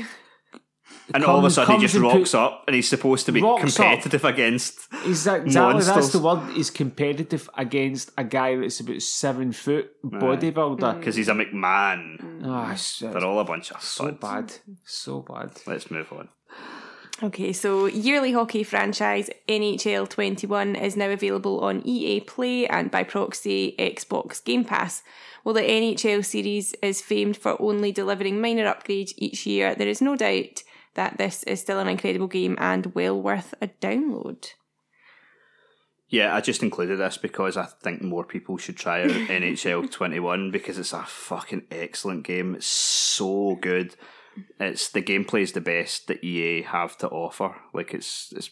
[1.15, 3.41] And all of a sudden he just rocks put- up and he's supposed to be
[3.43, 3.87] Rocks up.
[3.87, 4.89] competitive against.
[5.05, 6.51] He's that- exactly that's the word.
[6.53, 10.99] He's competitive against a guy that's about seven foot bodybuilder.
[10.99, 12.43] Because he's a McMahon.
[12.45, 14.19] Ah, it's- They're all a bunch of so suds.
[14.21, 14.53] bad,
[14.85, 15.51] so bad.
[15.67, 16.29] Let's move on.
[17.23, 23.03] Okay, so yearly hockey franchise NHL 21 is now available on EA Play and by
[23.03, 25.03] proxy Xbox Game Pass.
[25.43, 30.01] While the NHL series is famed for only delivering minor upgrades each year, there is
[30.01, 30.63] no doubt
[30.95, 34.53] that this is still an incredible game and well worth a download.
[36.09, 40.51] Yeah, I just included this because I think more people should try out NHL 21
[40.51, 42.55] because it's a fucking excellent game.
[42.55, 43.95] It's so good.
[44.59, 47.57] It's the gameplay is the best that EA have to offer.
[47.73, 48.51] Like it's it's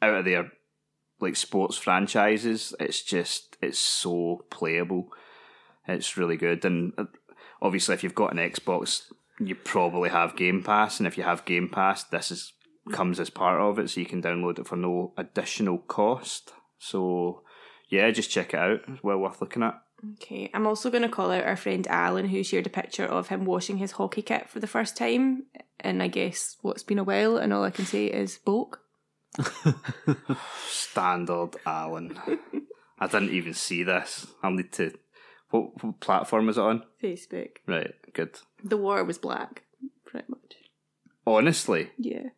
[0.00, 0.50] out of their
[1.20, 2.74] like sports franchises.
[2.78, 5.12] It's just it's so playable.
[5.86, 7.04] It's really good, and uh,
[7.62, 11.46] obviously, if you've got an Xbox, you probably have Game Pass, and if you have
[11.46, 12.52] Game Pass, this is
[12.92, 16.52] comes as part of it, so you can download it for no additional cost.
[16.78, 17.42] So,
[17.88, 18.80] yeah, just check it out.
[18.88, 19.80] It's well worth looking at.
[20.14, 23.28] Okay, I'm also going to call out our friend Alan who shared a picture of
[23.28, 25.44] him washing his hockey kit for the first time.
[25.80, 28.80] And I guess what's been a while, and all I can say is bulk.
[30.68, 32.18] Standard Alan.
[32.98, 34.26] I didn't even see this.
[34.42, 34.92] I'll need to.
[35.50, 36.84] What, what platform is it on?
[37.02, 37.50] Facebook.
[37.66, 38.38] Right, good.
[38.62, 39.62] The war was black,
[40.04, 40.56] pretty much.
[41.26, 42.28] Honestly, Yeah.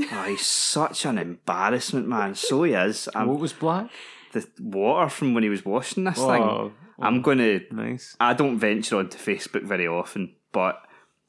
[0.00, 2.34] oh, he's such an embarrassment, man.
[2.34, 3.06] So he is.
[3.12, 3.90] what I'm, was black?
[4.34, 6.42] The water from when he was washing this thing.
[6.42, 8.16] Oh, I'm going to nice.
[8.20, 10.80] I don't venture onto Facebook very often, but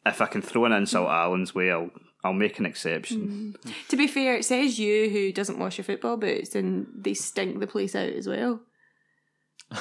[0.05, 1.89] if I can throw an insult Alan's way, I'll
[2.23, 3.55] I'll make an exception.
[3.63, 3.87] Mm.
[3.89, 7.59] To be fair, it says you who doesn't wash your football boots and they stink
[7.59, 8.61] the place out as well.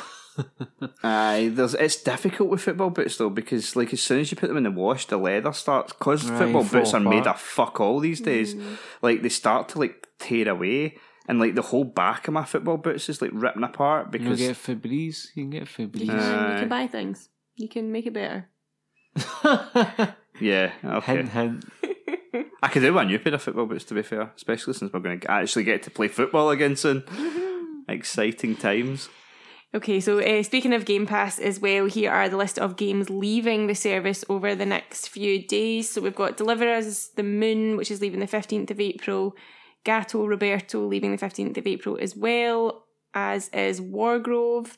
[1.02, 4.48] Aye, there's it's difficult with football boots though because like as soon as you put
[4.48, 7.40] them in the wash, the leather starts because Right, football boots fall are made of
[7.40, 8.54] fuck all these days.
[8.54, 8.76] Mm.
[9.00, 10.96] Like they start to like tear away,
[11.28, 14.48] and like the whole back of my football boots is like ripping apart because You
[14.48, 15.26] can because get Febreze.
[15.34, 16.06] You can get You Febreze.
[16.08, 17.28] can, you can buy things.
[17.56, 18.48] You can make it better.
[20.40, 21.16] yeah, okay.
[21.16, 21.64] hint, hint.
[22.62, 25.00] I could do one new pair of football boots to be fair, especially since we're
[25.00, 27.04] going to actually get to play football again soon.
[27.88, 29.08] Exciting times.
[29.74, 33.10] Okay, so uh, speaking of Game Pass as well, here are the list of games
[33.10, 35.90] leaving the service over the next few days.
[35.90, 39.34] So we've got Deliver Us the Moon, which is leaving the 15th of April,
[39.84, 44.76] Gato Roberto leaving the 15th of April as well, as is Wargroove.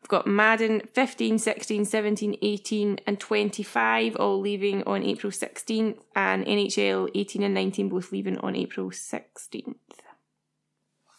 [0.00, 6.44] We've got Madden 15, 16, 17, 18, and 25 all leaving on April 16th, and
[6.44, 9.74] NHL 18 and 19 both leaving on April 16th.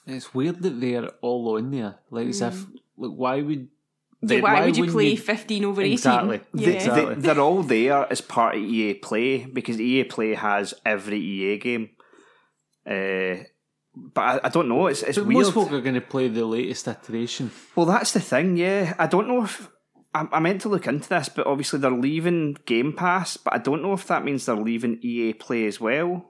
[0.06, 1.95] It's weird that they're all on there.
[2.12, 2.76] Like as if, mm.
[2.98, 3.70] like, why would
[4.28, 5.94] So why, would you play you- 15 over 18?
[5.94, 6.41] Exactly.
[6.53, 6.66] Yeah.
[6.66, 7.16] They, Exactly.
[7.16, 11.57] they, are all there as part of EA Play because EA Play has every EA
[11.57, 11.90] game.
[12.90, 13.44] Uh,
[13.95, 14.88] but I, I don't know.
[14.88, 15.45] It's it's But weird.
[15.45, 17.52] most folk are going to play the latest iteration.
[17.76, 18.57] Well, that's the thing.
[18.57, 19.70] Yeah, I don't know if
[20.14, 23.57] I, I meant to look into this, but obviously they're leaving Game Pass, but I
[23.57, 26.26] don't know if that means they're leaving EA Play as well,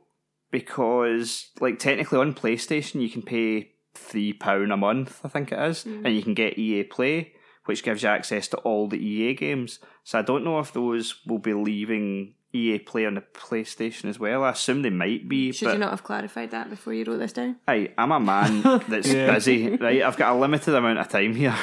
[0.51, 5.59] because like technically on PlayStation you can pay three pound a month, I think it
[5.59, 7.33] is, and you can get EA Play,
[7.65, 9.79] which gives you access to all the EA games.
[10.03, 14.19] So I don't know if those will be leaving EA Play on the PlayStation as
[14.19, 14.43] well.
[14.43, 15.51] I assume they might be.
[15.51, 17.57] Should but you not have clarified that before you wrote this down?
[17.67, 19.33] Hey, I'm a man that's Yeah.
[19.33, 20.01] busy, right?
[20.01, 21.55] I've got a limited amount of time here.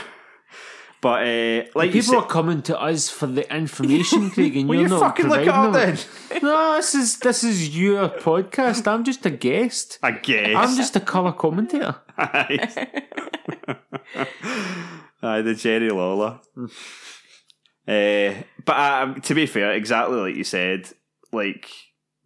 [1.00, 4.68] But uh, like you People said, are coming to us for the information, Craig, and
[4.68, 5.96] will you're you not fucking look it up them.
[6.30, 6.42] then?
[6.44, 8.86] No, this is this is your podcast.
[8.86, 9.98] I'm just a guest.
[10.00, 10.54] I guess.
[10.54, 11.96] I'm just a colour commentator.
[12.18, 13.02] Aye,
[15.24, 16.38] Aye, the Jerry Lawler.
[17.88, 18.34] Uh,
[18.64, 20.88] but um, to be fair, exactly like you said,
[21.32, 21.70] like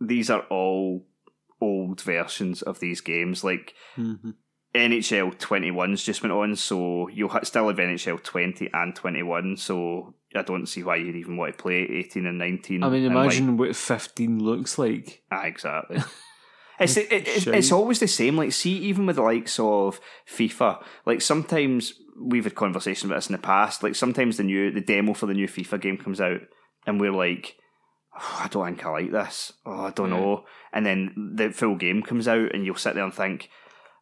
[0.01, 1.07] these are all
[1.61, 3.43] old versions of these games.
[3.43, 3.75] Like
[4.75, 9.57] NHL 21's just went on, so you'll ha- still have NHL 20 and 21.
[9.57, 12.83] So I don't see why you'd even want to play 18 and 19.
[12.83, 15.23] I mean, and, like, imagine what 15 looks like.
[15.31, 15.99] Ah, exactly.
[16.79, 18.37] It's, it, it, it's, it's always the same.
[18.37, 23.29] Like, see, even with the likes of FIFA, like sometimes we've had conversations about this
[23.29, 23.83] in the past.
[23.83, 26.41] Like, sometimes the new the demo for the new FIFA game comes out,
[26.87, 27.57] and we're like,
[28.19, 29.53] oh, I don't think I like this.
[29.65, 30.45] Oh, I don't know.
[30.73, 33.51] And then the full game comes out, and you'll sit there and think,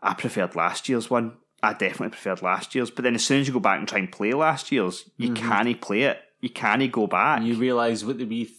[0.03, 1.39] I preferred last year's one.
[1.63, 2.91] I definitely preferred last year's.
[2.91, 5.31] But then as soon as you go back and try and play last year's, you
[5.31, 5.49] mm-hmm.
[5.49, 6.19] can't play it.
[6.41, 7.43] You can't go back.
[7.43, 8.51] You realise what the wee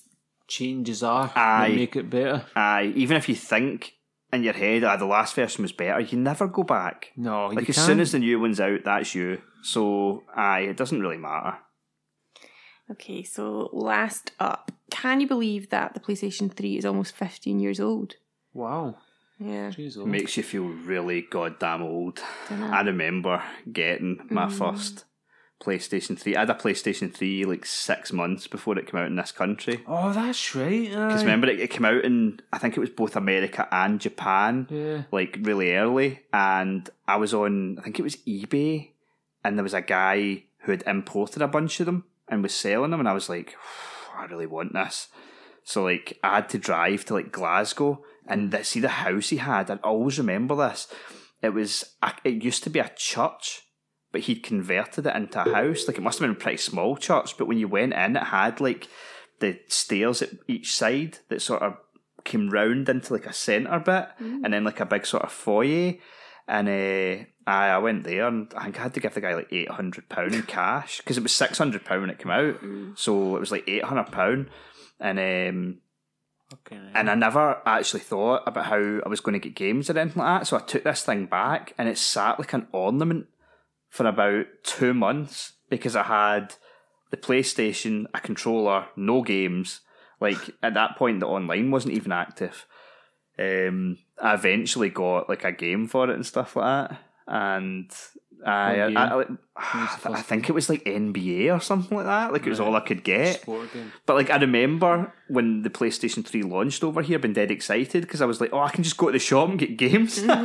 [0.47, 1.73] changes are Aye.
[1.75, 2.45] make it better.
[2.55, 3.93] Aye, even if you think
[4.35, 7.11] in your head, ah, the last version was better, you never go back.
[7.17, 7.87] No, Like you as can't.
[7.87, 9.41] soon as the new one's out, that's you.
[9.63, 11.57] So aye, it doesn't really matter.
[12.91, 17.79] Okay, so last up, can you believe that the PlayStation 3 is almost 15 years
[17.79, 18.13] old?
[18.53, 18.97] Wow.
[19.39, 19.69] Yeah.
[19.71, 22.21] Jeez, makes you feel really goddamn old.
[22.47, 22.67] Dunno.
[22.67, 24.51] I remember getting my Mm.
[24.51, 25.05] first
[25.61, 26.35] PlayStation 3.
[26.35, 29.81] I had a PlayStation 3 like six months before it came out in this country.
[29.87, 30.89] Oh, that's right.
[30.89, 34.67] Because remember, it, it came out in, I think it was both America and Japan,
[34.69, 35.03] Yeah.
[35.11, 36.21] like really early.
[36.33, 38.91] And I was on, I think it was eBay,
[39.43, 42.91] and there was a guy who had imported a bunch of them and was selling
[42.91, 42.99] them.
[42.99, 43.55] And I was like,
[44.17, 45.07] I really want this.
[45.63, 48.49] So, like, I had to drive to like Glasgow and hmm.
[48.49, 49.71] th- see the house he had.
[49.71, 50.87] I always remember this.
[51.41, 53.61] It was, a, it used to be a church.
[54.15, 55.89] But he'd converted it into a house.
[55.89, 58.23] Like it must have been a pretty small church, but when you went in, it
[58.23, 58.87] had like
[59.41, 61.75] the stairs at each side that sort of
[62.23, 65.95] came round into like a centre bit, and then like a big sort of foyer.
[66.47, 69.33] And uh, I, I went there, and I think I had to give the guy
[69.35, 72.31] like eight hundred pound in cash because it was six hundred pound when it came
[72.31, 72.55] out,
[72.95, 74.49] so it was like eight hundred pound.
[75.01, 75.79] And um,
[76.53, 76.79] Okay.
[76.93, 80.21] and I never actually thought about how I was going to get games or anything
[80.21, 80.47] like that.
[80.47, 83.25] So I took this thing back, and it sat like an ornament
[83.95, 86.55] for about two months because I had
[87.11, 89.79] the PlayStation, a controller, no games.
[90.19, 92.65] Like at that point, the online wasn't even active.
[93.39, 97.89] Um, I eventually got like a game for it and stuff like that, and
[98.45, 98.77] I,
[99.15, 99.39] What game?
[99.57, 102.33] I, I, I think it was like NBA or something like that.
[102.33, 103.43] Like it was all I could get.
[104.05, 108.21] But like I remember when the PlayStation 3 launched over here, been dead excited because
[108.21, 110.23] I was like, oh, I can just go to the shop and get games.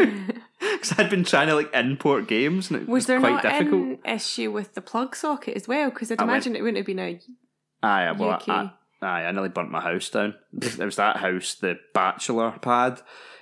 [0.61, 3.43] Because I'd been trying to like import games and it was, Was there quite not
[3.43, 3.83] difficult.
[3.83, 5.89] an issue with the plug socket as well?
[5.91, 7.21] Because I'd I went- imagine it wouldn't have been a.
[7.83, 8.49] Aye, well, UK.
[8.49, 8.71] I,
[9.03, 10.35] aye, I nearly burnt my house down.
[10.53, 13.01] There was that house, the bachelor pad.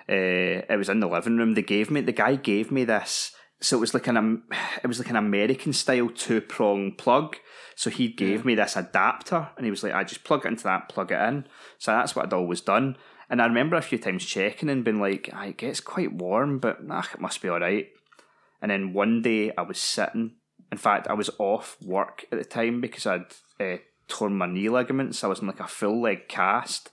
[0.09, 1.55] Uh, it was in the living room.
[1.55, 3.33] They gave me the guy gave me this.
[3.61, 4.43] So it was like an
[4.83, 7.37] it was like an American style two prong plug.
[7.75, 10.65] So he gave me this adapter, and he was like, "I just plug it into
[10.65, 11.47] that, plug it in."
[11.79, 12.97] So that's what I'd always done.
[13.31, 16.59] And I remember a few times checking and being like, "Ah, "It gets quite warm,
[16.59, 17.89] but nah, it must be all right."
[18.61, 20.33] And then one day I was sitting.
[20.73, 23.77] In fact, I was off work at the time because I'd uh,
[24.09, 25.23] torn my knee ligaments.
[25.23, 26.91] I was in like a full leg cast,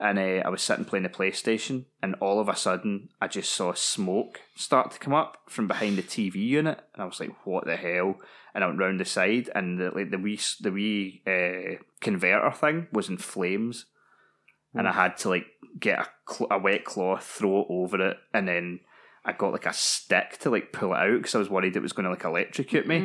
[0.00, 3.52] and uh, I was sitting playing the PlayStation, and all of a sudden I just
[3.52, 7.46] saw smoke start to come up from behind the TV unit, and I was like,
[7.46, 8.16] "What the hell?"
[8.54, 12.50] And I went round the side, and the, like the wee the wee uh, converter
[12.50, 13.86] thing was in flames,
[14.74, 15.46] and I had to like
[15.78, 18.80] get a, cl- a wet cloth, throw it over it, and then
[19.24, 21.82] I got like a stick to like pull it out because I was worried it
[21.82, 22.96] was going to like electrocute me.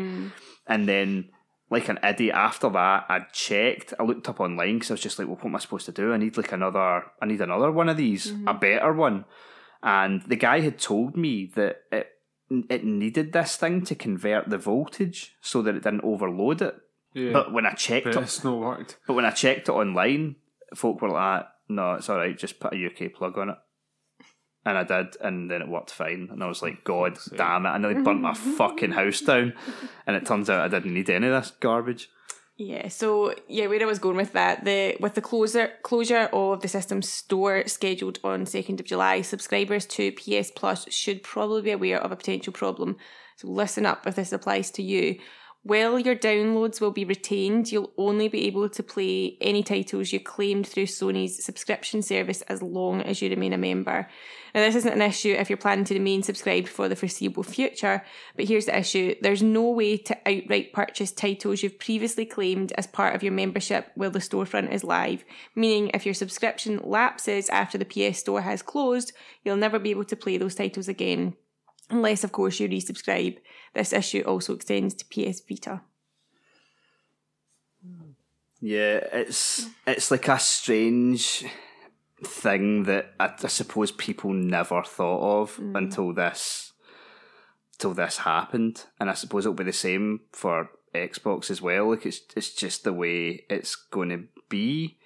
[0.68, 1.30] And then,
[1.70, 3.94] like an idiot, after that, I checked.
[4.00, 5.92] I looked up online because I was just like, "Well, what am I supposed to
[5.92, 6.14] do?
[6.14, 7.04] I need like another.
[7.22, 8.60] I need another one of these, a mm-hmm.
[8.60, 9.26] better one."
[9.82, 12.08] And the guy had told me that it
[12.70, 16.76] it needed this thing to convert the voltage so that it didn't overload it.
[17.14, 17.32] Yeah.
[17.32, 18.98] But when I checked But it, it's not worked.
[19.08, 20.36] but when I checked it online,
[20.76, 22.38] folk were like, ah, "No, it's all right.
[22.38, 23.58] Just put a UK plug on it."
[24.66, 26.30] And I did, and then it worked fine.
[26.32, 27.70] And I was like, "God damn it!
[27.70, 29.54] I nearly burnt my fucking house down."
[30.08, 32.10] And it turns out I didn't need any of this garbage.
[32.58, 36.62] Yeah, so yeah, where I was going with that, the with the closure closure of
[36.62, 41.72] the system store scheduled on second of July, subscribers to PS Plus should probably be
[41.72, 42.96] aware of a potential problem.
[43.36, 45.20] So listen up if this applies to you.
[45.66, 50.20] While your downloads will be retained, you'll only be able to play any titles you
[50.20, 54.08] claimed through Sony's subscription service as long as you remain a member.
[54.54, 58.04] Now, this isn't an issue if you're planning to remain subscribed for the foreseeable future,
[58.36, 62.86] but here's the issue there's no way to outright purchase titles you've previously claimed as
[62.86, 65.26] part of your membership while the storefront is live.
[65.56, 69.14] Meaning, if your subscription lapses after the PS Store has closed,
[69.44, 71.36] you'll never be able to play those titles again.
[71.90, 73.38] Unless, of course, you resubscribe.
[73.76, 75.82] This issue also extends to PS Vita.
[78.62, 81.46] Yeah, it's it's like a strange
[82.24, 85.78] thing that I, I suppose people never thought of mm.
[85.78, 86.72] until this
[87.78, 91.90] till this happened, and I suppose it'll be the same for Xbox as well.
[91.90, 94.98] Like it's it's just the way it's going to be.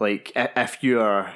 [0.00, 1.32] Like if you're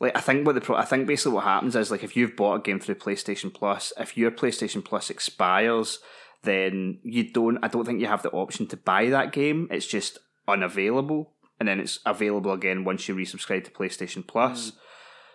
[0.00, 2.36] like I think what the pro- I think basically what happens is like if you've
[2.36, 5.98] bought a game through PlayStation Plus, if your PlayStation Plus expires,
[6.42, 7.58] then you don't.
[7.62, 9.68] I don't think you have the option to buy that game.
[9.70, 14.70] It's just unavailable, and then it's available again once you resubscribe to PlayStation Plus.
[14.70, 14.76] Hmm.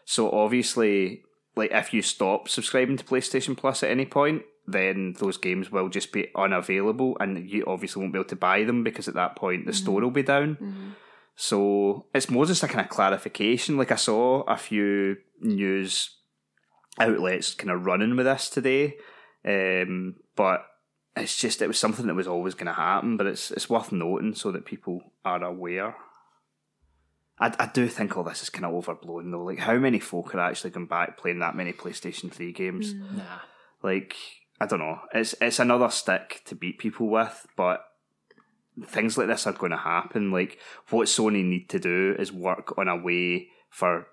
[0.06, 1.24] So obviously,
[1.56, 5.88] like if you stop subscribing to PlayStation Plus at any point, then those games will
[5.88, 9.36] just be unavailable, and you obviously won't be able to buy them because at that
[9.36, 10.04] point the store mm-hmm.
[10.04, 10.56] will be down.
[10.56, 10.90] Mm-hmm.
[11.40, 13.78] So it's more just a kind of clarification.
[13.78, 16.18] Like I saw a few news
[17.00, 18.96] outlets kind of running with this today.
[19.46, 20.66] Um, but
[21.16, 23.18] it's just it was something that was always going to happen.
[23.18, 25.96] But it's it's worth noting so that people are aware.
[27.40, 29.44] I, I do think all this is kind of overblown though.
[29.44, 32.96] Like, how many folk are actually going back playing that many PlayStation Three games?
[32.96, 33.42] Nah.
[33.84, 34.16] Like,
[34.60, 35.02] I don't know.
[35.14, 37.84] It's it's another stick to beat people with, but
[38.86, 40.32] things like this are going to happen.
[40.32, 40.60] Like,
[40.90, 44.08] what Sony need to do is work on a way for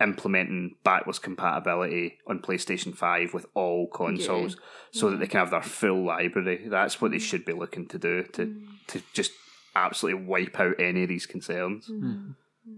[0.00, 4.56] implementing backwards compatibility on PlayStation 5 with all consoles
[4.92, 6.66] so that they can have their full library.
[6.68, 7.22] That's what they mm.
[7.22, 8.66] should be looking to do to mm.
[8.88, 9.32] to just
[9.76, 11.88] absolutely wipe out any of these concerns.
[11.88, 12.00] Mm.
[12.00, 12.30] Hmm.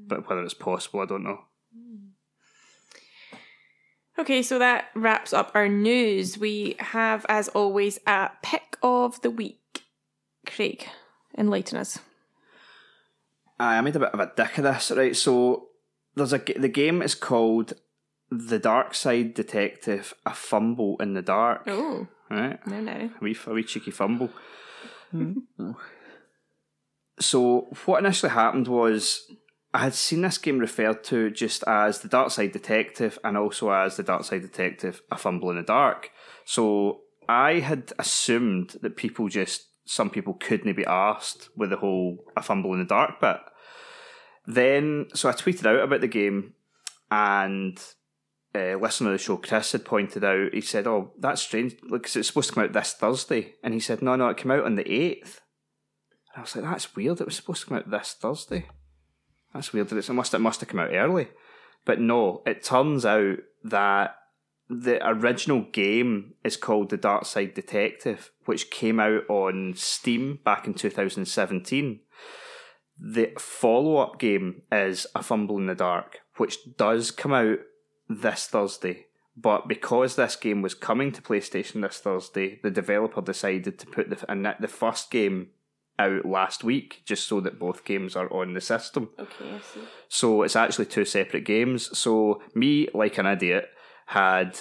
[0.06, 1.40] But whether it's possible, I don't know.
[4.18, 6.36] Okay, so that wraps up our news.
[6.36, 9.84] We have, as always, a pick of the week.
[10.46, 10.86] Craig,
[11.36, 11.98] enlighten us.
[13.58, 15.14] I made a bit of a dick of this, right?
[15.16, 15.68] So
[16.16, 17.74] there's a the game is called
[18.30, 21.62] The Dark Side Detective: A Fumble in the Dark.
[21.66, 22.92] Oh, Right, no, no.
[22.92, 24.30] a wee, a wee cheeky fumble.
[25.10, 25.32] Hmm.
[25.58, 25.76] Oh.
[27.20, 29.30] So what initially happened was
[29.74, 33.70] I had seen this game referred to just as the Dark Side Detective and also
[33.70, 36.10] as the Dark Side Detective: A Fumble in the Dark.
[36.44, 42.24] So I had assumed that people just some people couldn't be asked with the whole
[42.36, 43.38] "A Fumble in the Dark" bit.
[44.46, 46.54] Then, so I tweeted out about the game,
[47.10, 47.80] and
[48.54, 50.52] uh, listener of the show, Chris, had pointed out.
[50.52, 51.76] He said, "Oh, that's strange.
[51.88, 54.36] Like, 'cause it's supposed to come out this Thursday," and he said, "No, no, it
[54.36, 55.40] came out on the eighth.
[56.34, 57.20] And I was like, "That's weird.
[57.20, 58.68] It was supposed to come out this Thursday.
[59.54, 59.92] That's weird.
[59.92, 61.28] It must it must have come out early."
[61.84, 64.16] But no, it turns out that
[64.68, 70.66] the original game is called The Dark Side Detective, which came out on Steam back
[70.66, 72.00] in 2017.
[72.98, 77.58] The follow up game is A Fumble in the Dark, which does come out
[78.08, 79.06] this Thursday.
[79.36, 84.10] But because this game was coming to PlayStation this Thursday, the developer decided to put
[84.10, 85.48] the and the first game
[85.98, 89.10] out last week, just so that both games are on the system.
[89.18, 89.80] Okay, I see.
[90.08, 91.96] So it's actually two separate games.
[91.98, 93.70] So me, like an idiot,
[94.12, 94.58] had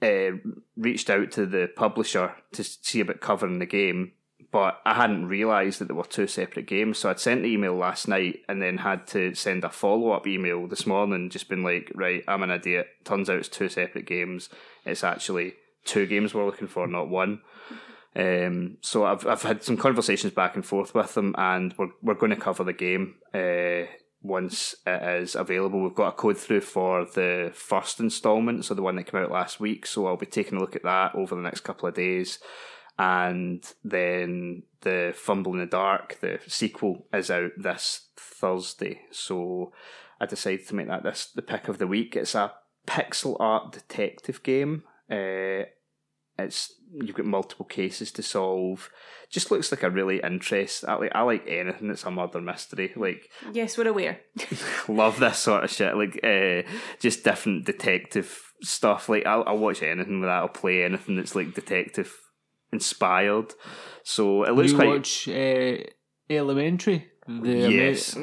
[0.00, 0.32] uh,
[0.76, 4.12] reached out to the publisher to see about covering the game,
[4.50, 6.98] but I hadn't realised that there were two separate games.
[6.98, 10.26] So I'd sent the email last night and then had to send a follow up
[10.26, 12.88] email this morning, just been like, right, I'm an idiot.
[13.04, 14.48] Turns out it's two separate games.
[14.86, 15.54] It's actually
[15.84, 17.42] two games we're looking for, not one.
[18.14, 22.14] Um, so I've I've had some conversations back and forth with them, and we're we're
[22.14, 23.86] going to cover the game uh,
[24.22, 25.82] once it is available.
[25.82, 29.30] We've got a code through for the first instalment, so the one that came out
[29.30, 29.84] last week.
[29.86, 32.38] So I'll be taking a look at that over the next couple of days,
[32.98, 39.02] and then the Fumble in the Dark, the sequel, is out this Thursday.
[39.10, 39.72] So
[40.20, 42.16] I decided to make that this the pick of the week.
[42.16, 42.52] It's a
[42.86, 44.84] pixel art detective game.
[45.10, 45.64] Uh,
[46.42, 48.90] it's you've got multiple cases to solve.
[49.30, 50.84] Just looks like a really interest.
[50.86, 52.92] I like I like anything that's a murder mystery.
[52.94, 54.20] Like Yes, we're aware.
[54.88, 55.96] love this sort of shit.
[55.96, 56.68] Like uh,
[57.00, 59.08] just different detective stuff.
[59.08, 60.36] Like I'll, I'll watch anything with that.
[60.38, 62.14] I'll play anything that's like detective
[62.72, 63.54] inspired.
[64.02, 64.88] So it looks you quite.
[64.88, 65.76] watch uh,
[66.28, 67.08] Elementary?
[67.26, 68.16] The yes,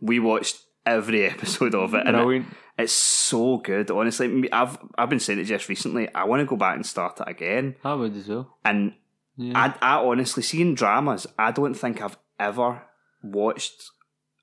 [0.00, 2.46] we watched every episode of it, and it- Brilliant.
[2.80, 3.90] It's so good.
[3.90, 6.12] Honestly, I've I've been saying it just recently.
[6.14, 7.76] I want to go back and start it again.
[7.84, 8.58] I would as well.
[8.64, 8.94] And
[9.36, 9.74] Yeah.
[9.82, 12.82] I, I honestly, seeing dramas, I don't think I've ever
[13.22, 13.90] watched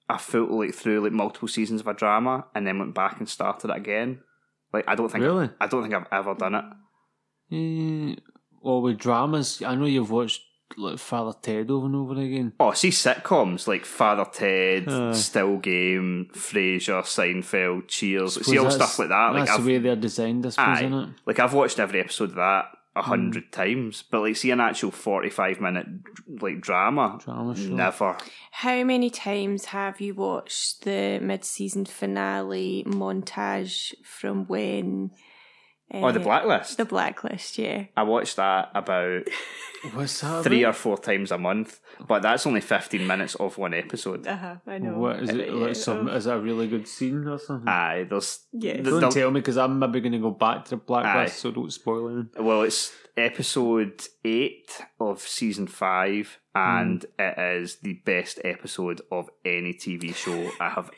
[0.10, 3.28] a full like through like multiple seasons of a drama and then went back and
[3.28, 4.20] started it again.
[4.74, 5.50] Like I don't think Really?
[5.60, 6.66] I don't think I've ever done it.
[7.52, 8.16] Eh,
[8.62, 10.42] well, with dramas, I know you've watched
[10.76, 12.53] like Father Ted over and over again.
[12.60, 15.14] Oh, see sitcoms like Father Ted, Aye.
[15.14, 18.45] Still Game, Frasier, Seinfeld, Cheers.
[18.45, 19.34] See all stuff like that.
[19.34, 20.84] Like that's I've, the way they're designed, I suppose, Aye.
[20.85, 21.10] isn't it?
[21.26, 22.65] Like I've watched every episode of that
[22.95, 23.10] a Hmm.
[23.10, 25.85] hundred times, but like see an actual forty-five minute
[26.41, 27.69] like drama, Drama show.
[27.69, 28.18] never.
[28.52, 35.11] How many times have you watched the mid-season finale montage from when?
[35.94, 36.78] Oh, the uh, Blacklist.
[36.78, 37.86] The blacklist, yeah.
[37.96, 39.24] I watch that about
[39.94, 40.44] What's that?
[40.44, 40.70] three about?
[40.72, 44.28] or four times a month, but that's only fifteen minutes of one episode.
[44.28, 44.56] Uh huh.
[44.68, 44.98] I know.
[44.98, 45.50] What is it?
[45.50, 46.10] Uh, Like some?
[46.10, 46.16] oh.
[46.16, 47.70] Is it a really good scene or something?
[47.70, 48.74] Aye, there's Yeah.
[48.82, 51.38] don't there'll- tell me because I'm maybe going to go back to the blacklist, Aye.
[51.38, 52.44] so don't spoil anything.
[52.46, 59.74] Well, it's episode eight of season five, and it is the best episode of any
[59.74, 60.90] TV show I have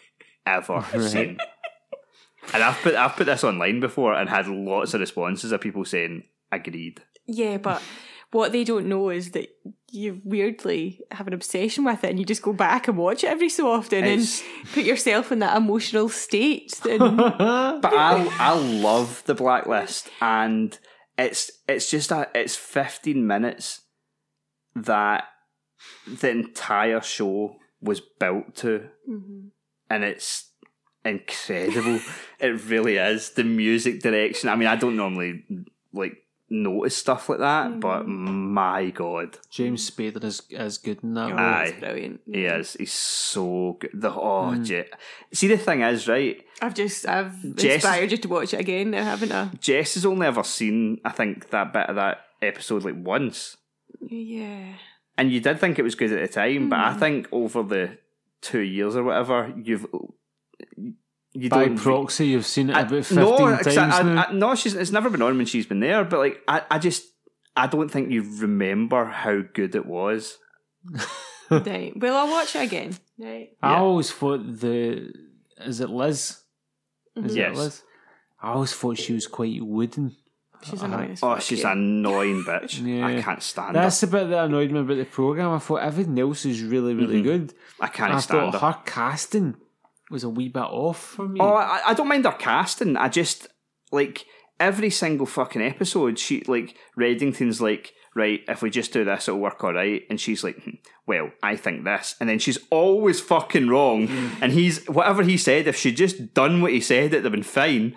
[0.47, 1.37] ever seen.
[2.53, 5.85] And I've put I've put this online before and had lots of responses of people
[5.85, 7.01] saying agreed.
[7.27, 7.81] Yeah, but
[8.31, 9.49] what they don't know is that
[9.91, 13.27] you weirdly have an obsession with it and you just go back and watch it
[13.27, 16.79] every so often It's- and put yourself in that emotional state.
[16.85, 17.17] And
[17.81, 20.77] But I I love the blacklist, and
[21.17, 23.81] it's it's just a it's fifteen minutes
[24.75, 25.25] that
[26.07, 29.47] the entire show was built to, mm-hmm.
[29.89, 30.48] and it's
[31.09, 31.99] incredible.
[32.39, 34.49] it really is the music direction.
[34.49, 35.43] I mean, I don't normally
[35.93, 36.17] like
[36.51, 41.31] notice stuff like that, but my god, James Spader is is good in that.
[41.31, 41.35] Oh.
[41.37, 41.65] Aye.
[41.69, 42.21] it's brilliant.
[42.25, 42.73] he is.
[42.73, 43.91] He's so good.
[43.93, 44.89] The oh, Je-
[45.33, 46.41] see the thing is right.
[46.61, 49.49] I've just I've Jess- inspired you to watch it again now, haven't I?
[49.59, 53.57] Jess has only ever seen, I think, that bit of that episode like once.
[54.01, 54.73] Yeah.
[55.17, 56.85] And you did think it was good at the time, but Hmm.
[56.85, 57.97] I think over the
[58.41, 59.85] two years or whatever, you've
[61.33, 64.21] you By don't proxy, you've seen it I- about fifteen no, times 'cause I, now.
[64.21, 66.03] I, I, no, she's it's never been on when she's been there.
[66.03, 67.03] But like, I, I just
[67.55, 70.37] I don't think you remember how good it was.
[71.51, 71.93] right.
[71.95, 72.97] Well, I'll watch it again.
[73.17, 73.49] Right.
[73.61, 73.79] I Yeah.
[73.79, 75.13] always thought the
[75.65, 76.37] is it Liz?
[77.17, 77.27] Mm-hmm.
[77.27, 77.57] Is Yes.
[77.57, 77.83] it Liz?
[78.41, 80.15] I always thought she was quite wooden.
[80.63, 80.93] She's uh-huh.
[80.93, 81.11] annoying.
[81.11, 83.03] as Oh, she's an annoying bitch.
[83.03, 83.83] I can't stand that.
[83.83, 84.07] That's her.
[84.07, 85.51] the bit that annoyed me about the program.
[85.51, 87.23] I thought everything else is really, really mm-hmm.
[87.23, 87.53] good.
[87.79, 88.71] I can't I stand thought her.
[88.71, 89.55] her casting
[90.09, 91.39] was a wee bit off for me.
[91.39, 92.97] Oh, I, I don't mind her casting.
[92.97, 93.47] I just
[93.91, 94.25] like
[94.59, 96.19] every single fucking episode.
[96.19, 100.03] She like Reddington's like, right, if we just do this, it'll work all right.
[100.09, 100.71] And she's like, "Hmm,
[101.07, 104.07] well, I think this, and then she's always fucking wrong.
[104.41, 105.67] And he's whatever he said.
[105.67, 107.95] If she'd just done what he said, it'd have been fine.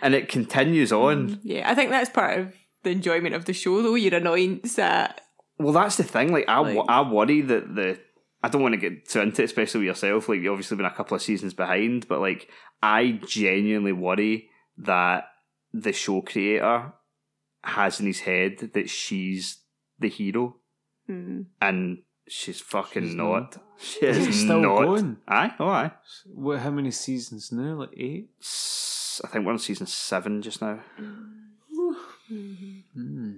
[0.00, 1.38] And it continues on.
[1.44, 3.94] Yeah, I think that's part of the enjoyment of the show, though.
[3.94, 5.20] Your annoyance at
[5.58, 6.32] Well, that's the thing.
[6.32, 8.00] Like, I, wo- Like- I worry that the.
[8.42, 10.28] I don't want to get too into it, especially with yourself.
[10.28, 12.48] Like, you've obviously been a couple of seasons behind, but like,
[12.82, 14.48] I genuinely worry
[14.78, 15.24] that
[15.72, 16.92] the show creator
[17.62, 19.58] has in his head that she's
[19.98, 20.56] the hero,
[21.06, 21.42] Hmm.
[21.60, 21.98] and
[22.28, 23.56] she's fucking She's not.
[23.82, 24.84] She Is is still not.
[24.84, 25.16] going?
[25.26, 25.90] Aye, oh aye.
[26.26, 27.74] What, how many seasons now?
[27.80, 28.30] Like eight?
[28.40, 30.78] S- I think we're on season seven just now.
[30.96, 31.14] Hmm.
[32.30, 32.78] Mm-hmm.
[32.94, 33.32] Hmm.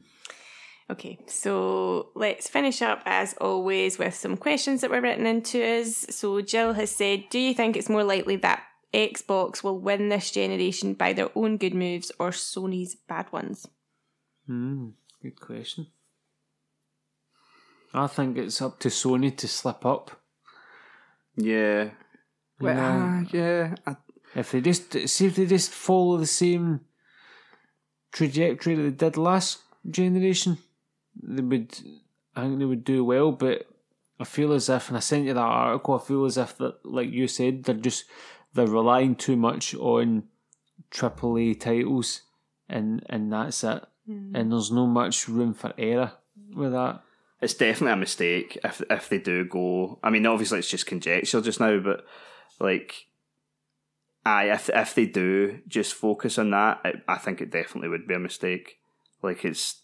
[0.90, 6.04] Okay, so let's finish up as always with some questions that were written into us.
[6.10, 8.62] So Jill has said, Do you think it's more likely that
[8.92, 13.66] Xbox will win this generation by their own good moves or Sony's bad ones?
[14.46, 14.90] Hmm,
[15.22, 15.86] good question.
[17.94, 20.10] I think it's up to Sony to slip up.
[21.36, 21.90] Yeah.
[22.60, 23.22] Well, Yeah.
[23.24, 23.74] ah, yeah.
[23.86, 23.96] I,
[24.34, 26.80] If they just see if they just follow the same
[28.12, 30.58] trajectory that they did last generation,
[31.22, 31.78] they would.
[32.36, 33.32] I think they would do well.
[33.32, 33.66] But
[34.18, 35.94] I feel as if, and I sent you that article.
[35.94, 38.04] I feel as if that, like you said, they're just
[38.54, 40.24] they're relying too much on
[40.90, 42.22] AAA titles,
[42.68, 43.84] and and that's it.
[44.06, 44.36] Hmm.
[44.36, 46.12] And there's no much room for error
[46.54, 47.00] with that.
[47.40, 49.98] it's definitely a mistake if if they do go.
[50.02, 52.04] I mean, obviously it's just conjecture just now, but
[52.60, 53.06] like,
[54.24, 58.06] I if if they do just focus on that, I, I think it definitely would
[58.06, 58.78] be a mistake.
[59.22, 59.82] Like it's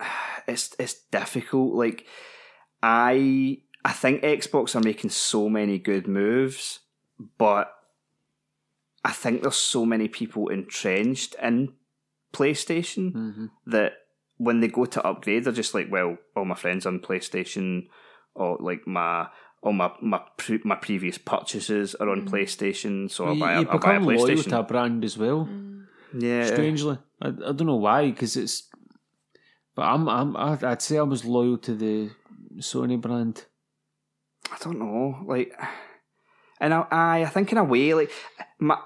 [0.46, 1.74] it's it's difficult.
[1.74, 2.06] Like
[2.82, 6.80] I I think Xbox are making so many good moves,
[7.38, 7.72] but
[9.04, 11.72] I think there's so many people entrenched in
[12.32, 13.46] PlayStation Mm-hmm.
[13.66, 13.92] that
[14.36, 17.88] when they go to upgrade, they're just like, well, all my friends are on PlayStation,
[18.34, 19.28] or like my
[19.62, 23.60] all my my pre- my previous purchases are on PlayStation, so I'll you, buy, a,
[23.60, 25.48] you I'll buy a become loyal to a brand as well.
[26.16, 26.98] Yeah, strangely.
[27.20, 28.68] I, I don't know why, because it's.
[29.80, 32.10] But I'm I'm I'd say I was loyal to the
[32.58, 33.46] Sony brand.
[34.52, 35.58] I don't know, like,
[36.60, 38.10] and I, I think in a way, like
[38.58, 38.76] my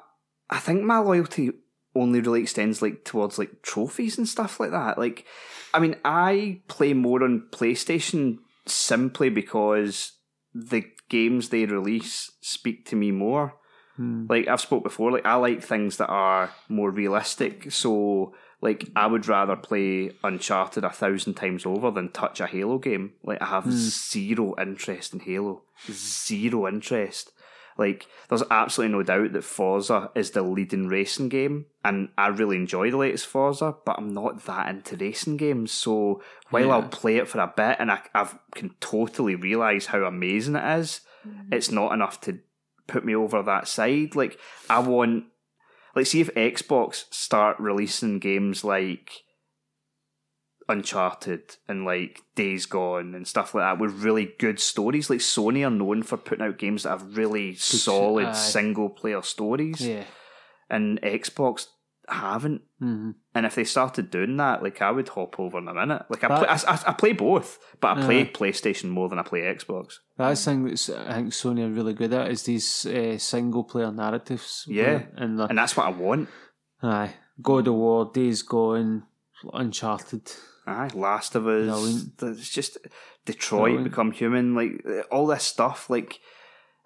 [0.49, 1.51] I think my loyalty
[1.97, 4.97] only really extends like towards like trophies and stuff like that.
[4.97, 5.27] Like,
[5.75, 10.13] I mean, I play more on PlayStation simply because
[10.55, 13.55] the games they release speak to me more.
[13.97, 14.27] Hmm.
[14.29, 17.73] Like I've spoke before, like I like things that are more realistic.
[17.73, 18.35] So
[18.65, 23.13] like I would rather play Uncharted a thousand times over than touch a Halo game.
[23.23, 23.71] Like I have hmm.
[23.73, 25.65] zero interest in Halo.
[25.91, 27.31] Zero interest.
[27.77, 32.57] Like there's absolutely no doubt that Forza is the leading racing game, and I really
[32.57, 35.71] enjoy the latest Forza, but I'm not that into racing games.
[35.71, 40.05] So while I'll play it for a bit and I I've, can totally realise how
[40.05, 41.53] amazing it is, mm-hmm.
[41.53, 42.39] it's not enough to
[42.87, 44.17] put me over that side.
[44.17, 44.39] Like
[44.71, 45.25] I want
[45.95, 49.11] like see if Xbox start releasing games like
[50.69, 55.11] Uncharted and like Days Gone and stuff like that with really good stories.
[55.11, 58.33] Like Sony are known for putting out games that have really solid aye.
[58.33, 59.87] single player stories.
[59.87, 60.05] Yeah,
[60.71, 61.67] And Xbox
[62.09, 62.63] haven't.
[62.79, 66.03] hmm And if they started doing that, like I would hop over in a minute.
[66.09, 68.25] Like I, play, I, I, play both, but I play Yeah.
[68.27, 69.95] PlayStation more than I play Xbox.
[70.17, 73.65] That's the thing that I think Sony are really good at is these uh, single
[73.65, 74.65] player narratives.
[74.69, 75.03] Yeah.
[75.17, 76.29] and And that's what I want.
[76.83, 79.05] aye, God of War, Days Gone,
[79.53, 80.31] Uncharted.
[80.67, 81.67] Aye, Last of Us.
[81.67, 82.39] Brilliant.
[82.39, 82.79] It's just
[83.27, 83.85] Detroit Brilliant.
[83.85, 84.55] become human.
[84.55, 85.91] Like all this stuff.
[85.91, 86.21] Like,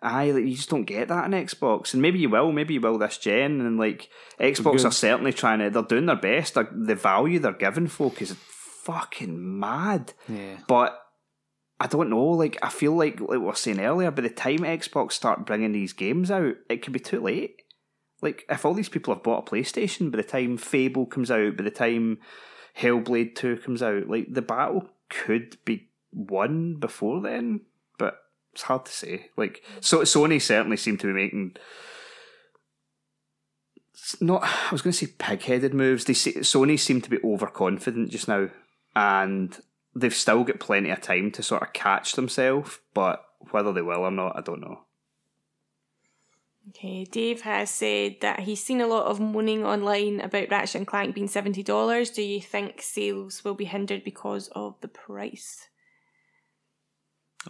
[0.02, 1.92] aye, like, you just don't get that in Xbox.
[1.92, 2.52] And maybe you will.
[2.52, 3.60] Maybe you will this gen.
[3.60, 4.08] And like
[4.38, 5.70] Xbox are certainly trying to.
[5.70, 6.56] They're doing their best.
[6.56, 10.12] Like, the value they're giving folk is fucking mad.
[10.28, 11.00] Yeah, But
[11.80, 12.24] I don't know.
[12.24, 14.10] Like, I feel like like we were saying earlier.
[14.10, 17.62] By the time Xbox start bringing these games out, it could be too late.
[18.20, 21.56] Like, if all these people have bought a PlayStation by the time Fable comes out,
[21.56, 22.18] by the time
[22.76, 27.60] Hellblade 2 comes out, like, the battle could be won before then,
[28.52, 29.30] it's hard to say.
[29.36, 31.56] Like, so Sony certainly seem to be making.
[34.20, 36.04] Not, I was going to say pig-headed moves.
[36.04, 38.48] They Sony seem to be overconfident just now,
[38.96, 39.58] and
[39.94, 42.78] they've still got plenty of time to sort of catch themselves.
[42.94, 44.80] But whether they will or not, I don't know.
[46.70, 50.86] Okay, Dave has said that he's seen a lot of moaning online about Ratchet and
[50.86, 52.10] Clank being seventy dollars.
[52.10, 55.67] Do you think sales will be hindered because of the price?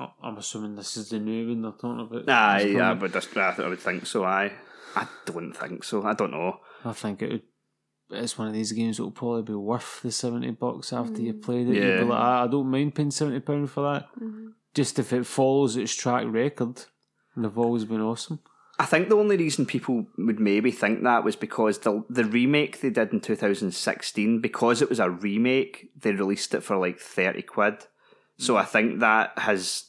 [0.01, 2.29] Oh, I'm assuming this is the new one they're talking about.
[2.29, 4.25] Aye, yeah, but that's, I I would think so.
[4.25, 4.53] I,
[4.95, 6.03] I don't think so.
[6.05, 6.61] I don't know.
[6.85, 7.43] I think it would.
[8.11, 11.35] It's one of these games that will probably be worth the seventy bucks after you
[11.35, 11.77] played it.
[11.77, 12.05] Yeah.
[12.05, 14.09] like, "Ah, I don't mind paying seventy pound for that.
[14.75, 16.85] Just if it follows its track record,
[17.35, 18.41] and they've always been awesome.
[18.81, 22.81] I think the only reason people would maybe think that was because the the remake
[22.81, 27.43] they did in 2016, because it was a remake, they released it for like 30
[27.43, 27.75] quid.
[28.39, 29.85] So I think that has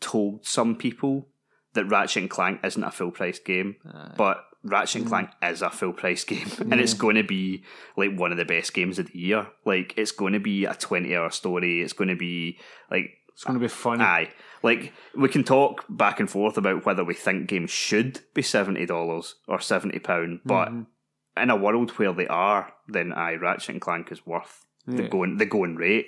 [0.00, 1.28] told some people
[1.74, 3.76] that Ratchet and Clank isn't a full price game,
[4.16, 5.08] but Ratchet and mm.
[5.08, 7.64] Clank is a full price game, and it's going to be
[7.96, 9.46] like one of the best games of the year.
[9.64, 11.80] Like it's going to be a 20 hour story.
[11.80, 12.58] It's going to be
[12.90, 14.00] like It's going to be fun.
[14.00, 14.30] Aye.
[14.62, 18.86] Like we can talk back and forth about whether we think games should be seventy
[18.86, 21.42] dollars or seventy pound, but mm-hmm.
[21.42, 25.36] in a world where they are, then aye, Ratchet and Clank is worth the going
[25.36, 26.06] the going rate.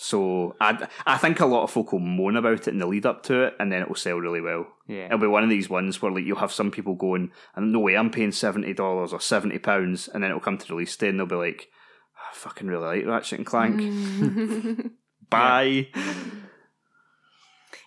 [0.00, 3.04] So I I think a lot of folk will moan about it in the lead
[3.04, 4.68] up to it, and then it will sell really well.
[4.86, 5.06] Yeah.
[5.06, 7.80] It'll be one of these ones where like you'll have some people going, "And no
[7.80, 11.08] way, I'm paying seventy dollars or seventy pounds," and then it'll come to release day,
[11.08, 11.68] and they'll be like,
[12.16, 14.90] "I fucking really like Ratchet and Clank." Mm.
[15.30, 15.88] Bye.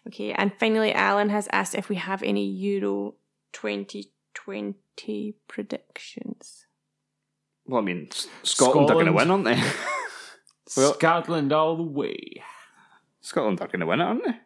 [0.07, 3.13] Okay, and finally, Alan has asked if we have any Euro
[3.53, 6.65] 2020 predictions.
[7.67, 9.61] Well, I mean, S- Scotland, are going to win, aren't they?
[10.77, 12.43] Well- Scotland all the way.
[13.21, 14.37] Scotland are going to win it, aren't they?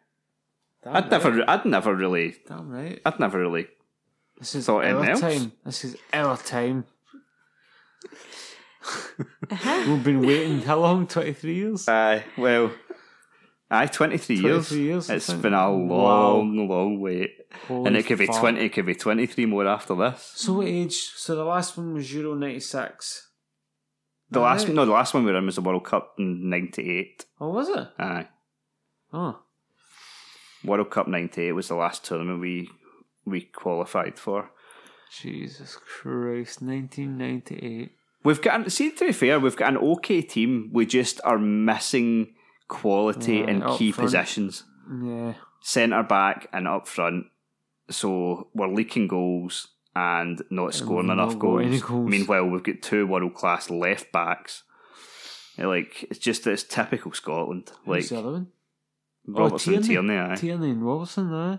[0.84, 1.10] Damn I'd right.
[1.10, 3.00] never, I'd never really, Damn right.
[3.04, 3.66] I'd never really.
[4.38, 5.20] This is Thought our anything else?
[5.20, 5.52] time.
[5.64, 6.84] This is our time.
[9.86, 11.06] We've been waiting how long?
[11.06, 11.88] Twenty three years.
[11.88, 12.70] Aye, well,
[13.70, 14.68] aye, twenty three years.
[14.68, 15.42] 23 years, I It's think.
[15.42, 17.30] been a long, long wait,
[17.66, 18.38] Holy and it could be fuck.
[18.40, 20.32] twenty, it could be twenty three more after this.
[20.36, 20.94] So what age?
[21.16, 23.25] So the last one was Euro ninety six.
[24.30, 27.24] The last, no, the last one we were in was the World Cup in '98.
[27.40, 27.88] Oh, was it?
[27.98, 28.26] Aye,
[29.12, 29.38] Oh,
[30.64, 32.68] World Cup '98 was the last tournament we
[33.24, 34.50] we qualified for.
[35.20, 36.60] Jesus Christ!
[36.62, 37.92] Nineteen ninety eight.
[38.24, 40.70] We've got, see, to be fair, we've got an okay team.
[40.72, 42.34] We just are missing
[42.66, 44.06] quality Right, in key front.
[44.06, 44.64] positions.
[45.04, 45.34] Yeah.
[45.62, 47.26] centre back and up front.
[47.88, 51.80] So we're leaking goals and not scoring we've enough goals.
[51.80, 52.10] goals.
[52.10, 54.62] Meanwhile, we've got two world class left backs.
[55.56, 57.72] Like it's just it's typical Scotland.
[57.86, 58.46] Like Who's the other one?
[59.26, 59.86] Robertson, oh, Tierney.
[59.88, 60.18] Tierney.
[60.18, 60.34] aye.
[60.36, 61.32] Tierney and Robertson.
[61.32, 61.58] Aye.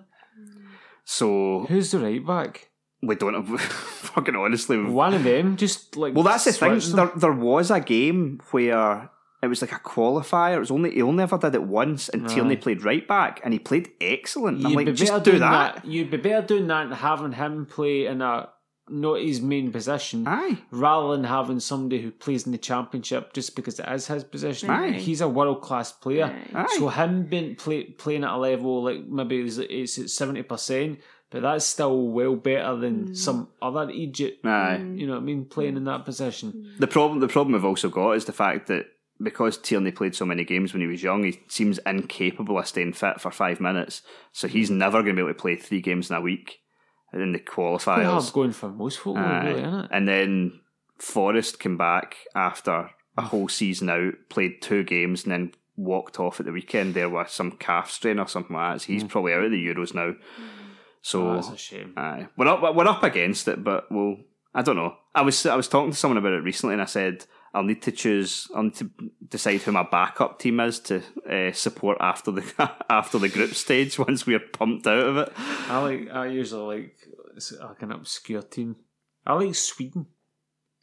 [1.04, 2.70] So Who's the right back?
[3.02, 4.78] we don't have fucking honestly.
[4.80, 5.58] One of them.
[5.58, 6.78] Just like Well, that's the thing.
[6.78, 6.92] them.
[6.96, 9.10] There, there was a game where
[9.42, 10.56] it was like a qualifier.
[10.56, 13.54] It was only he only ever did it once, and Tierney played right back, and
[13.54, 14.66] he played excellent.
[14.66, 15.86] I'm You'd like, be just better do doing that.
[15.86, 18.50] You'd be better doing that than having him play in a
[18.90, 20.58] not his main position, Aye.
[20.72, 24.70] rather than having somebody who plays in the championship just because it is his position.
[24.70, 24.94] Aye.
[24.94, 26.68] He's a world class player, Aye.
[26.78, 31.00] so him being play, playing at a level like maybe it's, it's at seventy percent,
[31.30, 33.18] but that's still well better than mm.
[33.18, 34.46] some other Egypt.
[34.46, 34.78] Aye.
[34.96, 35.46] You know what I mean?
[35.46, 35.78] Playing mm.
[35.78, 36.74] in that position.
[36.80, 38.88] The problem, the problem we've also got is the fact that
[39.22, 42.94] because Tierney played so many games when he was young, he seems incapable of staying
[42.94, 44.02] fit for five minutes.
[44.32, 46.60] So he's never going to be able to play three games in a week
[47.14, 48.34] in the qualifiers.
[48.34, 49.46] going for most football, Aye.
[49.46, 49.90] really, isn't it?
[49.92, 50.60] And then
[51.00, 56.40] Forrest came back after a whole season out, played two games, and then walked off
[56.40, 58.82] at the weekend there with some calf strain or something like that.
[58.82, 59.10] So he's mm.
[59.10, 60.12] probably out of the Euros now.
[60.12, 60.18] Mm.
[61.02, 61.94] So Oh, that's a shame.
[61.96, 62.76] Aye, we're up.
[62.76, 64.18] We're up against it, but we'll.
[64.54, 64.96] I don't know.
[65.14, 67.82] I was I was talking to someone about it recently, and I said I'll need
[67.84, 68.48] to choose.
[68.56, 68.92] I'll need to
[69.30, 72.44] decide who my backup team is to uh, support after the
[72.90, 75.34] after the group stage once we're pumped out of it.
[75.70, 76.10] I like.
[76.12, 76.98] I usually like
[77.36, 78.76] it's like an obscure team.
[79.26, 80.08] I like Sweden.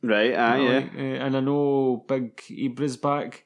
[0.03, 0.35] Right?
[0.37, 0.71] Ah, I yeah.
[0.81, 3.45] like, uh, and I know Big Ibra's back.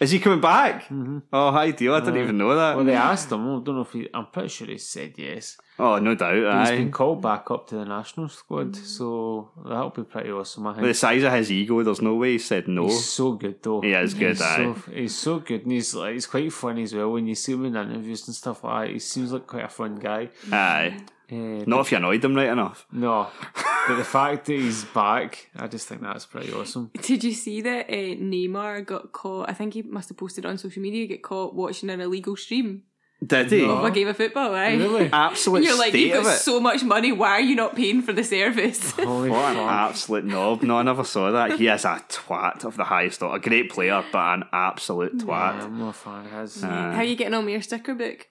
[0.00, 0.88] Is he coming back?
[0.88, 1.22] Mhm.
[1.32, 1.94] Oh, ideal!
[1.94, 2.74] I didn't Uh, even know that.
[2.76, 3.40] Well, they asked him.
[3.42, 4.08] I don't know if he.
[4.12, 5.56] I'm pretty sure he said yes.
[5.78, 6.34] Oh, no doubt.
[6.34, 6.76] He's Aye.
[6.76, 10.66] been called back up to the national squad, so that'll be pretty awesome.
[10.66, 10.86] I think.
[10.86, 12.84] the size of his ego, there's no way he said no.
[12.86, 13.80] He's so good though.
[13.80, 14.56] He is good, He's aye.
[14.56, 17.10] so, he's so good, and he's like he's quite funny as well.
[17.12, 19.68] When you see him in interviews and stuff like that, he seems like quite a
[19.68, 20.30] fun guy.
[20.50, 20.98] Aye.
[21.32, 22.86] Uh, Not if you annoyed him right enough.
[22.92, 23.28] no,
[23.88, 26.90] but the fact that he's back, I just think that's pretty awesome.
[27.00, 29.48] Did you see that uh, Neymar got caught?
[29.48, 31.06] I think he must have posted on social media.
[31.06, 32.82] Get caught watching an illegal stream
[33.24, 33.66] Did he?
[33.66, 33.78] No.
[33.78, 34.50] of a game of football.
[34.50, 34.76] Right?
[34.78, 35.08] Really?
[35.12, 36.38] Absolute You're like, state you've of got it.
[36.40, 37.12] so much money.
[37.12, 38.90] Why are you not paying for the service?
[39.00, 39.70] Holy What an fuck.
[39.70, 40.62] absolute knob.
[40.62, 41.58] No, I never saw that.
[41.58, 43.36] He is a twat of the highest order.
[43.36, 45.62] A great player, but an absolute Yeah, twat.
[45.62, 46.62] I'm not a fan of his.
[46.64, 48.26] Uh, How are you getting on with your sticker book?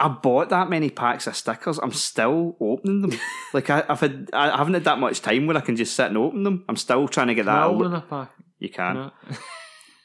[0.00, 1.78] I bought that many packs of stickers.
[1.78, 3.12] I'm still opening them.
[3.54, 6.06] like I, I've had, I haven't had that much time where I can just sit
[6.06, 6.64] and open them.
[6.68, 7.62] I'm still trying to get that.
[7.62, 8.32] All elu- in a pack.
[8.58, 8.94] you can.
[8.94, 9.12] No.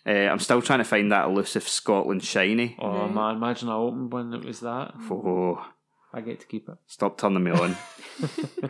[0.07, 2.77] Uh, I'm still trying to find that elusive Scotland shiny.
[2.79, 4.93] Oh man, imagine I opened one that was that.
[5.09, 5.65] Oh,
[6.13, 6.75] I get to keep it.
[6.85, 7.75] stop turning me on.
[8.23, 8.67] uh,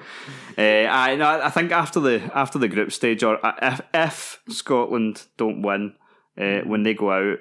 [0.58, 5.26] I, no, I think after the after the group stage, or uh, if, if Scotland
[5.38, 5.94] don't win,
[6.38, 7.38] uh, when they go out,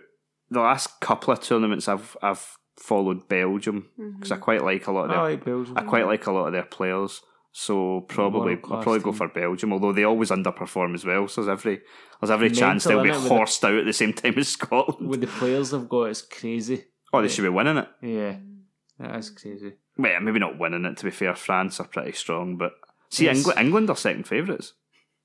[0.51, 5.10] the last couple of tournaments I've I've followed Belgium because I quite like a lot
[5.10, 5.77] of I like Belgium.
[5.78, 7.23] I quite like a lot of their players.
[7.58, 11.26] So probably I'll probably go for Belgium, although they always underperform as well.
[11.26, 11.80] So there's every
[12.20, 15.08] there's every chance they'll be with the- horsed out at the same time as Scotland.
[15.08, 16.84] With the players they've got, it's crazy.
[17.14, 17.88] Oh, they should be winning it.
[18.02, 18.36] Yeah,
[18.98, 19.72] that is crazy.
[19.96, 20.98] Well, maybe not winning it.
[20.98, 22.72] To be fair, France are pretty strong, but
[23.08, 23.38] see, Yes.
[23.38, 24.74] England, England are second favourites.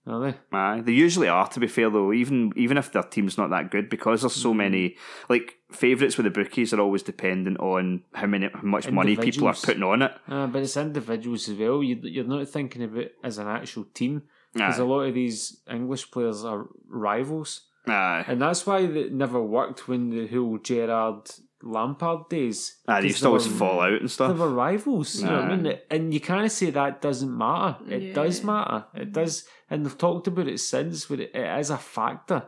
[0.07, 0.35] Are they?
[0.51, 1.47] Aye, they usually are.
[1.49, 4.41] To be fair, though, even even if their team's not that good, because there's Mm.
[4.41, 4.95] so many
[5.29, 9.47] like favourites with the bookies are always dependent on how many how much money people
[9.47, 10.11] are putting on it.
[10.27, 11.83] Uh, but it's individuals as well.
[11.83, 14.23] You, you're not thinking of it as an actual team.
[14.53, 17.67] Because a lot of these English players are rivals.
[17.87, 18.25] Aye.
[18.27, 21.29] And that's why it never worked when the whole Gerrard
[21.63, 22.77] Lampard days.
[22.87, 24.29] Ah, Aye, they 'Cause used to always were- fall out and stuff.
[24.31, 24.49] They stuff.
[24.49, 25.77] were rivals, you know what I mean?
[25.89, 27.77] And you kind of say that doesn't matter.
[27.87, 28.85] It does matter.
[28.95, 29.13] It mm.
[29.13, 29.45] does.
[29.69, 32.47] And they've talked about it since, but it, it is a factor.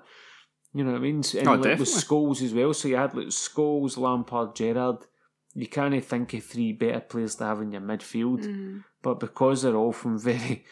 [0.74, 1.22] You know what I mean?
[1.38, 1.88] And Oh, like with.
[1.88, 2.74] Scholes as well.
[2.74, 5.06] So you had like Scholes, Lampard, Gerrard.
[5.54, 8.44] You kind of think of three better players to have in your midfield.
[8.44, 8.84] Mm.
[9.04, 10.66] But because they're all from very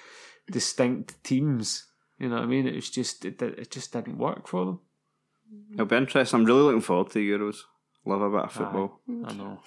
[0.49, 1.85] distinct teams,
[2.19, 2.68] you know what I mean?
[2.68, 4.80] It was just, it, it just didn't work for them.
[5.73, 6.39] It'll be interesting.
[6.39, 7.57] I'm really looking forward to the Euros.
[8.06, 8.99] Love a bit of football.
[9.26, 9.60] I know.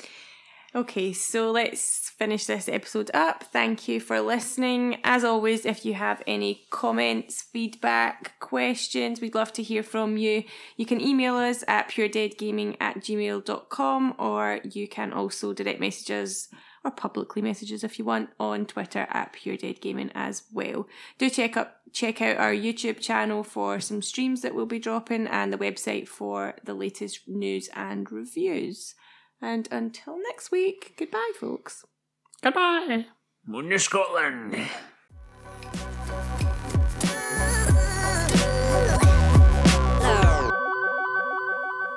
[0.77, 3.45] Okay, so let's finish this episode up.
[3.45, 4.99] Thank you for listening.
[5.05, 10.43] As always, if you have any comments, feedback, questions, we'd love to hear from you.
[10.77, 16.49] You can email us at puredeadgaming at gmail.com or you can also direct message us
[16.85, 20.87] or publicly message us if you want on Twitter at Pure Dead Gaming as well.
[21.19, 25.27] Do check up check out our YouTube channel for some streams that we'll be dropping
[25.27, 28.95] and the website for the latest news and reviews.
[29.41, 31.85] And until next week, goodbye, folks.
[32.43, 33.07] Goodbye.
[33.47, 34.57] Moon Scotland.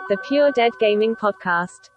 [0.10, 1.90] The Pure Dead Gaming Podcast.